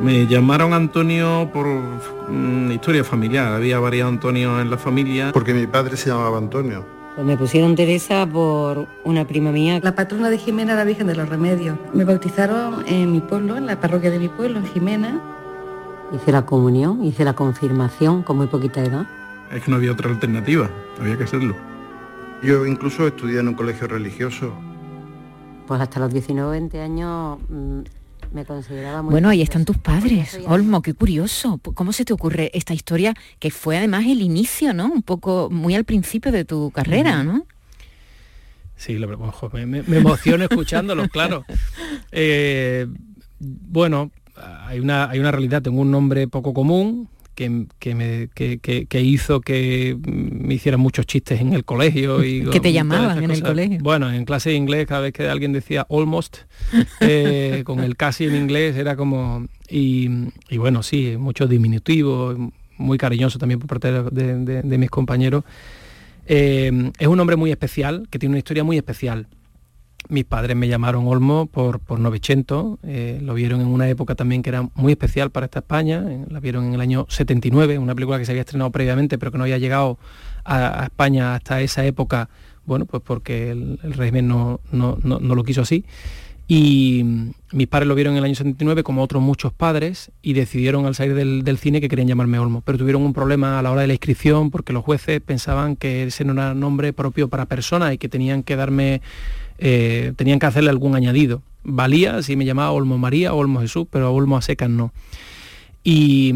Me 0.00 0.26
llamaron 0.26 0.72
Antonio 0.72 1.50
por 1.52 1.66
una 1.66 2.72
historia 2.72 3.04
familiar. 3.04 3.52
Había 3.52 3.78
varios 3.78 4.08
Antonio 4.08 4.60
en 4.60 4.70
la 4.70 4.78
familia. 4.78 5.30
Porque 5.32 5.54
mi 5.54 5.66
padre 5.66 5.96
se 5.96 6.10
llamaba 6.10 6.38
Antonio. 6.38 6.84
Pues 7.14 7.26
me 7.26 7.36
pusieron 7.36 7.76
Teresa 7.76 8.26
por 8.26 8.88
una 9.04 9.26
prima 9.26 9.52
mía. 9.52 9.78
La 9.82 9.94
patrona 9.94 10.30
de 10.30 10.38
Jimena 10.38 10.72
era 10.72 10.84
Virgen 10.84 11.06
de 11.06 11.14
los 11.14 11.28
Remedios. 11.28 11.76
Me 11.92 12.04
bautizaron 12.04 12.84
en 12.86 13.12
mi 13.12 13.20
pueblo, 13.20 13.56
en 13.56 13.66
la 13.66 13.78
parroquia 13.78 14.10
de 14.10 14.18
mi 14.18 14.28
pueblo, 14.28 14.60
en 14.60 14.66
Jimena. 14.66 15.20
Hice 16.14 16.32
la 16.32 16.46
comunión, 16.46 17.04
hice 17.04 17.24
la 17.24 17.34
confirmación 17.34 18.22
con 18.22 18.38
muy 18.38 18.46
poquita 18.46 18.82
edad. 18.82 19.06
Es 19.52 19.62
que 19.62 19.70
no 19.70 19.76
había 19.76 19.92
otra 19.92 20.10
alternativa, 20.10 20.70
había 20.98 21.18
que 21.18 21.24
hacerlo. 21.24 21.54
Yo 22.42 22.66
incluso 22.66 23.06
estudié 23.06 23.40
en 23.40 23.48
un 23.48 23.54
colegio 23.54 23.86
religioso. 23.86 24.52
Pues 25.66 25.80
hasta 25.80 26.00
los 26.00 26.12
19 26.12 26.48
o 26.48 26.50
20 26.50 26.80
años 26.80 27.38
mm, 28.32 29.10
bueno, 29.10 29.28
ahí 29.28 29.42
están 29.42 29.64
tus 29.64 29.78
padres. 29.78 30.38
Olmo, 30.46 30.82
qué 30.82 30.94
curioso. 30.94 31.60
¿Cómo 31.74 31.92
se 31.92 32.04
te 32.04 32.12
ocurre 32.12 32.50
esta 32.54 32.74
historia 32.74 33.14
que 33.38 33.50
fue 33.50 33.76
además 33.76 34.04
el 34.06 34.22
inicio, 34.22 34.72
¿no? 34.74 34.86
Un 34.86 35.02
poco 35.02 35.48
muy 35.50 35.74
al 35.74 35.84
principio 35.84 36.32
de 36.32 36.44
tu 36.44 36.70
carrera, 36.70 37.22
¿no? 37.22 37.46
Sí, 38.76 38.98
lo, 38.98 39.06
me, 39.52 39.66
me, 39.66 39.96
emociono 39.96 40.44
escuchándolo, 40.44 41.08
claro. 41.08 41.44
Eh, 42.10 42.86
bueno, 43.38 44.10
hay 44.36 44.80
una, 44.80 45.08
hay 45.08 45.18
una 45.18 45.30
realidad, 45.30 45.62
tengo 45.62 45.80
un 45.80 45.90
nombre 45.90 46.26
poco 46.28 46.52
común, 46.52 47.08
que, 47.78 47.94
me, 47.94 48.28
que, 48.28 49.00
hizo 49.00 49.40
que 49.40 49.96
me 50.04 50.54
hicieran 50.54 50.80
muchos 50.80 51.06
chistes 51.06 51.40
en 51.40 51.52
el 51.52 51.64
colegio. 51.64 52.24
y 52.24 52.44
¿Qué 52.50 52.60
te 52.60 52.72
llamaban 52.72 53.22
en 53.22 53.30
el 53.30 53.42
colegio? 53.42 53.78
Bueno, 53.80 54.12
en 54.12 54.24
clase 54.24 54.50
de 54.50 54.56
inglés, 54.56 54.86
cada 54.86 55.00
vez 55.00 55.12
que 55.12 55.28
alguien 55.28 55.52
decía 55.52 55.86
almost, 55.90 56.38
eh, 57.00 57.62
con 57.64 57.80
el 57.80 57.96
casi 57.96 58.24
en 58.24 58.36
inglés, 58.36 58.76
era 58.76 58.96
como... 58.96 59.46
Y, 59.68 60.08
bueno, 60.56 60.82
sí, 60.82 61.16
mucho 61.18 61.46
diminutivo, 61.46 62.52
muy 62.76 62.98
cariñoso 62.98 63.38
también 63.38 63.58
por 63.58 63.80
parte 63.80 63.90
de, 64.10 64.78
mis 64.78 64.90
compañeros. 64.90 65.44
Eh, 66.26 66.90
es 66.98 67.06
un 67.06 67.18
hombre 67.18 67.36
muy 67.36 67.50
especial, 67.50 68.06
que 68.10 68.18
tiene 68.18 68.32
una 68.34 68.38
historia 68.38 68.64
muy 68.64 68.76
especial 68.76 69.26
mis 70.08 70.24
padres 70.24 70.56
me 70.56 70.68
llamaron 70.68 71.06
Olmo 71.06 71.46
por, 71.46 71.80
por 71.80 71.98
Novecento, 71.98 72.78
eh, 72.82 73.20
lo 73.22 73.34
vieron 73.34 73.60
en 73.60 73.68
una 73.68 73.88
época 73.88 74.14
también 74.14 74.42
que 74.42 74.50
era 74.50 74.68
muy 74.74 74.92
especial 74.92 75.30
para 75.30 75.46
esta 75.46 75.60
España, 75.60 76.04
eh, 76.06 76.24
la 76.28 76.40
vieron 76.40 76.66
en 76.66 76.74
el 76.74 76.80
año 76.80 77.06
79, 77.08 77.78
una 77.78 77.94
película 77.94 78.18
que 78.18 78.24
se 78.24 78.32
había 78.32 78.42
estrenado 78.42 78.70
previamente 78.70 79.18
pero 79.18 79.32
que 79.32 79.38
no 79.38 79.44
había 79.44 79.58
llegado 79.58 79.98
a, 80.44 80.84
España 80.84 81.34
hasta 81.34 81.60
esa 81.60 81.84
época, 81.84 82.28
bueno, 82.64 82.86
pues 82.86 83.02
porque 83.04 83.50
el, 83.50 83.78
régimen 83.82 84.28
no, 84.28 84.60
no, 84.70 84.96
lo 85.02 85.44
quiso 85.44 85.62
así. 85.62 85.84
Y 86.48 87.02
mm, 87.04 87.30
mis 87.52 87.68
padres 87.68 87.88
lo 87.88 87.94
vieron 87.94 88.14
en 88.14 88.18
el 88.18 88.24
año 88.24 88.34
79 88.34 88.82
como 88.82 89.02
otros 89.02 89.22
muchos 89.22 89.52
padres 89.52 90.10
y 90.22 90.32
decidieron 90.32 90.86
al 90.86 90.94
salir 90.94 91.14
del, 91.14 91.44
del, 91.44 91.56
cine 91.58 91.80
que 91.80 91.88
querían 91.88 92.08
llamarme 92.08 92.38
Olmo, 92.38 92.60
pero 92.62 92.78
tuvieron 92.78 93.02
un 93.02 93.12
problema 93.12 93.58
a 93.58 93.62
la 93.62 93.70
hora 93.70 93.82
de 93.82 93.86
la 93.86 93.92
inscripción 93.94 94.50
porque 94.50 94.72
los 94.72 94.84
jueces 94.84 95.20
pensaban 95.20 95.76
que 95.76 96.04
ese 96.04 96.24
no 96.24 96.32
era 96.32 96.54
nombre 96.54 96.92
propio 96.92 97.28
para 97.28 97.46
personas 97.46 97.94
y 97.94 97.98
que 97.98 98.08
tenían 98.08 98.42
que 98.42 98.56
darme 98.56 99.00
eh, 99.58 100.12
tenían 100.16 100.38
que 100.38 100.46
hacerle 100.46 100.70
algún 100.70 100.94
añadido. 100.94 101.42
Valía 101.64 102.22
si 102.22 102.36
me 102.36 102.44
llamaba 102.44 102.72
Olmo 102.72 102.98
María 102.98 103.34
o 103.34 103.38
Olmo 103.38 103.60
Jesús, 103.60 103.86
pero 103.90 104.06
a 104.06 104.10
Olmo 104.10 104.36
a 104.36 104.42
secas 104.42 104.70
no. 104.70 104.92
Y, 105.84 106.32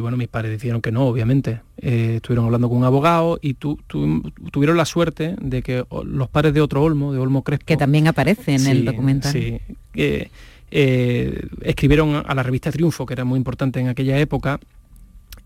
bueno, 0.00 0.16
mis 0.16 0.26
padres 0.26 0.50
decidieron 0.50 0.82
que 0.82 0.90
no, 0.90 1.06
obviamente. 1.06 1.60
Eh, 1.78 2.14
estuvieron 2.16 2.46
hablando 2.46 2.68
con 2.68 2.78
un 2.78 2.84
abogado 2.84 3.38
y 3.40 3.54
tuvieron 3.54 4.76
la 4.76 4.84
suerte 4.84 5.36
de 5.40 5.62
que 5.62 5.84
los 6.04 6.28
padres 6.28 6.52
de 6.52 6.60
otro 6.60 6.82
Olmo, 6.82 7.12
de 7.12 7.20
Olmo 7.20 7.42
Crespo... 7.44 7.64
Que 7.64 7.76
también 7.76 8.08
aparece 8.08 8.54
en 8.54 8.66
el 8.66 8.84
documental. 8.84 9.32
Sí, 9.32 9.58
eh, 9.94 10.28
escribieron 11.60 12.24
a 12.26 12.34
la 12.34 12.42
revista 12.42 12.72
Triunfo, 12.72 13.06
que 13.06 13.12
era 13.12 13.24
muy 13.24 13.36
importante 13.36 13.78
en 13.78 13.88
aquella 13.88 14.18
época, 14.18 14.58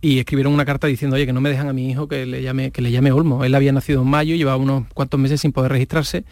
y 0.01 0.19
escribieron 0.19 0.55
una 0.55 0.65
carta 0.65 0.87
diciendo, 0.87 1.17
oye, 1.17 1.27
que 1.27 1.33
no 1.33 1.41
me 1.41 1.51
dejan 1.51 1.69
a 1.69 1.73
mi 1.73 1.91
hijo 1.91 2.07
que 2.07 2.25
le 2.27 2.43
llame, 2.43 2.71
que 2.71 2.81
le 2.81 2.91
llame 2.91 3.13
Olmo. 3.13 3.45
Él 3.45 3.55
había 3.55 3.73
nacido 3.73 4.03
en 4.03 4.09
mayo, 4.09 4.37
llevaba 4.37 4.57
unos 4.57 4.85
cuantos 4.95 5.19
meses 5.19 5.41
sin 5.41 5.53
poder 5.53 5.73
registrarse 5.73 6.25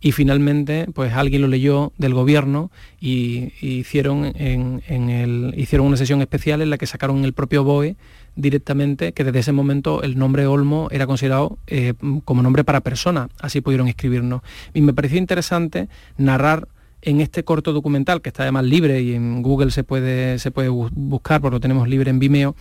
y 0.00 0.12
finalmente 0.12 0.86
pues 0.94 1.12
alguien 1.14 1.42
lo 1.42 1.48
leyó 1.48 1.92
del 1.98 2.14
gobierno 2.14 2.70
y, 3.00 3.52
hicieron, 3.60 4.32
en, 4.36 4.82
el, 5.10 5.54
hicieron 5.56 5.86
una 5.86 5.96
sesión 5.96 6.20
especial 6.20 6.62
en 6.62 6.70
la 6.70 6.78
que 6.78 6.86
sacaron 6.86 7.24
el 7.24 7.32
propio 7.32 7.64
BOE 7.64 7.96
directamente 8.36 9.12
que 9.12 9.24
desde 9.24 9.38
ese 9.38 9.52
momento 9.52 10.02
el 10.02 10.18
nombre 10.18 10.46
Olmo 10.46 10.88
era 10.90 11.06
considerado 11.06 11.58
eh, 11.66 11.94
como 12.24 12.42
nombre 12.42 12.64
para 12.64 12.80
persona, 12.80 13.28
así 13.40 13.60
pudieron 13.60 13.88
escribirnos. 13.88 14.42
Y 14.74 14.82
me 14.82 14.92
pareció 14.92 15.18
interesante 15.18 15.88
narrar 16.18 16.68
en 17.02 17.20
este 17.20 17.44
corto 17.44 17.72
documental, 17.72 18.20
que 18.20 18.30
está 18.30 18.42
además 18.42 18.64
libre 18.64 19.00
y 19.00 19.14
en 19.14 19.42
Google 19.42 19.70
se 19.70 19.84
puede, 19.84 20.38
se 20.38 20.50
puede 20.50 20.68
buscar, 20.68 21.40
porque 21.40 21.54
lo 21.54 21.60
tenemos 21.60 21.88
libre 21.88 22.10
en 22.10 22.18
Vimeo, 22.18 22.56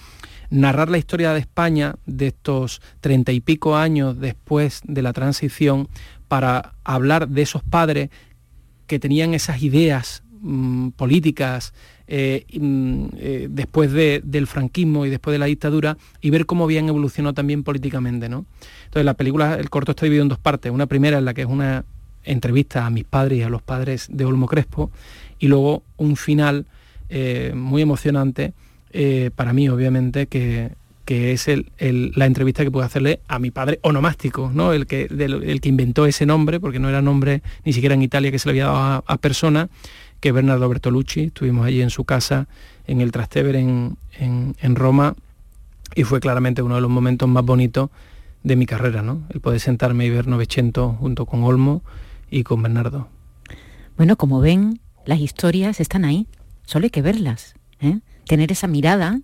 narrar 0.49 0.89
la 0.89 0.97
historia 0.97 1.33
de 1.33 1.39
España 1.39 1.95
de 2.05 2.27
estos 2.27 2.81
treinta 3.01 3.31
y 3.31 3.39
pico 3.39 3.75
años 3.75 4.19
después 4.19 4.81
de 4.83 5.01
la 5.01 5.13
transición 5.13 5.87
para 6.27 6.73
hablar 6.83 7.27
de 7.27 7.41
esos 7.41 7.63
padres 7.63 8.09
que 8.87 8.99
tenían 8.99 9.33
esas 9.33 9.61
ideas 9.61 10.23
mm, 10.41 10.89
políticas 10.89 11.73
eh, 12.07 12.45
mm, 12.53 13.05
eh, 13.17 13.47
después 13.49 13.91
del 13.91 14.47
franquismo 14.47 15.05
y 15.05 15.09
después 15.09 15.33
de 15.33 15.39
la 15.39 15.47
dictadura 15.47 15.97
y 16.21 16.29
ver 16.29 16.45
cómo 16.45 16.65
habían 16.65 16.87
evolucionado 16.87 17.33
también 17.33 17.63
políticamente. 17.63 18.29
¿no? 18.29 18.45
Entonces 18.85 19.05
la 19.05 19.15
película, 19.15 19.55
el 19.55 19.69
corto 19.69 19.91
está 19.91 20.05
dividido 20.05 20.23
en 20.23 20.29
dos 20.29 20.39
partes. 20.39 20.71
Una 20.71 20.85
primera 20.85 21.17
en 21.17 21.25
la 21.25 21.33
que 21.33 21.41
es 21.41 21.47
una 21.47 21.85
entrevista 22.23 22.85
a 22.85 22.89
mis 22.89 23.03
padres 23.03 23.39
y 23.39 23.41
a 23.43 23.49
los 23.49 23.61
padres 23.61 24.07
de 24.11 24.25
Olmo 24.25 24.47
Crespo 24.47 24.91
y 25.39 25.47
luego 25.47 25.83
un 25.97 26.15
final 26.15 26.65
eh, 27.09 27.53
muy 27.55 27.81
emocionante 27.81 28.53
para 29.35 29.51
mí, 29.51 29.67
obviamente, 29.67 30.27
que, 30.27 30.71
es 31.07 31.47
la 31.79 32.25
entrevista 32.25 32.63
que 32.63 32.71
pude 32.71 32.83
hacerle 32.83 33.19
a 33.27 33.39
mi 33.39 33.51
padre 33.51 33.79
onomástico, 33.83 34.51
¿no? 34.53 34.73
el, 34.73 34.87
que, 34.87 35.03
el 35.03 35.61
que 35.61 35.69
inventó 35.69 36.05
ese 36.05 36.25
nombre, 36.25 36.59
porque 36.59 36.79
no 36.79 36.89
era 36.89 37.01
nombre 37.01 37.41
ni 37.63 37.73
siquiera 37.73 37.95
en 37.95 38.01
Italia 38.01 38.31
que 38.31 38.39
se 38.39 38.47
le 38.47 38.51
había 38.51 38.65
dado 38.65 38.77
a, 38.77 39.03
a 39.05 39.17
persona, 39.17 39.69
que 40.19 40.31
Bernardo 40.31 40.67
Bertolucci. 40.67 41.25
Estuvimos 41.25 41.65
allí 41.65 41.81
en 41.81 41.89
su 41.89 42.03
casa, 42.03 42.47
en 42.87 43.01
el 43.01 43.11
Trastevere, 43.11 43.59
en, 43.59 44.75
Roma, 44.75 45.15
y 45.93 46.03
fue 46.03 46.19
claramente 46.19 46.61
uno 46.61 46.75
de 46.75 46.81
los 46.81 46.89
momentos 46.89 47.29
más 47.29 47.45
bonitos 47.45 47.89
de 48.43 48.55
mi 48.55 48.65
carrera, 48.65 49.01
¿no? 49.01 49.23
El 49.29 49.39
poder 49.41 49.59
sentarme 49.59 50.05
y 50.05 50.09
ver 50.09 50.27
Novecento 50.27 50.93
junto 50.99 51.25
con 51.25 51.43
Olmo 51.43 51.83
y 52.29 52.43
con 52.43 52.61
Bernardo. 52.61 53.07
Bueno, 53.97 54.15
como 54.15 54.39
ven, 54.39 54.79
las 55.05 55.19
historias 55.19 55.79
están 55.79 56.05
ahí, 56.05 56.27
solo 56.65 56.85
hay 56.85 56.89
que 56.89 57.01
verlas, 57.01 57.55
¿eh? 57.79 57.99
tener 58.25 58.51
esa 58.51 58.67
mirada 58.67 59.21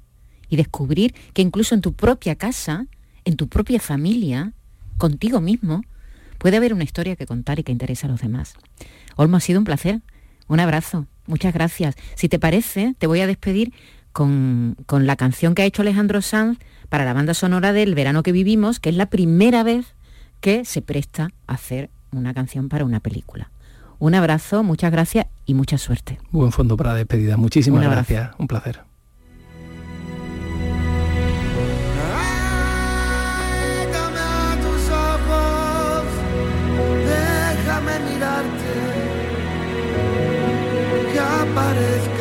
y 0.51 0.57
descubrir 0.57 1.15
que 1.33 1.41
incluso 1.41 1.73
en 1.73 1.81
tu 1.81 1.93
propia 1.93 2.35
casa, 2.35 2.85
en 3.25 3.37
tu 3.37 3.47
propia 3.47 3.79
familia, 3.79 4.51
contigo 4.97 5.41
mismo, 5.41 5.81
puede 6.37 6.57
haber 6.57 6.73
una 6.73 6.83
historia 6.83 7.15
que 7.15 7.25
contar 7.25 7.57
y 7.57 7.63
que 7.63 7.71
interesa 7.71 8.05
a 8.05 8.09
los 8.11 8.21
demás. 8.21 8.55
Olmo, 9.15 9.37
ha 9.37 9.39
sido 9.39 9.59
un 9.59 9.65
placer. 9.65 10.01
Un 10.47 10.59
abrazo, 10.59 11.07
muchas 11.25 11.53
gracias. 11.53 11.95
Si 12.15 12.27
te 12.27 12.37
parece, 12.37 12.95
te 12.99 13.07
voy 13.07 13.21
a 13.21 13.27
despedir 13.27 13.73
con, 14.11 14.75
la 14.89 15.15
canción 15.15 15.55
que 15.55 15.61
ha 15.61 15.65
hecho 15.65 15.83
Alejandro 15.83 16.21
Sanz 16.21 16.59
para 16.89 17.05
la 17.05 17.13
banda 17.13 17.33
sonora 17.33 17.71
del 17.71 17.95
verano 17.95 18.21
que 18.21 18.33
vivimos, 18.33 18.81
que 18.81 18.89
es 18.89 18.95
la 18.95 19.05
primera 19.05 19.63
vez 19.63 19.95
que 20.41 20.65
se 20.65 20.81
presta 20.81 21.31
a 21.47 21.53
hacer 21.53 21.89
una 22.11 22.33
canción 22.33 22.67
para 22.67 22.83
una 22.83 22.99
película. 22.99 23.49
Un 23.99 24.15
abrazo, 24.15 24.63
muchas 24.63 24.91
gracias 24.91 25.27
y 25.45 25.53
mucha 25.53 25.77
suerte. 25.77 26.19
Buen 26.31 26.51
fondo 26.51 26.75
para 26.75 26.93
despedida. 26.93 27.37
Muchísimas 27.37 27.83
gracias. 27.83 28.31
Un 28.37 28.47
placer. 28.47 28.90
parezca. 41.53 42.20